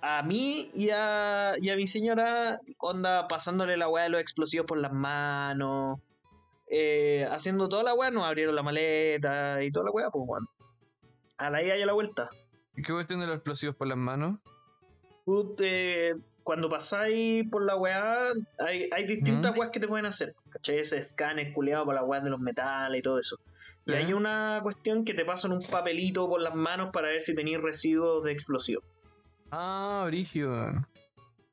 a 0.02 0.22
mí 0.22 0.70
y 0.74 0.88
a, 0.90 1.54
y 1.60 1.68
a 1.68 1.76
mi 1.76 1.86
señora, 1.86 2.58
onda, 2.78 3.28
pasándole 3.28 3.76
la 3.76 3.88
weá 3.88 4.04
de 4.04 4.10
los 4.10 4.20
explosivos 4.22 4.66
por 4.66 4.78
las 4.78 4.92
manos, 4.92 5.98
eh, 6.70 7.26
haciendo 7.30 7.68
toda 7.68 7.82
la 7.82 7.94
weá, 7.94 8.10
nos 8.10 8.24
abrieron 8.24 8.54
la 8.54 8.62
maleta 8.62 9.62
y 9.62 9.70
toda 9.72 9.86
la 9.86 9.90
weá, 9.90 10.10
pues, 10.10 10.24
weón. 10.26 10.46
A 11.38 11.50
la 11.50 11.62
ida 11.62 11.76
y 11.76 11.82
a 11.82 11.86
la 11.86 11.92
vuelta. 11.92 12.30
¿Qué 12.74 12.92
cuestión 12.92 13.20
de 13.20 13.26
los 13.26 13.36
explosivos 13.36 13.76
por 13.76 13.88
las 13.88 13.98
manos? 13.98 14.38
Cuando 16.42 16.68
pasáis 16.68 17.48
por 17.50 17.64
la 17.64 17.76
weá, 17.76 18.30
hay, 18.58 18.88
hay 18.92 19.06
distintas 19.06 19.52
Ujú. 19.52 19.60
weas 19.60 19.72
que 19.72 19.80
te 19.80 19.86
pueden 19.88 20.06
hacer. 20.06 20.34
¿Cachai? 20.48 20.78
Ese 20.78 20.96
escáner 20.98 21.52
culeado 21.52 21.84
por 21.84 21.94
la 21.94 22.02
weá 22.02 22.20
de 22.20 22.30
los 22.30 22.40
metales 22.40 22.98
y 22.98 23.02
todo 23.02 23.18
eso. 23.20 23.36
Y 23.86 23.92
hay 23.92 24.12
una 24.12 24.60
cuestión 24.62 25.04
que 25.04 25.14
te 25.14 25.24
pasan 25.24 25.52
un 25.52 25.60
papelito 25.60 26.28
por 26.28 26.40
las 26.40 26.54
manos 26.54 26.90
para 26.92 27.08
ver 27.08 27.20
si 27.20 27.34
tenéis 27.34 27.60
residuos 27.60 28.22
de 28.24 28.32
explosivo. 28.32 28.82
Ah, 29.50 30.04
brigio. 30.06 30.50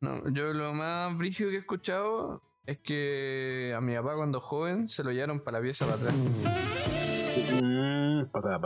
No, 0.02 0.30
yo 0.32 0.54
lo 0.54 0.74
más 0.74 1.18
brigio 1.18 1.50
que 1.50 1.56
he 1.56 1.60
escuchado 1.60 2.42
es 2.68 2.78
que 2.80 3.74
a 3.76 3.82
mi 3.82 3.96
papá 3.96 4.16
cuando 4.16 4.40
joven 4.40 4.88
se 4.88 5.04
lo 5.04 5.12
llevaron 5.12 5.40
para 5.40 5.58
la 5.58 5.64
pieza 5.64 5.86
para 5.86 5.98
atrás. 5.98 6.16
Mm, 7.64 8.24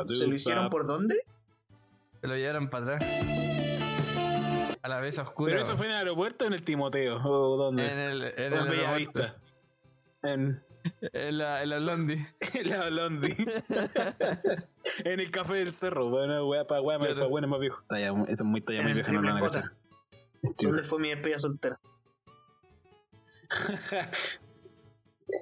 ¿Se 0.10 0.28
lo 0.28 0.36
hicieron 0.36 0.70
por 0.70 0.86
dónde? 0.86 1.24
Se 2.20 2.28
lo 2.28 2.36
llevaron 2.36 2.70
para 2.70 2.96
atrás. 2.96 3.04
A 4.82 4.90
la 4.90 4.98
pieza 4.98 5.22
oscura. 5.22 5.52
Pero 5.54 5.62
eso 5.64 5.78
fue 5.78 5.86
en 5.86 5.92
el 5.92 5.98
aeropuerto 6.00 6.46
o 6.46 6.48
en 6.48 6.54
el 6.54 6.64
Timoteo. 6.64 7.22
¿O 7.24 7.56
dónde? 7.56 7.90
en 7.90 8.00
el, 8.00 8.24
en 8.24 8.54
el 8.54 8.54
en 8.54 8.70
Bella 8.70 8.92
aeropuerto. 8.92 8.98
Vista. 8.98 9.36
En, 10.24 10.64
En 11.14 11.38
la, 11.38 11.64
en 11.64 11.70
la 11.70 11.78
Blondie. 11.80 12.28
en 12.56 12.70
la 12.70 12.90
Blondie. 12.90 13.36
en 15.04 15.20
el 15.20 15.32
café 15.32 15.54
del 15.56 15.72
cerro. 15.72 16.10
Bueno, 16.10 16.48
weá, 16.48 16.66
para 16.66 16.82
weá, 16.82 16.98
más 16.98 17.60
viejo. 17.60 17.82
Talla, 17.88 18.10
eso 18.10 18.26
es 18.28 18.44
muy 18.44 18.62
talla 18.62 18.82
muy 18.82 18.92
el 18.92 18.96
vieja, 18.96 19.12
no 19.12 19.22
lo 19.22 19.28
van 19.28 19.38
a 19.38 19.40
Triple 19.40 19.62
cachar. 19.62 19.78
¿Dónde 20.60 20.84
fue 20.84 21.00
mi 21.00 21.10
despedida 21.10 21.40
soltera? 21.40 21.80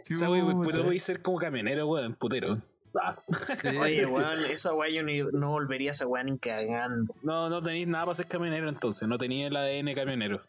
Esa 0.10 0.30
wey, 0.30 0.42
Chuta. 0.42 0.54
puto 0.54 0.84
voy 0.84 0.98
a 0.98 1.00
ser 1.00 1.22
como 1.22 1.38
camionero, 1.40 1.88
weón, 1.88 2.14
putero. 2.16 2.62
Sí, 3.62 3.68
Oye, 3.80 4.06
sí. 4.06 4.12
weón, 4.12 4.40
esa 4.52 4.74
weá 4.74 4.90
yo 4.92 5.04
ni- 5.04 5.22
no 5.22 5.50
volvería 5.52 5.92
a 5.92 5.94
esa 5.94 6.08
weá 6.08 6.24
ni 6.24 6.38
cagando. 6.38 7.14
No, 7.24 7.50
no 7.50 7.62
tenéis 7.62 7.88
nada 7.88 8.06
para 8.06 8.16
ser 8.16 8.28
camionero 8.28 8.70
entonces, 8.70 9.08
no 9.08 9.18
tenía 9.18 9.48
el 9.48 9.56
ADN 9.56 9.94
camionero. 9.96 10.42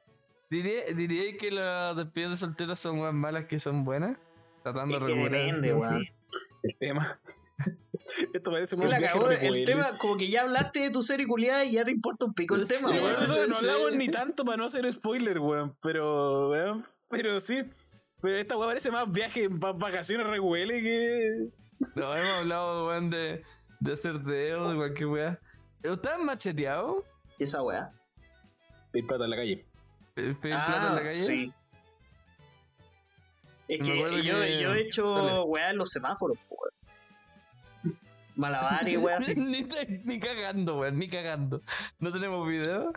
¿Diría, 0.51 0.85
diría 0.95 1.37
que 1.39 1.51
las 1.51 1.97
despedidas 1.97 2.33
de 2.33 2.37
solteros 2.39 2.79
son 2.79 3.01
más 3.01 3.15
malas 3.15 3.45
que 3.45 3.59
son 3.59 3.85
buenas? 3.85 4.17
Tratando 4.63 4.97
Es 4.97 5.03
de 5.03 5.09
recuperar. 5.09 5.47
depende, 5.47 5.75
weón. 5.75 6.07
El 6.63 6.77
tema. 6.77 7.21
Esto 8.35 8.51
parece 8.51 8.77
Se 8.77 8.85
un 8.87 8.97
viaje 8.97 9.47
el 9.47 9.65
tema, 9.65 9.97
como 9.99 10.17
que 10.17 10.29
ya 10.29 10.43
hablaste 10.43 10.81
de 10.81 10.91
tu 10.91 11.03
serie 11.03 11.27
culiada 11.27 11.65
y 11.65 11.73
ya 11.73 11.85
te 11.85 11.91
importa 11.91 12.27
un 12.27 12.35
pico 12.35 12.55
el 12.55 12.67
tema, 12.67 12.93
Sí, 12.93 12.99
weón. 13.03 13.29
no, 13.29 13.47
no 13.49 13.57
Sí. 13.57 13.69
hablamos 13.69 13.93
ni 13.97 14.09
tanto 14.09 14.45
para 14.45 14.57
no 14.57 14.65
hacer 14.65 14.91
spoiler, 14.93 15.39
weón. 15.39 15.77
Pero, 15.83 16.51
weón, 16.51 16.85
pero 17.09 17.41
sí. 17.41 17.63
Pero 18.23 18.37
esta 18.37 18.57
weón 18.57 18.71
parece 18.71 18.91
más 18.91 19.11
viaje, 19.11 19.49
más 19.49 19.77
vacaciones 19.77 20.27
rehuele 20.27 20.81
que. 20.83 21.49
No, 21.97 22.15
hemos 22.15 22.33
hablado, 22.39 22.87
weón, 22.89 23.11
de, 23.11 23.43
de 23.81 23.93
hacer 23.93 24.21
dedos, 24.21 24.71
de 24.71 24.77
cualquier 24.77 25.07
weá. 25.09 25.41
¿Ustedes 25.85 26.19
macheteado? 26.19 27.05
¿Y 27.39 27.45
esa 27.45 27.63
weá? 27.63 27.91
Pedir 28.93 29.07
plata 29.07 29.25
en 29.25 29.31
la 29.31 29.37
calle. 29.37 29.67
¿Pe- 30.15 30.23
¿Pedir 30.35 30.39
plata 30.41 30.87
en 30.89 30.95
la 30.97 31.03
calle? 31.03 31.21
Ah, 31.21 31.27
Sí. 31.27 31.53
Es 33.69 33.79
que 33.87 33.99
yo, 33.99 34.09
que- 34.11 34.23
yo 34.23 34.75
he 34.75 34.81
hecho 34.83 35.15
Dale. 35.15 35.41
weá 35.43 35.71
en 35.71 35.77
los 35.79 35.91
semáforos, 35.91 36.37
weón. 36.49 36.71
Malabares 38.41 38.89
y 38.93 38.97
weá 38.97 39.19
así. 39.19 39.35
ni, 39.35 39.67
ni 40.05 40.19
cagando, 40.21 40.79
weón, 40.79 40.99
ni 40.99 41.09
cagando. 41.09 41.61
¿No 41.99 42.11
tenemos 42.13 42.49
video? 42.49 42.93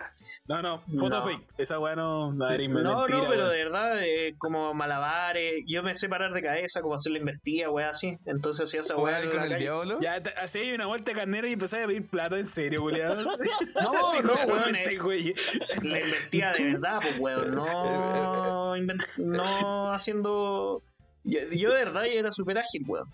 No, 0.47 0.61
no, 0.61 0.81
foto 0.97 1.09
No. 1.19 1.23
fake. 1.23 1.45
Esa 1.57 1.79
weá 1.79 1.95
no. 1.95 2.31
No, 2.33 2.49
era 2.49 2.67
No, 2.67 2.81
no, 2.81 2.97
mentira, 2.99 3.19
pero 3.29 3.41
weón. 3.43 3.51
de 3.51 3.57
verdad, 3.63 4.03
eh, 4.03 4.35
como 4.37 4.73
malabares, 4.73 5.63
yo 5.67 5.83
me 5.83 5.95
sé 5.95 6.07
parar 6.09 6.31
de 6.31 6.41
cabeza, 6.41 6.81
como 6.81 6.95
hacer 6.95 7.11
la 7.11 7.19
invertida, 7.19 7.69
weá 7.69 7.89
así. 7.89 8.17
Entonces 8.25 8.63
hacía 8.67 8.81
esa 8.81 8.95
weá 8.95 9.17
¿Jugar 9.17 9.23
en 9.23 9.29
con 9.29 9.37
la 9.39 9.43
el 9.45 9.51
calle. 9.51 9.61
diablo? 9.63 9.99
Ya, 10.01 10.21
así 10.41 10.59
hay 10.59 10.71
una 10.73 10.85
vuelta 10.87 11.11
de 11.11 11.17
carnera 11.19 11.47
y 11.47 11.53
empezás 11.53 11.83
a 11.83 11.87
pedir 11.87 12.07
plata 12.07 12.37
en 12.39 12.47
serio, 12.47 12.83
weón. 12.83 12.93
No, 13.23 13.31
Así, 14.09 14.23
no, 14.23 14.33
weón, 14.33 14.49
weón, 14.49 14.75
este 14.75 14.93
eh. 14.93 14.97
güey. 14.99 15.35
La 15.83 15.99
invertida 15.99 16.53
de 16.53 16.63
verdad, 16.65 16.99
pues 17.01 17.19
weón, 17.19 17.51
no, 17.55 18.77
invent- 18.77 19.17
no 19.17 19.91
haciendo... 19.93 20.81
Yo, 21.25 21.39
yo 21.51 21.71
de 21.73 21.85
verdad 21.85 22.03
ya 22.03 22.19
era 22.19 22.31
súper 22.31 22.57
ágil, 22.57 22.83
weón. 22.87 23.07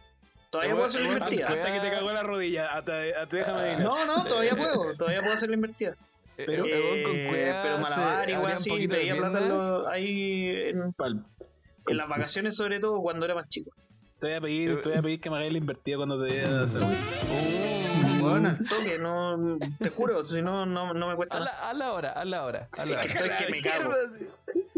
Todavía 0.49 0.73
puedo 0.73 0.85
hacer 0.87 1.01
la 1.01 1.07
invertida. 1.09 1.47
Hasta 1.47 1.73
que 1.73 1.79
te 1.79 1.91
cagó 1.91 2.11
la 2.11 2.23
rodilla. 2.23 2.65
Hasta, 2.73 3.01
hasta 3.21 3.35
déjame 3.37 3.59
adivinar. 3.59 3.83
No, 3.83 4.05
no, 4.05 4.23
todavía 4.25 4.51
puedo, 4.55 4.95
todavía 4.97 5.19
puedo 5.21 5.33
hacer 5.33 5.49
la 5.49 5.55
invertida. 5.55 5.95
Pero, 6.37 6.65
Eh, 6.65 7.03
con 7.03 7.13
cueva 7.27 7.61
pero 7.63 7.77
malabar 7.79 8.29
igual 8.29 8.57
sí, 8.57 8.87
veía 8.87 9.13
plata 9.15 9.27
en 9.39 9.43
pierna. 9.43 9.47
lo- 9.49 9.89
ahí 9.89 10.49
en, 10.69 10.95
en 11.87 11.97
las 11.97 12.07
vacaciones 12.07 12.55
sobre 12.55 12.79
todo 12.79 13.01
cuando 13.01 13.25
era 13.25 13.35
más 13.35 13.49
chico. 13.49 13.71
Te 14.19 14.27
voy 14.27 14.35
a 14.35 14.41
pedir, 14.41 14.81
te 14.81 14.89
voy 14.89 14.97
a 14.97 15.01
pedir 15.01 15.19
que 15.21 15.29
me 15.29 15.35
hagáis 15.35 15.51
la 15.51 15.57
invertida 15.57 15.97
cuando 15.97 16.25
te 16.25 16.45
hacer 16.45 16.81
weón. 16.81 16.95
Uh, 16.95 18.19
Bueno, 18.21 18.49
al 18.49 18.57
toque, 18.57 18.97
no, 19.01 19.57
te 19.79 19.89
juro, 19.89 20.25
si 20.27 20.41
no, 20.41 20.65
no, 20.65 20.93
no 20.93 21.07
me 21.09 21.15
cuesta 21.15 21.37
A 21.37 21.39
nada. 21.41 21.51
la, 21.61 21.69
a 21.69 21.73
la 21.73 21.91
hora, 21.93 22.09
a 22.11 22.25
la 22.25 22.45
hora. 22.45 22.69
A 22.77 22.85
la 22.85 22.91
hora. 22.93 23.01
Estoy 23.03 23.29
que 23.45 23.51
me 23.51 23.61
cago. 23.61 23.91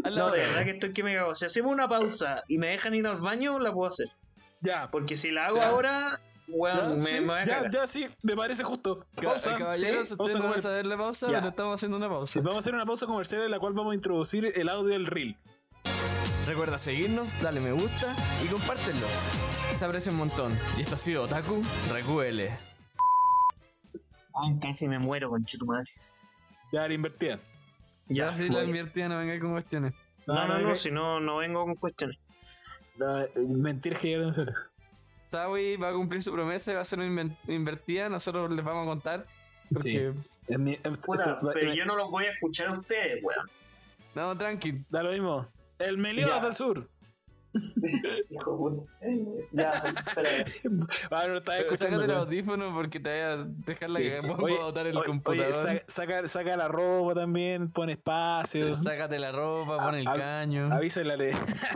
A 0.04 0.10
la 0.10 0.18
No, 0.20 0.26
hora. 0.26 0.34
de 0.40 0.46
verdad 0.48 0.64
que 0.64 0.70
estoy 0.70 0.92
que 0.92 1.02
me 1.04 1.14
cago. 1.14 1.34
Si 1.34 1.44
hacemos 1.44 1.72
una 1.72 1.88
pausa 1.88 2.42
y 2.48 2.58
me 2.58 2.68
dejan 2.68 2.94
ir 2.94 3.06
al 3.06 3.18
baño, 3.18 3.58
la 3.60 3.72
puedo 3.72 3.88
hacer. 3.90 4.08
Ya, 4.62 4.90
Porque 4.90 5.16
si 5.16 5.30
la 5.30 5.46
hago 5.46 5.56
Ya. 5.58 5.68
ahora, 5.68 6.20
weón, 6.48 6.76
Ya, 6.78 6.86
me, 6.94 7.02
sí, 7.02 7.14
me 7.20 7.26
voy 7.26 7.34
a 7.40 7.44
ya, 7.44 7.54
cagar. 7.56 7.70
ya, 7.72 7.86
sí, 7.86 8.08
me 8.22 8.36
parece 8.36 8.62
justo. 8.64 9.04
Pausa. 9.16 9.56
Caballeros, 9.56 10.08
sí, 10.08 10.14
ustedes 10.14 10.36
no 10.36 10.44
van 10.48 10.58
a 10.58 10.62
saber 10.62 10.86
la 10.86 10.96
pausa, 10.96 11.26
Ya. 11.30 11.38
pero 11.38 11.48
estamos 11.48 11.74
haciendo 11.74 11.96
una 11.96 12.08
pausa. 12.08 12.32
Sí, 12.32 12.38
vamos 12.40 12.56
a 12.56 12.60
hacer 12.60 12.74
una 12.74 12.86
pausa 12.86 13.06
comercial 13.06 13.42
en 13.42 13.50
la 13.50 13.58
cual 13.58 13.72
vamos 13.74 13.92
a 13.92 13.94
introducir 13.94 14.52
el 14.54 14.68
audio 14.68 14.88
del 14.92 15.06
reel. 15.06 15.36
Recuerda 16.46 16.78
seguirnos, 16.78 17.38
dale 17.40 17.60
me 17.60 17.72
gusta 17.72 18.14
y 18.44 18.46
compártelo. 18.48 19.06
Se 19.76 19.84
aprecia 19.84 20.10
un 20.12 20.18
montón. 20.18 20.56
Y 20.76 20.82
esto 20.82 20.94
ha 20.94 20.98
sido 20.98 21.22
Otaku 21.24 21.60
Recuele. 21.92 22.56
Ay, 24.34 24.58
casi 24.60 24.88
me 24.88 24.98
muero, 24.98 25.30
con 25.30 25.44
tu 25.44 25.66
madre. 25.66 25.90
Ya, 26.72 26.88
la 26.88 26.94
invertida. 26.94 27.38
Ya, 28.08 28.32
si 28.34 28.48
la 28.48 28.60
voy. 28.60 28.66
invertida 28.68 29.08
no 29.08 29.18
venga 29.18 29.38
con 29.40 29.52
cuestiones. 29.52 29.92
No, 30.26 30.46
no, 30.46 30.58
no, 30.58 30.76
si 30.76 30.90
no, 30.90 31.20
no 31.20 31.36
vengo 31.38 31.64
con 31.64 31.74
cuestiones. 31.76 32.16
No, 32.96 33.20
eh, 33.22 33.30
mentiras 33.48 34.00
que 34.00 34.16
no 34.16 34.28
hacer. 34.28 34.52
Sawi 35.26 35.76
va 35.76 35.88
a 35.88 35.92
cumplir 35.92 36.22
su 36.22 36.32
promesa 36.32 36.72
y 36.72 36.74
va 36.74 36.80
a 36.82 36.84
ser 36.84 36.98
una 37.00 37.36
invertida. 37.46 38.08
Nosotros 38.08 38.50
les 38.52 38.64
vamos 38.64 38.86
a 38.86 38.90
contar. 38.90 39.26
Porque, 39.72 40.12
Es 40.48 40.58
mi- 40.58 40.76
Puta, 40.76 41.32
esto- 41.34 41.50
pero 41.54 41.72
yo 41.74 41.84
no 41.86 41.96
los 41.96 42.10
voy 42.10 42.26
a 42.26 42.32
escuchar 42.32 42.68
a 42.68 42.72
ustedes, 42.72 43.22
weón. 43.24 43.48
no, 44.14 44.36
tranqui. 44.36 44.84
Da 44.90 45.02
lo 45.02 45.10
mismo. 45.12 45.46
El 45.78 45.96
Meliodas 45.98 46.42
del 46.42 46.54
Sur. 46.54 46.88
Hijo. 48.30 48.74
Ya, 49.52 49.70
espera. 50.06 50.28
Ah, 51.10 51.24
no 51.28 51.36
estaba 51.36 51.58
escuchando. 51.58 51.96
sácate 51.98 52.12
el 52.12 52.18
audífono 52.18 52.72
porque 52.74 52.98
te 53.00 53.10
vayas 53.10 53.40
a 53.40 53.48
dejar 53.66 53.90
la 53.90 53.96
Sí. 53.96 54.02
que 54.04 54.16
a 54.16 54.64
botar 54.64 54.86
el 54.86 54.96
oye, 54.96 55.06
computador. 55.06 55.46
Oye, 55.46 55.82
saca, 55.86 56.28
saca, 56.28 56.56
la 56.56 56.68
ropa 56.68 57.14
también, 57.14 57.70
pone 57.70 57.92
espacio. 57.92 58.74
Sácate 58.74 59.18
la 59.18 59.32
ropa, 59.32 59.78
pon 59.84 59.94
el 59.96 60.08
A- 60.08 60.14
caño. 60.14 60.72
Avísale, 60.72 61.12
a 61.12 61.16
la- 61.16 61.24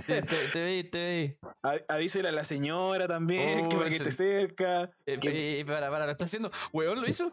Te, 0.06 0.22
te, 0.22 0.36
te 0.52 0.62
veí, 0.62 0.84
te 0.84 0.98
veí. 1.04 1.36
a- 1.62 1.94
avísale 1.94 2.28
a 2.28 2.32
la 2.32 2.44
señora 2.44 3.06
también, 3.06 3.66
Oh, 3.66 3.68
que 3.68 3.76
para 3.76 3.88
que 3.90 3.96
esté 3.96 4.10
cerca. 4.10 4.90
Eh, 5.04 5.18
que- 5.20 5.60
eh, 5.60 5.64
para, 5.66 5.90
para, 5.90 6.06
lo 6.06 6.12
está 6.12 6.24
haciendo. 6.24 6.50
Weón, 6.72 7.00
lo 7.00 7.08
hizo. 7.08 7.32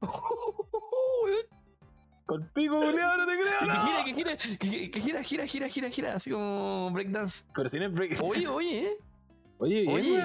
Con 2.32 2.48
pico, 2.54 2.80
culiao, 2.80 3.16
no 3.18 3.26
te 3.26 3.32
creo. 3.36 3.60
No. 3.66 4.04
que 4.04 4.14
gira, 4.14 4.36
que 4.36 4.46
gira, 4.46 4.58
que, 4.58 4.90
que 4.90 5.00
gira, 5.00 5.22
gira, 5.22 5.46
gira, 5.46 5.68
gira, 5.68 5.90
gira, 5.90 6.14
así 6.14 6.30
como 6.30 6.90
breakdance. 6.90 7.44
Pero 7.54 7.68
si 7.68 7.78
no 7.78 7.86
es 7.86 7.92
break. 7.92 8.20
Oye, 8.22 8.48
oye, 8.48 8.86
eh. 8.86 8.96
Oye, 9.58 9.84
oye. 9.86 10.22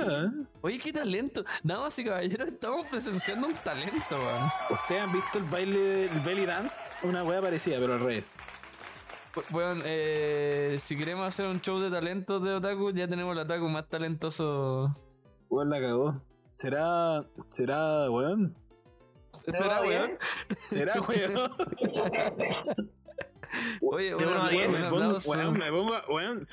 Oye, 0.62 0.80
qué 0.80 0.94
talento. 0.94 1.44
Damas 1.64 2.00
y 2.00 2.06
caballeros, 2.06 2.48
estamos 2.48 2.88
presenciando 2.88 3.48
un 3.48 3.54
talento, 3.56 4.16
weón. 4.16 4.50
¿Ustedes 4.72 5.02
han 5.02 5.12
visto 5.12 5.38
el 5.38 5.44
baile, 5.44 6.06
el 6.06 6.20
belly 6.22 6.46
dance? 6.46 6.88
Una 7.04 7.24
wea 7.24 7.42
parecida, 7.42 7.78
pero 7.78 7.94
al 7.94 8.00
revés. 8.00 8.24
Weón, 9.52 9.82
eh, 9.86 10.78
si 10.80 10.98
queremos 10.98 11.28
hacer 11.28 11.46
un 11.46 11.62
show 11.62 11.78
de 11.78 11.92
talentos 11.92 12.42
de 12.42 12.54
Otaku, 12.54 12.92
ya 12.92 13.08
tenemos 13.08 13.34
el 13.34 13.40
Otaku 13.40 13.68
más 13.68 13.88
talentoso. 13.90 14.92
Weón 15.50 15.70
la 15.70 15.82
cagó. 15.82 16.22
¿Será. 16.52 17.28
¿Será, 17.50 18.10
weón? 18.10 18.56
¿Será, 19.46 19.82
weón? 19.82 20.12
¿Será, 20.58 21.02
weón? 21.08 21.52
Oye, 23.82 24.16
weón, 24.16 24.72
me 24.72 24.90
pongo, 24.90 25.18
weón, 25.26 25.54
me 25.58 25.70
pongo, 25.70 25.94
weón. 26.10 26.48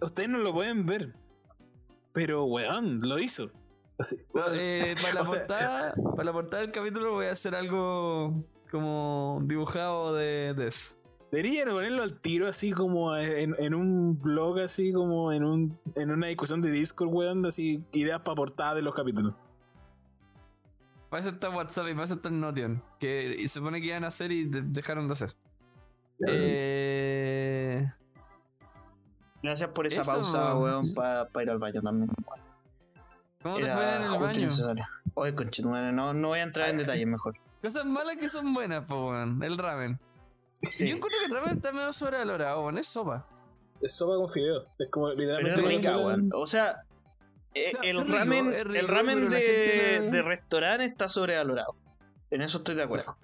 Ustedes 0.00 0.28
no 0.28 0.38
lo 0.38 0.52
pueden 0.52 0.86
ver. 0.86 1.14
Pero, 2.12 2.44
weón, 2.44 3.00
lo 3.00 3.18
hizo. 3.18 3.50
O 3.98 4.04
sea, 4.04 4.18
No, 4.34 4.42
eh, 4.52 4.94
para, 5.02 5.14
la 5.14 5.22
o 5.22 5.26
sea, 5.26 5.38
portada, 5.38 5.94
para 6.12 6.24
la 6.24 6.32
portada 6.32 6.62
del 6.62 6.72
capítulo 6.72 7.12
voy 7.12 7.26
a 7.26 7.32
hacer 7.32 7.54
algo 7.54 8.34
como 8.70 9.38
dibujado 9.42 10.14
de, 10.14 10.54
de 10.54 10.68
eso. 10.68 10.96
Deberían 11.30 11.68
ponerlo 11.70 12.02
al 12.02 12.20
tiro 12.20 12.46
así 12.46 12.72
como 12.72 13.16
en, 13.16 13.56
en 13.58 13.74
un 13.74 14.20
blog, 14.20 14.60
así 14.60 14.92
como 14.92 15.32
en 15.32 15.44
un 15.44 15.78
en 15.96 16.10
una 16.10 16.28
discusión 16.28 16.62
de 16.62 16.70
Discord, 16.70 17.08
weón, 17.08 17.44
así 17.44 17.82
ideas 17.92 18.20
para 18.20 18.36
portada 18.36 18.74
de 18.76 18.82
los 18.82 18.94
capítulos. 18.94 19.34
Para 21.16 21.26
eso 21.28 21.34
está 21.34 21.48
WhatsApp 21.48 21.86
y 21.88 21.92
para 21.92 22.04
eso 22.04 22.14
está 22.14 22.28
el 22.28 22.38
Notion. 22.38 22.82
Que 23.00 23.36
se 23.40 23.48
supone 23.48 23.80
que 23.80 23.86
iban 23.86 24.04
a 24.04 24.08
hacer 24.08 24.30
y 24.32 24.44
de- 24.44 24.60
dejaron 24.60 25.08
de 25.08 25.14
hacer. 25.14 25.34
Eh, 26.28 27.90
Gracias 29.42 29.70
por 29.70 29.86
esa 29.86 30.02
Eso, 30.02 30.12
pausa, 30.12 30.54
weón. 30.58 30.92
weón, 30.94 30.94
para 31.32 31.42
ir 31.42 31.50
al 31.50 31.58
baño 31.58 31.80
también. 31.80 32.10
¿Cómo 33.42 33.56
te 33.56 33.62
Era 33.64 33.76
fue 33.76 33.96
en 33.96 34.02
el 34.02 34.18
baño? 34.18 34.84
Oye, 35.14 35.34
conchetumare, 35.34 35.90
no, 35.90 36.12
no 36.12 36.28
voy 36.28 36.40
a 36.40 36.42
entrar 36.42 36.68
en 36.68 36.76
detalles 36.76 37.06
mejor. 37.06 37.34
Cosas 37.62 37.86
malas 37.86 38.20
que 38.20 38.28
son 38.28 38.52
buenas, 38.52 38.84
po, 38.84 39.08
weón. 39.08 39.42
El 39.42 39.56
ramen. 39.56 39.98
Sí. 40.70 40.86
Yo 40.90 40.96
encuentro 40.96 41.18
que 41.20 41.32
el 41.32 41.40
ramen 41.40 41.56
está 41.56 41.72
medio 41.72 41.92
sobrevalorado, 41.94 42.60
weón. 42.60 42.76
Es 42.76 42.88
sopa. 42.88 43.26
Es 43.80 43.94
sopa 43.94 44.16
con 44.16 44.28
fideo. 44.28 44.66
Es 44.78 44.90
como 44.90 45.06
Pero 45.08 45.18
literalmente. 45.20 45.60
es 45.60 45.66
rica, 45.66 45.96
weón. 45.96 46.30
O 46.34 46.46
sea, 46.46 46.82
eh, 47.56 47.72
el 47.82 48.00
rico, 48.02 48.12
ramen, 48.12 48.46
rico, 48.52 48.78
el 48.78 48.88
ramen 48.88 49.28
de, 49.30 50.00
no- 50.00 50.10
de 50.10 50.22
restaurante 50.22 50.84
está 50.84 51.08
sobrevalorado. 51.08 51.76
En 52.30 52.42
eso 52.42 52.58
estoy 52.58 52.74
de 52.74 52.82
acuerdo. 52.82 53.16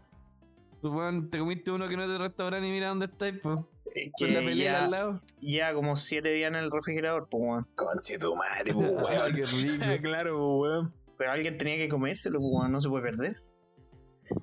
Tú, 0.80 0.92
weón, 0.96 1.28
te 1.30 1.38
comiste 1.38 1.70
uno 1.70 1.88
que 1.88 1.96
no 1.96 2.02
es 2.04 2.08
de 2.08 2.18
restaurante 2.18 2.66
y 2.66 2.70
mira 2.72 2.88
dónde 2.88 3.06
estáis, 3.06 3.34
pues. 3.42 3.58
Eh, 3.94 4.10
Con 4.18 4.32
la 4.32 4.40
pelea 4.40 4.72
ya, 4.72 4.84
al 4.84 4.90
lado. 4.90 5.22
ya 5.40 5.74
como 5.74 5.96
siete 5.96 6.30
días 6.30 6.48
en 6.48 6.54
el 6.56 6.70
refrigerador, 6.70 7.28
pues, 7.30 7.42
weón. 7.44 7.68
Conche 7.74 8.18
tu 8.18 8.34
madre, 8.34 8.72
pues, 8.74 8.90
weón. 8.90 9.34
qué 9.34 9.44
rico. 9.46 9.84
claro, 10.02 10.56
weón. 10.58 10.94
Pero 11.18 11.30
alguien 11.30 11.56
tenía 11.58 11.76
que 11.76 11.88
comérselo, 11.88 12.38
pues, 12.40 12.50
weón. 12.52 12.72
No 12.72 12.80
se 12.80 12.88
puede 12.88 13.04
perder. 13.04 13.42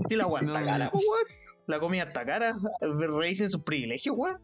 Si 0.07 0.15
la 0.15 0.27
weón 0.27 0.47
está 0.47 0.61
cara, 0.61 0.89
pues, 0.91 1.03
weón. 1.09 1.25
La 1.67 1.79
comida 1.79 2.03
está 2.03 2.25
cara. 2.25 2.53
Revisen 2.81 3.49
sus 3.49 3.63
privilegios, 3.63 4.15
weón. 4.17 4.39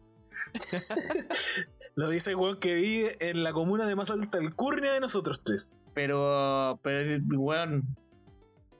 Lo 1.96 2.08
dice 2.10 2.30
el 2.30 2.36
weón 2.36 2.60
que 2.60 2.74
vive 2.74 3.16
en 3.20 3.42
la 3.42 3.52
comuna 3.52 3.86
de 3.86 3.96
más 3.96 4.10
alta 4.10 4.36
alcurnia 4.38 4.92
de 4.92 5.00
nosotros 5.00 5.42
tres. 5.42 5.80
Pero, 5.94 6.78
pero, 6.82 7.18
weón. 7.38 7.84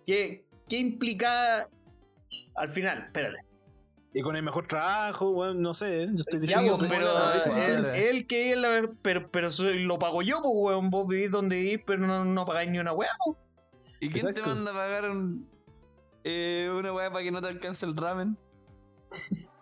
¿Qué, 0.07 0.45
qué 0.69 0.79
implica 0.79 1.65
al 2.57 2.69
final? 2.69 3.05
Espérate. 3.07 3.39
Y 4.13 4.23
con 4.23 4.37
el 4.37 4.43
mejor 4.43 4.67
trabajo, 4.67 5.31
weón, 5.31 5.63
no 5.63 5.73
sé. 5.75 6.09
Yo 6.13 6.19
estoy 6.27 6.41
Ya, 6.47 6.61
diciendo 6.61 6.79
pues, 6.79 6.91
que- 6.91 6.97
pero 6.99 7.33
él, 7.67 7.83
la- 7.83 7.95
él 7.95 8.27
que 8.27 8.53
él, 8.53 8.65
pero, 9.03 9.31
pero 9.31 9.49
lo 9.61 9.99
pago 9.99 10.21
yo, 10.23 10.41
pues, 10.43 10.53
weón. 10.55 10.91
Vos 10.91 11.09
vivís 11.09 11.31
donde 11.31 11.57
vivís, 11.57 11.81
pero 11.87 12.07
no, 12.07 12.25
no 12.25 12.45
pagáis 12.45 12.71
ni 12.71 12.79
una 12.79 12.93
weá. 12.93 13.11
¿Y 14.01 14.11
quién 14.11 14.35
te 14.35 14.43
manda 14.43 14.71
a 14.73 14.75
pagar 14.75 15.11
un, 15.11 15.49
eh, 16.23 16.71
una 16.79 16.93
weá 16.93 17.11
para 17.11 17.25
que 17.25 17.31
no 17.31 17.41
te 17.41 17.49
alcance 17.49 17.87
el 17.87 17.97
ramen? 17.97 18.37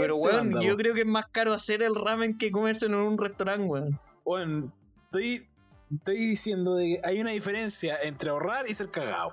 Pero, 0.00 0.16
weón, 0.16 0.50
manda, 0.50 0.60
yo 0.66 0.76
creo 0.76 0.94
que 0.94 1.00
es 1.00 1.06
más 1.06 1.26
caro 1.30 1.52
hacer 1.52 1.82
el 1.82 1.94
ramen 1.94 2.36
que 2.38 2.50
comerse 2.50 2.86
en 2.86 2.94
un 2.94 3.18
restaurante, 3.18 3.64
weón. 3.64 4.00
Weón, 4.24 4.72
estoy, 5.04 5.46
estoy 5.94 6.16
diciendo 6.18 6.74
de 6.74 6.84
que 6.86 7.00
hay 7.06 7.20
una 7.20 7.30
diferencia 7.32 7.98
entre 8.02 8.30
ahorrar 8.30 8.68
y 8.68 8.74
ser 8.74 8.90
cagado. 8.90 9.32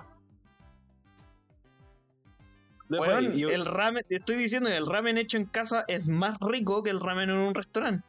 Yo- 3.36 3.50
el 3.50 3.66
ramen, 3.66 4.02
estoy 4.08 4.36
diciendo 4.36 4.70
que 4.70 4.76
el 4.76 4.86
ramen 4.86 5.18
hecho 5.18 5.36
en 5.36 5.44
casa 5.44 5.84
es 5.88 6.08
más 6.08 6.38
rico 6.40 6.82
que 6.82 6.90
el 6.90 7.00
ramen 7.00 7.28
en 7.30 7.36
un 7.36 7.54
restaurante. 7.54 8.04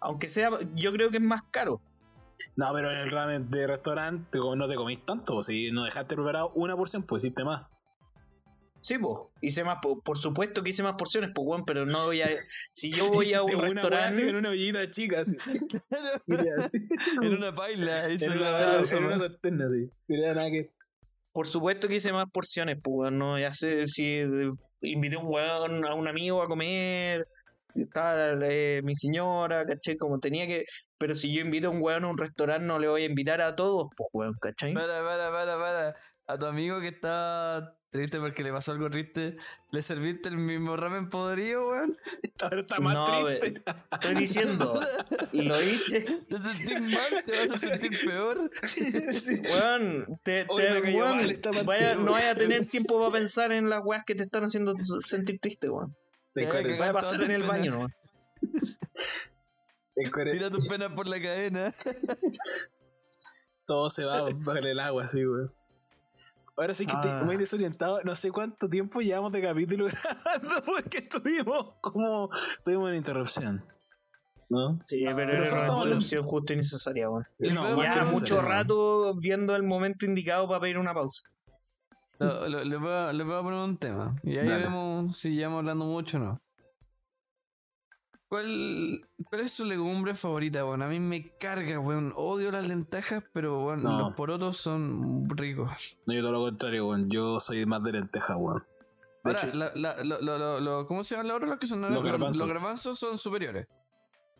Aunque 0.00 0.28
sea, 0.28 0.50
yo 0.74 0.92
creo 0.92 1.10
que 1.10 1.18
es 1.18 1.22
más 1.22 1.42
caro. 1.50 1.80
No, 2.56 2.72
pero 2.72 2.90
en 2.90 2.98
el 2.98 3.10
ramen 3.10 3.50
de 3.50 3.66
restaurante 3.66 4.38
no 4.38 4.68
te 4.68 4.74
comís 4.76 5.04
tanto, 5.04 5.42
si 5.42 5.70
no 5.70 5.84
dejaste 5.84 6.14
preparado 6.14 6.50
una 6.54 6.74
porción, 6.76 7.02
pues 7.02 7.24
hiciste 7.24 7.44
más. 7.44 7.66
Sí, 8.86 8.98
pues, 8.98 9.16
hice 9.40 9.64
más, 9.64 9.78
po- 9.80 9.98
por 10.02 10.18
supuesto 10.18 10.62
que 10.62 10.68
hice 10.68 10.82
más 10.82 10.92
porciones, 10.98 11.30
pues, 11.34 11.46
weón, 11.48 11.64
pero 11.64 11.86
no 11.86 12.04
voy 12.04 12.20
a. 12.20 12.28
Si 12.70 12.90
yo 12.90 13.08
voy 13.10 13.32
a 13.32 13.42
un 13.42 13.48
así 13.48 13.54
en 13.56 13.62
restaurante. 13.62 14.36
una 14.36 14.50
ollita 14.50 14.90
chica, 14.90 15.20
así. 15.20 15.38
En 17.22 17.34
una 17.34 17.54
paila. 17.54 18.08
en, 18.08 18.18
la- 18.40 18.76
una, 18.76 18.80
esa 18.82 18.96
en 18.98 19.04
una 19.04 19.18
sartén 19.18 19.62
así. 19.62 19.90
Nada 20.08 20.50
que. 20.50 20.70
Por 21.32 21.46
supuesto 21.46 21.88
que 21.88 21.94
hice 21.94 22.12
más 22.12 22.26
porciones, 22.30 22.76
pues, 22.82 22.94
weón, 22.94 23.18
no, 23.18 23.38
ya 23.38 23.54
sé 23.54 23.86
si 23.86 24.20
invité 24.82 25.16
a 25.16 25.20
un 25.20 25.28
weón, 25.32 25.84
a 25.86 25.94
un 25.94 26.06
amigo 26.06 26.42
a 26.42 26.46
comer, 26.46 27.26
estaba 27.74 28.34
eh, 28.42 28.82
mi 28.84 28.94
señora, 28.94 29.64
¿cachai? 29.64 29.96
Como 29.96 30.20
tenía 30.20 30.46
que. 30.46 30.66
Pero 30.98 31.14
si 31.14 31.32
yo 31.34 31.40
invito 31.40 31.68
a 31.68 31.70
un 31.70 31.82
weón 31.82 32.04
a 32.04 32.08
un 32.08 32.18
restaurante, 32.18 32.66
no 32.66 32.78
le 32.78 32.86
voy 32.88 33.02
a 33.04 33.06
invitar 33.06 33.40
a 33.40 33.56
todos, 33.56 33.86
pues, 33.96 34.08
weón, 34.12 34.34
¿cachai? 34.42 34.74
Para, 34.74 35.02
para, 35.02 35.30
para, 35.32 35.56
para. 35.58 35.94
A 36.26 36.38
tu 36.38 36.46
amigo 36.46 36.80
que 36.80 36.88
está 36.88 37.76
triste 37.90 38.18
porque 38.18 38.42
le 38.42 38.50
pasó 38.50 38.72
algo 38.72 38.90
triste, 38.90 39.36
¿le 39.70 39.82
serviste 39.82 40.28
el 40.28 40.36
mismo 40.38 40.76
ramen 40.76 41.10
podrido, 41.10 41.68
weón? 41.68 41.96
Ahora 42.40 42.60
está 42.62 42.80
más 42.80 42.94
No, 42.94 43.04
triste. 43.04 43.62
Estoy 43.92 44.14
diciendo, 44.16 44.80
lo 45.32 45.62
hice. 45.62 46.00
¿Te 46.28 46.36
sentís 46.54 46.80
mal? 46.80 47.24
¿Te 47.26 47.46
vas 47.46 47.50
a 47.52 47.58
sentir 47.58 48.00
peor? 48.04 48.50
Sí. 48.66 49.40
Weón, 49.52 50.18
te, 50.24 50.44
te- 50.44 50.80
weón, 50.96 51.18
mal 51.18 51.64
vaya- 51.64 51.94
no 51.94 52.12
vaya 52.12 52.30
a 52.32 52.34
tener 52.34 52.58
weón. 52.60 52.70
tiempo 52.70 52.98
para 53.00 53.12
pensar 53.12 53.52
en 53.52 53.68
las 53.68 53.84
weas 53.84 54.04
que 54.04 54.14
te 54.14 54.24
están 54.24 54.44
haciendo 54.44 54.74
sentir 55.06 55.38
triste, 55.40 55.68
weón. 55.68 55.94
Vaya 56.34 56.88
a 56.90 56.92
pasar 56.92 57.22
en 57.22 57.30
el 57.30 57.44
baño, 57.44 57.86
cuare- 60.10 60.32
Tira 60.32 60.50
tus 60.50 60.66
penas 60.68 60.90
por 60.92 61.06
la 61.06 61.20
cadena. 61.22 61.70
todo 63.66 63.88
se 63.90 64.04
va 64.04 64.22
bajo 64.22 64.52
el 64.58 64.80
agua, 64.80 65.04
así, 65.04 65.24
weón. 65.24 65.54
Ahora 66.56 66.72
sí 66.74 66.86
que 66.86 66.92
estoy 66.92 67.10
Ah. 67.12 67.22
muy 67.24 67.36
desorientado. 67.36 68.00
No 68.04 68.14
sé 68.14 68.30
cuánto 68.30 68.68
tiempo 68.68 69.00
llevamos 69.00 69.32
de 69.32 69.42
capítulo 69.42 69.86
grabando 70.24 70.62
porque 70.64 70.98
estuvimos 70.98 71.74
como. 71.80 72.30
Tuvimos 72.64 72.86
una 72.88 72.96
interrupción. 72.96 73.64
¿No? 74.48 74.78
Sí, 74.86 75.02
pero 75.04 75.16
pero 75.16 75.32
era 75.42 75.52
una 75.72 75.76
interrupción 75.82 76.22
justa 76.24 76.52
y 76.52 76.56
necesaria, 76.56 77.08
weón. 77.10 77.26
No, 77.40 77.82
Ya, 77.82 78.04
mucho 78.04 78.40
rato 78.42 79.14
viendo 79.16 79.56
el 79.56 79.62
momento 79.64 80.06
indicado 80.06 80.46
para 80.46 80.60
pedir 80.60 80.78
una 80.78 80.94
pausa. 80.94 81.28
Lo- 82.20 82.48
lo- 82.48 82.62
Le 82.64 82.76
voy, 82.76 82.92
a, 82.92 83.12
voy 83.24 83.34
a 83.34 83.42
poner 83.42 83.58
un 83.58 83.76
tema. 83.76 84.14
Y 84.22 84.36
ahí 84.36 84.46
Dale. 84.48 84.64
vemos 84.64 85.16
si 85.18 85.34
llevamos 85.34 85.60
hablando 85.60 85.86
mucho 85.86 86.18
o 86.18 86.20
no. 86.20 86.40
¿Cuál, 88.34 89.08
¿Cuál 89.30 89.42
es 89.42 89.52
su 89.52 89.64
legumbre 89.64 90.12
favorita, 90.16 90.64
weón? 90.64 90.82
A 90.82 90.88
mí 90.88 90.98
me 90.98 91.22
carga, 91.38 91.78
weón. 91.78 92.12
Odio 92.16 92.50
las 92.50 92.66
lentejas, 92.66 93.22
pero, 93.32 93.62
weón, 93.62 93.84
No. 93.84 93.96
los 93.96 94.14
porotos 94.14 94.56
son 94.56 95.28
ricos. 95.30 96.00
No, 96.04 96.14
yo 96.14 96.20
todo 96.20 96.32
lo 96.32 96.40
contrario, 96.40 96.88
weón. 96.88 97.08
Yo 97.08 97.38
soy 97.38 97.64
más 97.64 97.84
de 97.84 97.92
lenteja, 97.92 98.36
weón. 98.36 98.64
De 99.22 99.30
Ahora, 99.30 99.38
hecho, 99.44 99.56
la- 99.56 99.70
la- 99.76 100.02
lo- 100.02 100.20
lo- 100.20 100.38
lo- 100.38 100.60
lo- 100.60 100.86
¿cómo 100.86 101.04
se 101.04 101.14
llaman 101.14 101.48
los 101.48 101.58
que 101.60 101.68
son 101.68 101.80
Los 101.82 102.02
garbanzos. 102.02 102.38
Los 102.38 102.48
garbanzos 102.48 102.98
son 102.98 103.18
superiores. 103.18 103.68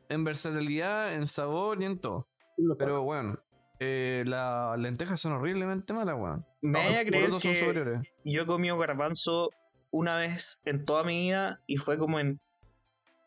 En 0.09 0.24
versatilidad, 0.24 1.14
en 1.14 1.28
sabor 1.28 1.80
y 1.80 1.84
en 1.84 2.01
todo. 2.01 2.26
lo 2.57 2.76
Pero, 2.76 3.01
weón, 3.03 3.38
eh, 3.78 4.24
las 4.26 4.76
lentejas 4.76 5.20
son 5.20 5.34
horriblemente 5.34 5.95
malas, 5.95 6.16
weón. 6.18 6.45
Me 6.62 6.99
a 6.99 7.05
creer 7.05 7.26
porotos 7.26 7.45
son 7.45 7.53
que 7.53 7.61
superiores. 7.61 8.01
yo 8.24 8.42
he 8.42 8.47
comido 8.47 8.76
garbanzo 8.76 9.51
una 9.92 10.16
vez 10.16 10.62
en 10.64 10.84
toda 10.84 11.05
mi 11.05 11.26
vida 11.26 11.61
y 11.68 11.76
fue 11.76 11.97
como 11.97 12.18
en 12.18 12.40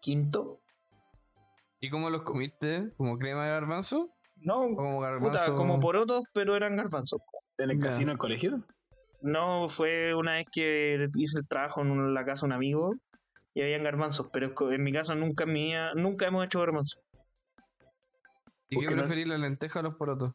quinto. 0.02 0.62
¿Y 1.80 1.90
cómo 1.90 2.10
los 2.10 2.24
comiste? 2.24 2.90
¿Como 2.98 3.18
crema 3.18 3.46
de 3.46 3.52
garbanzo? 3.52 4.10
No, 4.38 4.62
¿O 4.62 4.76
como 4.76 5.00
garbanzo? 5.00 5.30
puta, 5.30 5.56
como 5.56 5.80
porotos, 5.80 6.24
pero 6.34 6.56
eran 6.56 6.76
garbanzos. 6.76 7.20
¿En 7.58 7.72
el 7.72 7.80
casino 7.80 8.10
del 8.10 8.18
colegio? 8.18 8.64
No, 9.22 9.68
fue 9.68 10.14
una 10.14 10.34
vez 10.34 10.46
que 10.52 11.08
hice 11.16 11.40
el 11.40 11.48
trabajo 11.48 11.82
en 11.82 12.14
la 12.14 12.24
casa 12.24 12.42
de 12.46 12.48
un 12.48 12.54
amigo 12.54 12.94
y 13.54 13.62
habían 13.62 13.84
garbanzos, 13.84 14.28
pero 14.32 14.54
en 14.72 14.84
mi 14.84 14.92
casa 14.94 15.16
nunca 15.16 15.44
en 15.46 15.54
mi 15.54 15.64
vida- 15.66 15.94
nunca 15.96 16.28
hemos 16.28 16.46
hecho 16.46 16.60
garbanzos. 16.60 17.02
¿Y 18.70 18.76
¿Por 18.76 18.84
qué 18.84 18.90
qué 18.90 18.96
no? 18.96 19.02
preferís, 19.04 19.28
la 19.28 19.38
lenteja 19.38 19.80
o 19.80 19.84
los 19.84 19.96
porotos? 19.96 20.34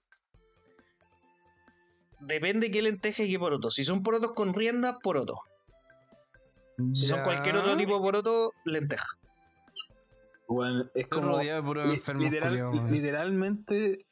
Depende 2.20 2.70
qué 2.70 2.82
lenteja 2.82 3.22
y 3.24 3.30
qué 3.30 3.38
poroto. 3.38 3.70
Si 3.70 3.84
son 3.84 4.02
porotos 4.02 4.32
con 4.32 4.54
rienda, 4.54 4.98
poroto. 5.02 5.34
Si 6.94 7.06
son 7.06 7.22
cualquier 7.22 7.56
otro 7.56 7.76
tipo 7.76 7.94
de 7.94 8.00
poroto, 8.00 8.52
lenteja. 8.64 9.06
Es 10.94 11.02
Estoy 11.04 11.20
como. 11.20 11.32
rodeado 11.32 11.62
de 11.62 11.66
puros 11.66 11.86
li- 11.86 11.94
enfermos 11.94 12.24
literal- 12.24 12.90
literalmente, 12.90 14.06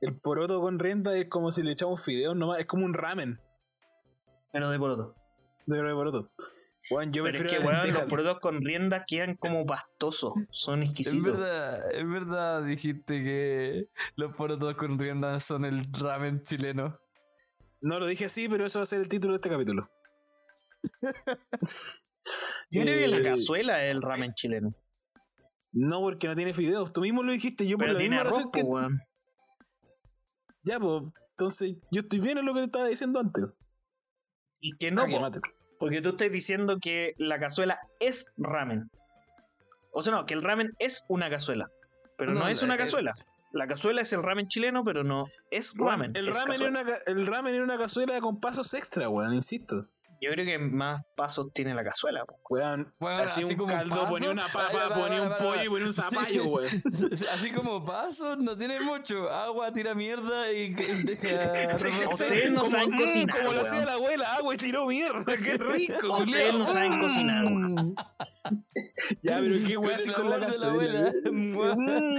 el 0.00 0.16
poroto 0.20 0.60
con 0.60 0.78
rienda 0.78 1.16
es 1.16 1.28
como 1.28 1.50
si 1.52 1.62
le 1.62 1.72
echamos 1.72 2.02
fideos 2.04 2.34
nomás. 2.36 2.60
Es 2.60 2.66
como 2.66 2.84
un 2.84 2.94
ramen 2.94 3.40
Pero 4.52 4.70
de 4.70 4.78
poroto. 4.78 5.14
de 5.66 5.82
de 5.82 5.92
poroto. 5.94 6.30
Weón, 6.90 7.12
yo 7.12 7.22
Pero 7.24 7.36
es 7.36 7.52
que, 7.52 7.58
lenteja. 7.58 7.86
los 7.98 8.02
porotos 8.08 8.38
con 8.40 8.62
rienda 8.64 9.04
quedan 9.06 9.36
como 9.36 9.66
pastosos. 9.66 10.32
Son 10.50 10.82
exquisitos. 10.82 11.22
verdad, 11.38 11.94
en 11.94 12.10
verdad 12.12 12.62
dijiste 12.64 13.22
que 13.22 13.88
los 14.16 14.34
porotos 14.34 14.74
con 14.74 14.98
rienda 14.98 15.38
son 15.40 15.66
el 15.66 15.82
ramen 15.92 16.42
chileno. 16.42 16.98
No 17.82 18.00
lo 18.00 18.06
dije 18.06 18.24
así, 18.24 18.48
pero 18.48 18.64
eso 18.64 18.78
va 18.78 18.84
a 18.84 18.86
ser 18.86 19.00
el 19.00 19.08
título 19.08 19.34
de 19.34 19.36
este 19.36 19.50
capítulo. 19.50 19.90
Yo 22.70 22.82
creo 22.82 22.98
que 22.98 23.08
la 23.08 23.16
Eh, 23.18 23.22
cazuela 23.22 23.84
es 23.84 23.90
el 23.90 24.00
ramen 24.02 24.32
chileno. 24.34 24.74
No, 25.72 26.00
porque 26.00 26.26
no 26.28 26.34
tiene 26.36 26.54
fideos. 26.54 26.92
Tú 26.92 27.00
mismo 27.02 27.22
lo 27.22 27.32
dijiste. 27.32 27.66
Yo 27.66 27.76
por 27.76 27.84
Pero 27.86 27.92
la 27.94 27.98
tiene 27.98 28.16
misma 28.16 28.20
arroz, 28.22 28.36
razón 28.36 28.50
que. 28.52 28.60
po, 28.62 28.66
weón. 28.68 28.98
Ya, 30.62 30.80
pues. 30.80 31.02
Entonces, 31.30 31.76
yo 31.90 32.00
estoy 32.00 32.20
bien 32.20 32.38
en 32.38 32.46
lo 32.46 32.52
que 32.54 32.60
te 32.60 32.66
estaba 32.66 32.86
diciendo 32.86 33.20
antes. 33.20 33.44
Y 34.60 34.76
que 34.76 34.90
no, 34.90 35.04
po, 35.06 35.30
porque 35.78 36.02
tú 36.02 36.08
estás 36.10 36.32
diciendo 36.32 36.78
que 36.80 37.14
la 37.18 37.38
cazuela 37.38 37.78
es 38.00 38.34
ramen. 38.36 38.90
O 39.92 40.02
sea, 40.02 40.12
no, 40.12 40.26
que 40.26 40.34
el 40.34 40.42
ramen 40.42 40.72
es 40.80 41.04
una 41.08 41.30
cazuela. 41.30 41.68
Pero 42.16 42.32
no, 42.34 42.40
No, 42.40 42.48
es 42.48 42.62
una 42.62 42.74
el- 42.74 42.80
cazuela. 42.80 43.14
La 43.52 43.66
cazuela 43.66 44.02
es 44.02 44.12
el 44.12 44.22
ramen 44.22 44.46
chileno, 44.48 44.82
pero 44.84 45.04
no 45.04 45.24
es 45.50 45.72
ramen. 45.76 46.14
el, 46.14 46.28
es 46.28 46.36
ramen 46.36 46.52
es 46.54 46.60
una, 46.60 46.84
el 47.06 47.26
ramen 47.26 47.54
es 47.54 47.62
una 47.62 47.78
cazuela 47.78 48.20
con 48.20 48.40
pasos 48.40 48.74
extra, 48.74 49.08
weón, 49.08 49.34
insisto. 49.34 49.88
Yo 50.20 50.32
creo 50.32 50.44
que 50.44 50.58
más 50.58 51.02
pasos 51.14 51.48
tiene 51.52 51.74
la 51.74 51.84
cazuela. 51.84 52.24
Weón, 52.50 52.92
Weón, 52.98 53.20
así, 53.20 53.42
así 53.42 53.52
un 53.52 53.58
como 53.58 53.72
caldo, 53.72 53.94
paso. 53.94 54.08
ponía 54.08 54.30
una 54.30 54.46
papa, 54.48 54.94
ponía 54.94 55.22
un 55.22 55.32
pollo 55.38 55.62
y 55.64 55.68
ponía 55.68 55.86
un 55.86 55.92
Sí. 55.92 56.02
zapallo, 56.02 56.44
weón. 56.46 56.82
Así 57.32 57.50
como 57.52 57.84
paso, 57.84 58.36
no 58.36 58.56
tiene 58.56 58.80
mucho. 58.80 59.30
Agua, 59.30 59.72
tira 59.72 59.94
mierda 59.94 60.50
y 60.52 60.74
deja. 60.74 61.76
Ustedes 62.10 62.50
no 62.50 62.60
Como- 62.62 62.70
saben 62.70 62.96
cocinar, 62.96 63.36
Como 63.38 63.52
lo 63.52 63.60
weón. 63.60 63.66
hacía 63.66 63.84
la 63.84 63.92
abuela, 63.94 64.34
agua 64.36 64.54
y 64.54 64.56
tiró 64.58 64.86
mierda, 64.86 65.24
qué 65.36 65.56
rico. 65.58 66.18
Ustedes 66.18 66.54
no 66.54 66.66
saben 66.66 66.98
cocinar, 67.00 67.44
weón. 67.44 67.94
Ya, 69.22 69.38
pero 69.40 69.66
qué 69.66 69.76
weón 69.76 69.94
así 69.94 70.10
con 70.10 70.30
la 70.30 70.36
de 70.36 70.40
la 70.40 70.46
cazuela. 70.46 70.72
abuela. 70.72 71.12
Weón, 71.24 72.16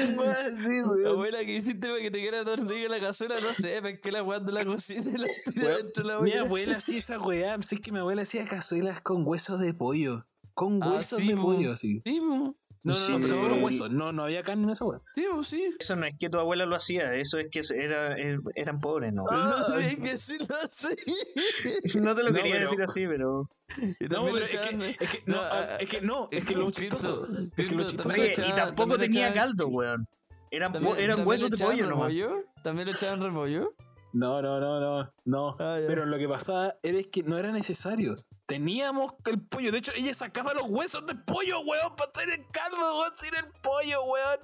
sí, 0.58 0.82
weón. 0.82 1.08
Abuela, 1.08 1.40
que 1.40 1.54
hiciste 1.56 1.88
para 1.88 2.00
que 2.00 2.12
te 2.12 2.20
quede 2.20 2.46
tornillo 2.46 2.86
en 2.86 2.92
la 2.92 3.00
cazuela? 3.00 3.36
No 3.42 3.48
sé, 3.54 3.80
pero 3.82 3.88
es 3.96 4.00
que 4.00 4.12
la 4.12 4.24
weá 4.24 4.40
de 4.40 4.52
la 4.52 4.66
cocina 4.66 5.10
y 5.10 5.18
la 5.18 5.28
tira 5.54 5.66
Weón, 5.68 5.78
dentro 5.84 6.04
de 6.04 6.10
la 6.14 6.20
Mi 6.22 6.32
olla. 6.32 6.42
abuela 6.42 6.78
hacía 6.78 6.98
esa 6.98 7.20
weá, 7.20 7.58
sí 7.62 7.78
que 7.78 7.89
mi 7.92 8.00
abuela 8.00 8.22
hacía 8.24 8.46
cazuelas 8.46 9.02
con 9.02 9.26
huesos 9.28 9.60
de 9.60 9.74
pollo. 9.74 10.26
Con 10.54 10.82
Ah, 10.84 10.92
huesos 10.92 11.20
sí, 11.20 11.28
de 11.28 11.36
po. 11.36 11.42
pollo, 11.44 11.72
así. 11.74 12.02
Sí. 12.06 12.20
No, 12.20 12.56
no, 12.84 12.96
Sí, 12.96 13.12
no, 13.12 13.20
No, 13.20 13.28
solo 13.28 13.56
huesos. 13.56 13.92
No, 13.92 14.12
no 14.14 14.24
había 14.24 14.42
carne 14.42 14.64
en 14.64 14.70
esa 14.70 14.86
weá. 14.86 15.00
Sí, 15.14 15.26
sí. 15.44 15.76
Eso 15.80 15.96
no 15.98 16.06
es 16.06 16.16
que 16.18 16.30
tu 16.30 16.40
abuela 16.40 16.66
lo 16.66 16.76
hacía, 16.78 17.14
eso 17.14 17.38
es 17.38 17.48
que 17.52 17.60
era, 17.76 18.16
er- 18.18 18.40
eran 18.56 18.80
pobres, 18.80 19.12
¿no? 19.14 19.26
No, 19.70 19.76
es 19.80 19.98
que 20.00 20.16
sí 20.18 20.38
lo 20.40 20.56
sé. 20.70 20.96
No 22.02 22.16
te 22.16 22.24
lo 22.24 22.30
No, 22.30 22.36
quería 22.36 22.54
pero- 22.54 22.64
decir 22.70 22.82
así, 22.82 23.06
pero. 23.08 23.50
No, 24.00 24.24
pero 24.24 24.38
es 24.38 24.46
que, 24.52 24.58
echaban- 24.58 24.82
es 24.82 24.98
que, 24.98 25.24
no, 25.26 25.36
No, 25.36 25.42
ah, 25.44 25.78
es 25.80 25.90
que 25.90 26.02
no, 26.02 26.28
es 26.32 26.46
que 26.46 26.56
lo 26.56 26.72
chistoso. 26.72 27.28
Es 27.58 27.68
que 27.68 27.76
lo 27.76 27.84
chistoso. 27.88 28.10
Oye, 28.22 28.32
y 28.32 28.56
tampoco 28.56 28.98
tenía 28.98 29.34
caldo, 29.34 29.68
weón. 29.68 30.08
Eran, 30.52 30.72
eran 30.98 31.28
huesos 31.28 31.52
de 31.52 31.58
pollo 31.64 31.88
nomás. 31.88 32.12
rebollo, 32.14 32.44
También 32.64 32.88
le 32.88 32.94
echaban 32.94 33.22
rebollo. 33.22 33.72
No, 34.14 34.42
no, 34.42 34.60
no, 34.60 34.80
no, 34.80 35.14
no. 35.26 35.56
Ah. 35.60 35.78
Pero 35.88 36.06
lo 36.06 36.18
que 36.18 36.28
pasaba 36.28 36.76
era 36.82 37.00
que 37.12 37.24
no 37.24 37.38
era 37.38 37.52
necesario. 37.52 38.16
Teníamos 38.48 39.14
el 39.26 39.40
pollo. 39.42 39.72
De 39.72 39.78
hecho, 39.78 39.92
ella 39.96 40.14
sacaba 40.14 40.54
los 40.54 40.64
huesos 40.68 41.06
del 41.06 41.22
pollo, 41.24 41.60
weón, 41.62 41.96
para 41.96 42.12
hacer 42.12 42.30
el 42.32 42.46
caldo, 42.52 42.78
weón, 43.00 43.12
sin 43.18 43.36
el 43.36 43.46
pollo, 43.62 44.04
weón. 44.04 44.40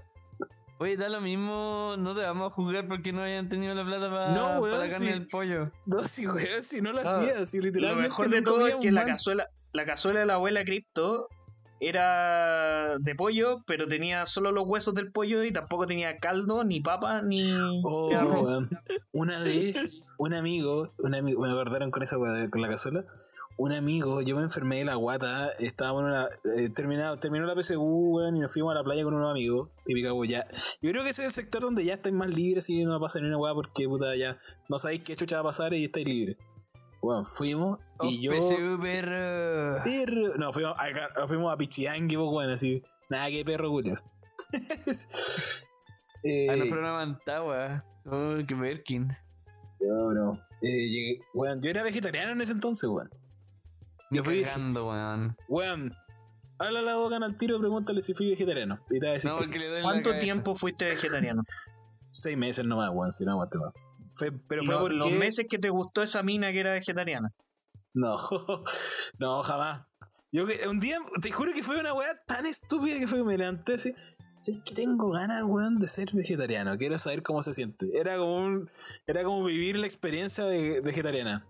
Oye, 0.77 0.97
da 0.97 1.07
lo 1.09 1.21
mismo, 1.21 1.95
no 1.97 2.13
te 2.13 2.21
vamos 2.21 2.51
a 2.51 2.53
jugar 2.53 2.85
porque 2.87 3.13
no 3.13 3.21
hayan 3.23 3.47
tenido 3.47 3.73
la 3.73 3.85
plata 3.85 4.09
para 4.09 4.31
No, 4.33 4.59
weón, 4.59 4.77
la 4.79 4.87
carne 4.89 5.07
sí. 5.07 5.13
del 5.13 5.27
pollo. 5.27 5.71
No, 5.85 6.03
si, 6.03 6.27
weón, 6.27 6.61
si 6.61 6.81
no 6.81 6.91
lo 6.93 6.99
Ah, 6.99 7.15
hacía, 7.21 7.45
si 7.45 7.57
Lo 7.57 7.63
literalmente. 7.63 8.09
mejor 8.09 8.29
de 8.29 8.41
todo 8.41 8.67
es 8.67 8.75
que 8.75 8.91
la 8.91 9.05
cazuela, 9.05 9.47
la 9.71 9.85
cazuela 9.85 10.19
de 10.19 10.25
la 10.25 10.33
abuela 10.35 10.63
Crypto 10.65 11.27
era 11.79 12.97
de 12.99 13.15
pollo, 13.15 13.63
pero 13.67 13.87
tenía 13.87 14.25
solo 14.25 14.51
los 14.51 14.65
huesos 14.67 14.93
del 14.93 15.11
pollo 15.11 15.43
y 15.43 15.51
tampoco 15.51 15.85
tenía 15.87 16.17
caldo, 16.17 16.63
ni 16.63 16.79
papa, 16.79 17.21
ni 17.21 17.51
Oh. 17.83 18.09
Una 19.11 19.43
vez, 19.43 19.75
un 20.17 20.33
amigo, 20.33 20.93
un 20.99 21.15
amigo, 21.15 21.41
me 21.41 21.51
acordaron 21.51 21.91
con 21.91 22.03
esa 22.03 22.17
con 22.49 22.61
la 22.61 22.69
cazuela. 22.69 23.05
Un 23.57 23.71
amigo, 23.71 24.21
yo 24.21 24.35
me 24.35 24.41
enfermé 24.43 24.79
de 24.79 24.85
la 24.85 24.95
guata, 24.95 25.49
estábamos 25.59 26.01
en 26.01 26.07
una. 26.07 26.27
eh, 26.57 26.69
terminado, 26.69 27.17
terminó 27.19 27.45
la 27.45 27.55
PSU, 27.55 27.79
weón, 27.79 28.35
y 28.35 28.39
nos 28.41 28.51
fuimos 28.51 28.71
a 28.71 28.75
la 28.75 28.83
playa 28.83 29.05
con 29.05 29.13
unos 29.13 29.31
amigos. 29.31 29.69
Típica 29.85 30.11
weá. 30.11 30.45
Yo 30.81 30.91
creo 30.91 31.03
que 31.03 31.11
ese 31.11 31.21
es 31.21 31.27
el 31.27 31.43
sector 31.43 31.61
donde 31.61 31.85
ya 31.85 31.93
estáis 31.93 32.13
más 32.13 32.27
libres 32.29 32.69
y 32.69 32.83
no 32.83 32.99
pasa 32.99 33.21
ni 33.21 33.27
una 33.27 33.37
weá 33.37 33.53
porque 33.53 33.87
puta 33.87 34.13
ya 34.17 34.39
no 34.67 34.77
sabéis 34.77 35.03
qué 35.03 35.15
chucha 35.15 35.37
va 35.37 35.41
a 35.41 35.45
pasar 35.45 35.73
y 35.73 35.85
estáis 35.85 36.05
libres. 36.05 36.37
Bueno, 37.01 37.23
fuimos 37.23 37.79
y 38.03 38.21
yo. 38.21 38.31
PSU, 38.31 38.79
perro. 38.81 39.83
Perro. 39.83 40.37
No, 40.37 40.51
fuimos 40.53 40.75
a, 40.77 41.27
fuimos 41.27 41.53
a 41.53 41.57
Pichiangui, 41.57 42.15
pues 42.15 42.29
bueno, 42.29 42.53
así. 42.53 42.83
Nada 43.09 43.29
que 43.29 43.45
perro, 43.45 43.69
culio. 43.69 44.01
eh, 46.23 46.47
Ah, 46.49 46.55
no 46.55 46.65
fueron 46.65 46.85
a 46.85 46.93
Mantagua. 46.93 47.85
Oh, 48.05 48.35
qué 48.47 48.55
Merkin. 48.55 49.07
No, 49.79 50.11
no. 50.13 50.33
Eh, 50.61 50.87
llegué- 50.89 51.19
yo 51.61 51.69
era 51.69 51.83
vegetariano 51.83 52.31
en 52.31 52.41
ese 52.41 52.53
entonces, 52.53 52.89
weón. 52.89 53.09
Yo 54.11 54.23
fui- 54.23 54.43
cagando, 54.43 54.87
weón. 54.89 55.35
Weón, 55.47 55.93
habla 56.59 56.81
la 56.81 56.95
boca 56.95 57.17
al 57.17 57.37
tiro, 57.37 57.59
pregúntale 57.59 58.01
si 58.01 58.13
fui 58.13 58.29
vegetariano. 58.29 58.79
Y 58.89 58.99
te 58.99 59.05
va 59.05 59.11
a 59.11 59.13
decir 59.15 59.31
No, 59.31 59.37
que 59.37 59.59
le 59.59 59.81
¿Cuánto 59.81 60.17
tiempo 60.17 60.55
fuiste 60.55 60.85
vegetariano? 60.85 61.41
seis 62.11 62.37
meses 62.37 62.65
nomás, 62.65 62.91
weón, 62.93 63.11
si 63.11 63.25
no 63.25 63.33
aguante 63.33 63.57
más. 63.57 63.73
Fue, 64.13 64.31
pero 64.31 64.63
fue 64.63 64.73
Lo- 64.75 64.81
porque... 64.81 64.95
Los 64.95 65.11
meses 65.11 65.45
que 65.49 65.59
te 65.59 65.69
gustó 65.69 66.01
esa 66.01 66.23
mina 66.23 66.51
que 66.51 66.59
era 66.61 66.71
vegetariana. 66.73 67.31
No, 67.95 68.17
no, 69.19 69.41
jamás. 69.41 69.87
Yo 70.31 70.45
que 70.45 70.67
un 70.67 70.79
día, 70.79 70.99
te 71.21 71.31
juro 71.31 71.53
que 71.53 71.63
fue 71.63 71.79
una 71.79 71.93
weá 71.93 72.21
tan 72.27 72.45
estúpida 72.45 72.99
que 72.99 73.07
fue 73.07 73.19
que 73.19 73.23
me 73.23 73.37
levanté 73.37 73.75
así. 73.75 73.95
Sí, 74.37 74.61
que 74.65 74.75
tengo 74.75 75.09
ganas, 75.11 75.43
weón, 75.43 75.79
de 75.79 75.87
ser 75.87 76.09
vegetariano. 76.13 76.77
Quiero 76.77 76.97
saber 76.99 77.23
cómo 77.23 77.41
se 77.41 77.53
siente. 77.53 77.87
Era 77.97 78.17
como 78.17 78.35
un, 78.37 78.69
era 79.07 79.23
como 79.23 79.45
vivir 79.45 79.77
la 79.77 79.85
experiencia 79.85 80.43
de- 80.43 80.81
vegetariana. 80.81 81.47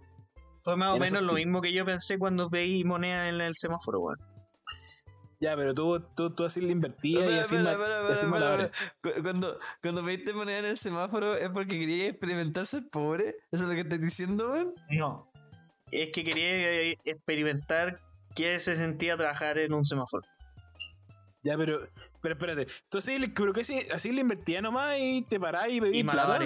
Fue 0.64 0.76
más 0.76 0.92
o 0.92 0.96
En 0.96 1.02
menos 1.02 1.24
lo 1.24 1.34
mismo 1.34 1.62
que 1.62 1.74
yo 1.74 1.84
pensé 1.84 2.20
cuando 2.20 2.50
veí 2.50 2.84
moneda 2.84 3.28
en 3.28 3.42
el 3.42 3.56
semáforo, 3.56 4.00
weón. 4.02 4.20
Ya, 5.42 5.56
pero 5.56 5.74
tú, 5.74 6.00
tú, 6.16 6.34
tú 6.34 6.46
así 6.46 6.62
la 6.62 6.72
invertías 6.72 7.30
y 7.30 7.40
así, 7.40 7.56
Cuando, 9.22 9.60
cuando 9.82 10.06
pediste 10.06 10.34
moneda 10.34 10.60
en 10.60 10.66
el 10.66 10.78
semáforo 10.78 11.36
es 11.36 11.50
porque 11.50 11.80
querías 11.80 12.10
experimentar 12.12 12.66
ser 12.66 12.88
pobre. 12.90 13.36
¿Eso 13.52 13.64
es 13.64 13.68
lo 13.68 13.74
que 13.74 13.82
estás 13.82 14.00
diciendo, 14.00 14.48
weón? 14.52 14.74
No. 14.92 15.32
Es 15.92 16.10
que 16.12 16.24
quería 16.24 16.72
eh, 16.82 16.98
experimentar 17.06 18.00
qué 18.36 18.60
se 18.60 18.76
sentía 18.76 19.16
trabajar 19.18 19.58
en 19.58 19.74
un 19.74 19.86
semáforo. 19.86 20.24
Ya, 21.44 21.58
pero, 21.58 21.88
pero 22.22 22.34
espérate. 22.36 22.68
Le- 23.20 23.28
pero 23.30 23.54
que 23.54 23.62
así, 23.62 23.80
así 23.94 24.12
le 24.12 24.22
invertía 24.22 24.62
nomás 24.62 24.98
y 25.00 25.22
te 25.22 25.40
parás 25.40 25.70
y 25.70 25.80
pedís 25.80 26.02
Y 26.02 26.04
plata. 26.04 26.40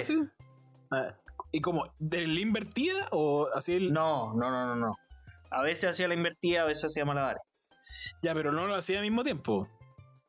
Ah, 0.92 1.16
¿Y 1.52 1.60
como, 1.62 1.90
¿de 1.98 2.26
la 2.26 2.40
invertía 2.40 2.94
o 3.12 3.48
así? 3.54 3.74
el- 3.74 3.92
No, 3.92 4.34
no, 4.34 4.50
no, 4.50 4.66
no, 4.66 4.76
no. 4.76 4.94
A 5.50 5.62
veces 5.62 5.90
hacía 5.90 6.06
la 6.06 6.14
invertida, 6.14 6.62
a 6.62 6.64
veces 6.66 6.84
hacía 6.84 7.04
malabares. 7.04 7.42
Ya, 8.22 8.34
pero 8.34 8.52
no 8.52 8.66
lo 8.66 8.74
hacía 8.74 8.98
al 8.98 9.02
mismo 9.04 9.24
tiempo. 9.24 9.68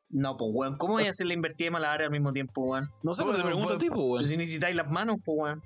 No, 0.08 0.36
pues, 0.36 0.50
weón. 0.54 0.76
¿Cómo 0.78 0.94
voy 0.94 1.06
a 1.06 1.10
hacer 1.10 1.26
la 1.26 1.34
invertida 1.34 1.68
y 1.68 1.70
malabares 1.70 2.06
al 2.06 2.10
mismo 2.12 2.32
tiempo, 2.32 2.62
weón? 2.62 2.88
No 3.02 3.14
sé, 3.14 3.22
pero 3.24 3.36
te 3.36 3.44
pregunto 3.44 3.74
a 3.74 3.78
ti, 3.78 3.88
Pues 3.88 4.00
weón. 4.00 4.22
si 4.24 4.36
necesitáis 4.36 4.74
las 4.74 4.90
manos, 4.90 5.16
pues, 5.24 5.36
weón. 5.38 5.62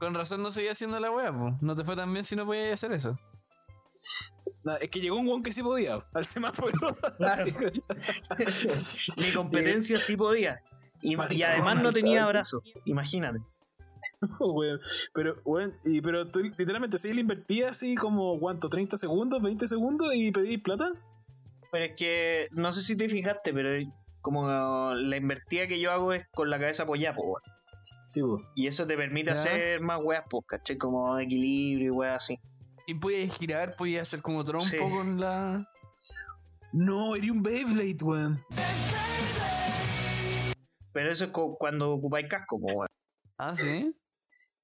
Con 0.00 0.14
razón 0.14 0.42
no 0.42 0.50
seguía 0.50 0.72
haciendo 0.72 0.98
la 0.98 1.10
wea, 1.10 1.30
po. 1.30 1.58
No 1.60 1.76
te 1.76 1.84
fue 1.84 1.94
tan 1.94 2.10
bien 2.10 2.24
si 2.24 2.34
no 2.34 2.46
podías 2.46 2.72
hacer 2.72 2.92
eso. 2.92 3.18
Es 4.80 4.88
que 4.88 4.98
llegó 4.98 5.16
un 5.16 5.28
weón 5.28 5.42
que 5.42 5.52
sí 5.52 5.62
podía, 5.62 6.02
al 6.14 6.24
semáforo. 6.24 6.72
Claro. 7.18 7.44
Mi 9.18 9.32
competencia 9.34 9.98
sí 9.98 10.16
podía. 10.16 10.62
Y, 11.02 11.14
además 11.42 11.82
no 11.82 11.92
tenía 11.92 12.24
sí. 12.24 12.28
brazos. 12.30 12.62
Imagínate. 12.86 13.40
Weón. 14.40 14.80
Pero, 15.14 15.34
weón, 15.44 15.74
y, 15.84 16.00
pero 16.00 16.30
tú 16.30 16.40
literalmente 16.40 16.98
sí 16.98 17.12
le 17.12 17.22
invertías 17.22 17.70
así 17.70 17.94
como, 17.94 18.38
¿cuánto? 18.38 18.68
¿30 18.68 18.96
segundos? 18.96 19.40
¿20 19.40 19.66
segundos? 19.66 20.14
¿Y 20.14 20.30
pedís 20.30 20.60
plata? 20.60 20.92
Pero 21.72 21.84
es 21.84 21.92
que 21.96 22.48
no 22.52 22.72
sé 22.72 22.82
si 22.82 22.96
te 22.96 23.08
fijaste, 23.08 23.52
pero 23.54 23.70
como 24.20 24.92
la 24.94 25.16
invertida 25.16 25.66
que 25.66 25.80
yo 25.80 25.90
hago 25.90 26.12
es 26.12 26.26
con 26.34 26.50
la 26.50 26.58
cabeza 26.58 26.82
apoyada, 26.82 27.16
pues, 27.16 27.28
weón. 27.28 27.59
Sí, 28.10 28.20
pues. 28.22 28.42
Y 28.56 28.66
eso 28.66 28.84
te 28.88 28.96
permite 28.96 29.28
Ya. 29.28 29.34
hacer 29.34 29.80
más 29.80 30.00
weas, 30.02 30.24
pues, 30.28 30.44
¿cachai? 30.48 30.76
Como 30.76 31.16
equilibrio 31.20 31.86
y 31.86 31.90
weas 31.90 32.16
así. 32.24 32.40
Y 32.88 32.94
puedes 32.94 33.36
girar, 33.36 33.76
puedes 33.76 34.02
hacer 34.02 34.20
como 34.20 34.42
trompo 34.42 34.66
Sí. 34.66 34.78
con 34.78 35.20
la. 35.20 35.64
No, 36.72 37.14
era 37.14 37.30
un 37.32 37.40
Beyblade, 37.42 37.96
weón. 38.02 38.44
Pero 40.92 41.10
eso 41.10 41.26
es 41.26 41.30
cuando 41.58 41.92
ocupáis 41.92 42.26
casco, 42.28 42.60
pues, 42.60 42.74
weón. 42.74 42.88
Ah, 43.38 43.54
sí. 43.54 43.92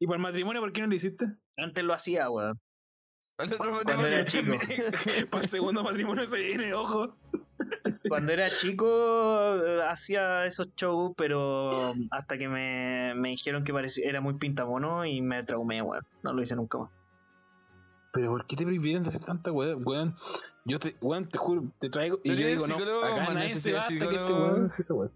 ¿Y 0.01 0.07
para 0.07 0.16
el 0.16 0.22
matrimonio 0.22 0.61
por 0.61 0.72
qué 0.72 0.80
no 0.80 0.88
lo 0.88 0.94
hiciste? 0.94 1.26
Antes 1.57 1.84
lo 1.84 1.94
hacía, 1.94 2.28
weón. 2.28 2.59
Para 5.30 5.42
el 5.42 5.49
segundo 5.49 5.82
matrimonio 5.84 6.26
se 6.26 6.38
viene, 6.38 6.72
ojo. 6.74 7.16
Sí. 7.94 8.09
Cuando 8.09 8.32
era 8.32 8.50
chico 8.50 9.57
hacía 9.88 10.44
esos 10.44 10.74
shows, 10.74 11.12
pero 11.16 11.94
hasta 12.11 12.36
que 12.36 12.48
me, 12.48 13.14
me 13.14 13.30
dijeron 13.30 13.64
que 13.64 13.72
parecía, 13.72 14.09
era 14.09 14.20
muy 14.20 14.34
pintamono 14.34 15.07
y 15.07 15.22
me 15.22 15.42
traumé, 15.42 15.80
weón. 15.80 16.04
No 16.22 16.32
lo 16.32 16.42
hice 16.42 16.57
nunca 16.57 16.78
más. 16.78 16.90
Pero 18.12 18.30
¿por 18.30 18.46
qué 18.46 18.57
te 18.57 18.64
prohibieron 18.64 19.02
de 19.02 19.11
hacer 19.11 19.22
tanta 19.22 19.52
weón? 19.52 19.82
Weón, 19.86 20.16
yo 20.64 20.78
te, 20.78 20.96
weón, 21.00 21.28
te 21.28 21.38
juro, 21.38 21.72
te 21.78 21.88
traigo. 21.88 22.18
Y 22.24 22.30
Pero 22.30 22.40
yo 22.40 22.48
digo, 22.48 22.66
no, 22.66 23.04
acá 23.04 23.24
man, 23.24 23.34
nadie 23.34 23.50
se 23.50 23.72
va 23.72 23.80
hasta 23.80 23.94
que 23.94 24.04
este 24.04 24.32
weón 24.32 24.66
esa 24.66 24.94
weón. 24.94 25.12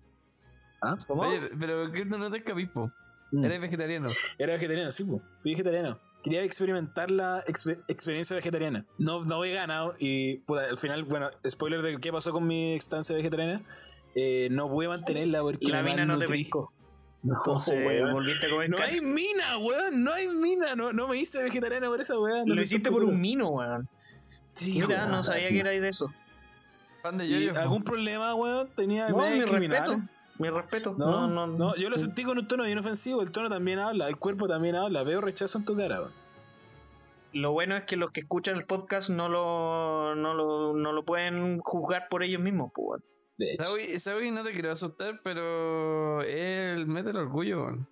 ¿Ah? 0.83 0.97
¿Cómo? 1.07 1.23
Oye, 1.23 1.51
pero 1.59 1.91
que 1.93 2.05
no, 2.05 2.19
no 2.19 2.31
te 2.31 2.43
capispo. 2.43 2.91
Mm. 3.33 3.45
Eres 3.45 3.61
vegetariano. 3.61 4.09
Era 4.39 4.55
vegetariano, 4.55 4.93
sí, 4.93 5.05
po. 5.05 5.21
fui 5.41 5.53
vegetariano. 5.53 5.99
Quería 6.23 6.43
experimentar 6.43 7.11
la 7.11 7.43
expe- 7.47 7.83
experiencia 7.89 8.37
vegetariana. 8.37 8.85
No, 8.99 9.25
no 9.25 9.41
vegana, 9.41 9.93
y 9.99 10.39
puta, 10.39 10.65
al 10.69 10.77
final, 10.79 11.05
bueno, 11.05 11.31
spoiler 11.49 11.81
de 11.83 11.99
qué 11.99 12.13
pasó 12.13 12.33
con 12.33 12.47
mi 12.47 12.75
estancia 12.75 13.15
vegetariana. 13.17 13.63
eh, 14.15 14.49
no 14.51 14.69
pude 14.69 14.89
mantenerla 14.89 15.41
porque 15.43 15.59
Y 15.61 15.71
la 15.71 15.83
mina 15.83 16.05
no 16.05 16.19
te 16.19 16.27
pescó. 16.27 16.73
No, 17.23 17.35
Entonces 17.37 17.87
weón. 17.87 18.13
volviste 18.13 18.47
a 18.47 18.51
comer 18.51 18.71
No 18.71 18.79
hay 18.83 19.01
mina, 19.03 19.59
weón, 19.59 20.03
no 20.03 20.13
hay 20.13 20.27
mina. 20.29 20.75
No, 20.75 20.93
no 20.93 21.07
me 21.07 21.17
hice 21.19 21.43
vegetariana 21.43 21.87
por 21.89 22.01
esa 22.01 22.19
weón. 22.19 22.49
Lo 22.49 22.61
hiciste 22.61 22.91
por 22.91 23.05
un 23.05 23.21
mino, 23.21 23.49
weón. 23.51 23.89
Sí, 24.55 24.73
Mira, 24.75 24.87
weón. 24.89 25.11
no 25.11 25.23
sabía 25.23 25.49
que 25.51 25.61
era 25.61 25.71
de 25.71 25.89
eso. 25.89 26.13
Pan 27.03 27.17
de 27.19 27.27
¿Y 27.27 27.47
yo 27.47 27.59
¿Algún 27.59 27.83
problema, 27.85 28.35
weón? 28.35 28.69
Tenía 28.75 29.09
No, 29.11 29.19
mi 29.31 29.43
respeto. 29.43 30.01
Mi 30.41 30.49
respeto. 30.51 30.95
No, 30.99 31.29
No, 31.29 31.47
no, 31.47 31.47
no, 31.47 31.77
yo 31.77 31.91
lo 31.91 31.99
sentí 31.99 32.25
con 32.25 32.39
un 32.39 32.49
tono 32.49 32.65
bien 32.65 32.79
ofensivo. 32.79 33.23
El 33.23 33.31
tono 33.31 33.49
también 33.49 33.79
habla, 33.79 34.09
el 34.09 34.17
cuerpo 34.17 34.49
también 34.49 34.75
habla. 34.75 35.05
Veo 35.05 35.21
rechazo 35.21 35.59
en 35.59 35.65
tu 35.65 35.77
cara, 35.77 36.01
weón. 36.01 36.13
Lo 37.33 37.53
bueno 37.53 37.77
es 37.77 37.85
que 37.85 37.97
los 37.97 38.11
que 38.11 38.21
escuchan 38.21 38.57
el 38.57 38.65
podcast 38.67 39.09
no 39.11 39.29
lo, 39.29 40.17
no 40.17 40.35
lo, 40.35 40.75
no 40.75 40.93
lo 40.93 41.05
pueden 41.05 41.61
juzgar 41.61 42.09
por 42.09 42.25
ellos 42.25 42.41
mismos, 42.43 42.73
pues. 42.75 43.03
Sabi, 43.57 43.99
Sabi, 44.01 44.31
no 44.33 44.43
te 44.43 44.53
quiero 44.53 44.73
asustar, 44.73 45.21
pero 45.23 46.21
él 46.23 46.87
mete 46.89 47.11
el 47.11 47.17
orgullo, 47.17 47.63
weón. 47.65 47.89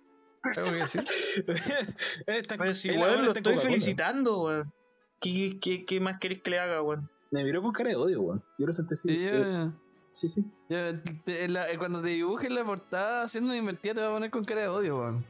¿Sabes 0.51 0.71
qué 0.71 0.77
decir? 0.77 1.05
Esta- 2.27 2.57
Pero 2.57 2.73
si, 2.73 2.89
weón, 2.91 3.25
lo 3.25 3.31
estoy 3.33 3.57
felicitando, 3.57 4.41
weón. 4.43 4.73
¿Qué, 5.21 5.57
qué, 5.61 5.85
qué 5.85 5.99
más 5.99 6.17
querés 6.19 6.41
que 6.41 6.51
le 6.51 6.59
haga, 6.59 6.81
weón? 6.81 7.09
Me 7.31 7.43
miró 7.43 7.61
con 7.61 7.71
cara 7.71 7.89
de 7.89 7.95
odio, 7.95 8.21
weón. 8.21 8.43
Yo 8.57 8.65
lo 8.67 8.73
sentí 8.73 8.93
así. 8.93 9.09
Sí, 9.09 9.17
Eh, 9.21 9.69
sí, 10.13 10.27
sí. 10.29 10.45
ya, 10.69 10.93
te- 11.23 11.45
en 11.45 11.53
la- 11.53 11.65
cuando 11.77 12.01
te 12.01 12.09
dibujes 12.09 12.49
la 12.51 12.63
portada 12.63 13.23
haciendo 13.23 13.49
una 13.49 13.57
invertida 13.57 13.93
te 13.95 14.01
va 14.01 14.07
a 14.07 14.11
poner 14.11 14.29
con 14.31 14.43
cara 14.45 14.61
de 14.61 14.67
odio, 14.67 14.97
weón. 14.99 15.25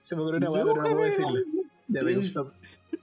Se 0.00 0.14
me 0.16 0.22
ocurrió 0.22 0.38
una 0.38 0.50
weá, 0.50 0.62
pero 0.64 0.76
no 0.76 0.82
puedo 0.90 1.04
decirle. 1.04 1.44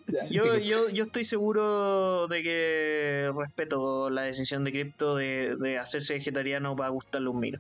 Ya, 0.08 0.28
Yo, 0.30 0.58
yo, 0.58 0.90
yo 0.90 1.04
estoy 1.06 1.24
seguro 1.24 2.28
de 2.28 2.44
que 2.44 3.32
respeto 3.36 4.10
la 4.10 4.24
decisión 4.24 4.64
de 4.64 4.72
Crypto 4.72 5.16
de, 5.16 5.56
de 5.58 5.78
hacerse 5.80 6.14
vegetariano 6.16 6.76
para 6.76 6.90
gustarle 6.90 7.30
un 7.30 7.40
miro. 7.40 7.60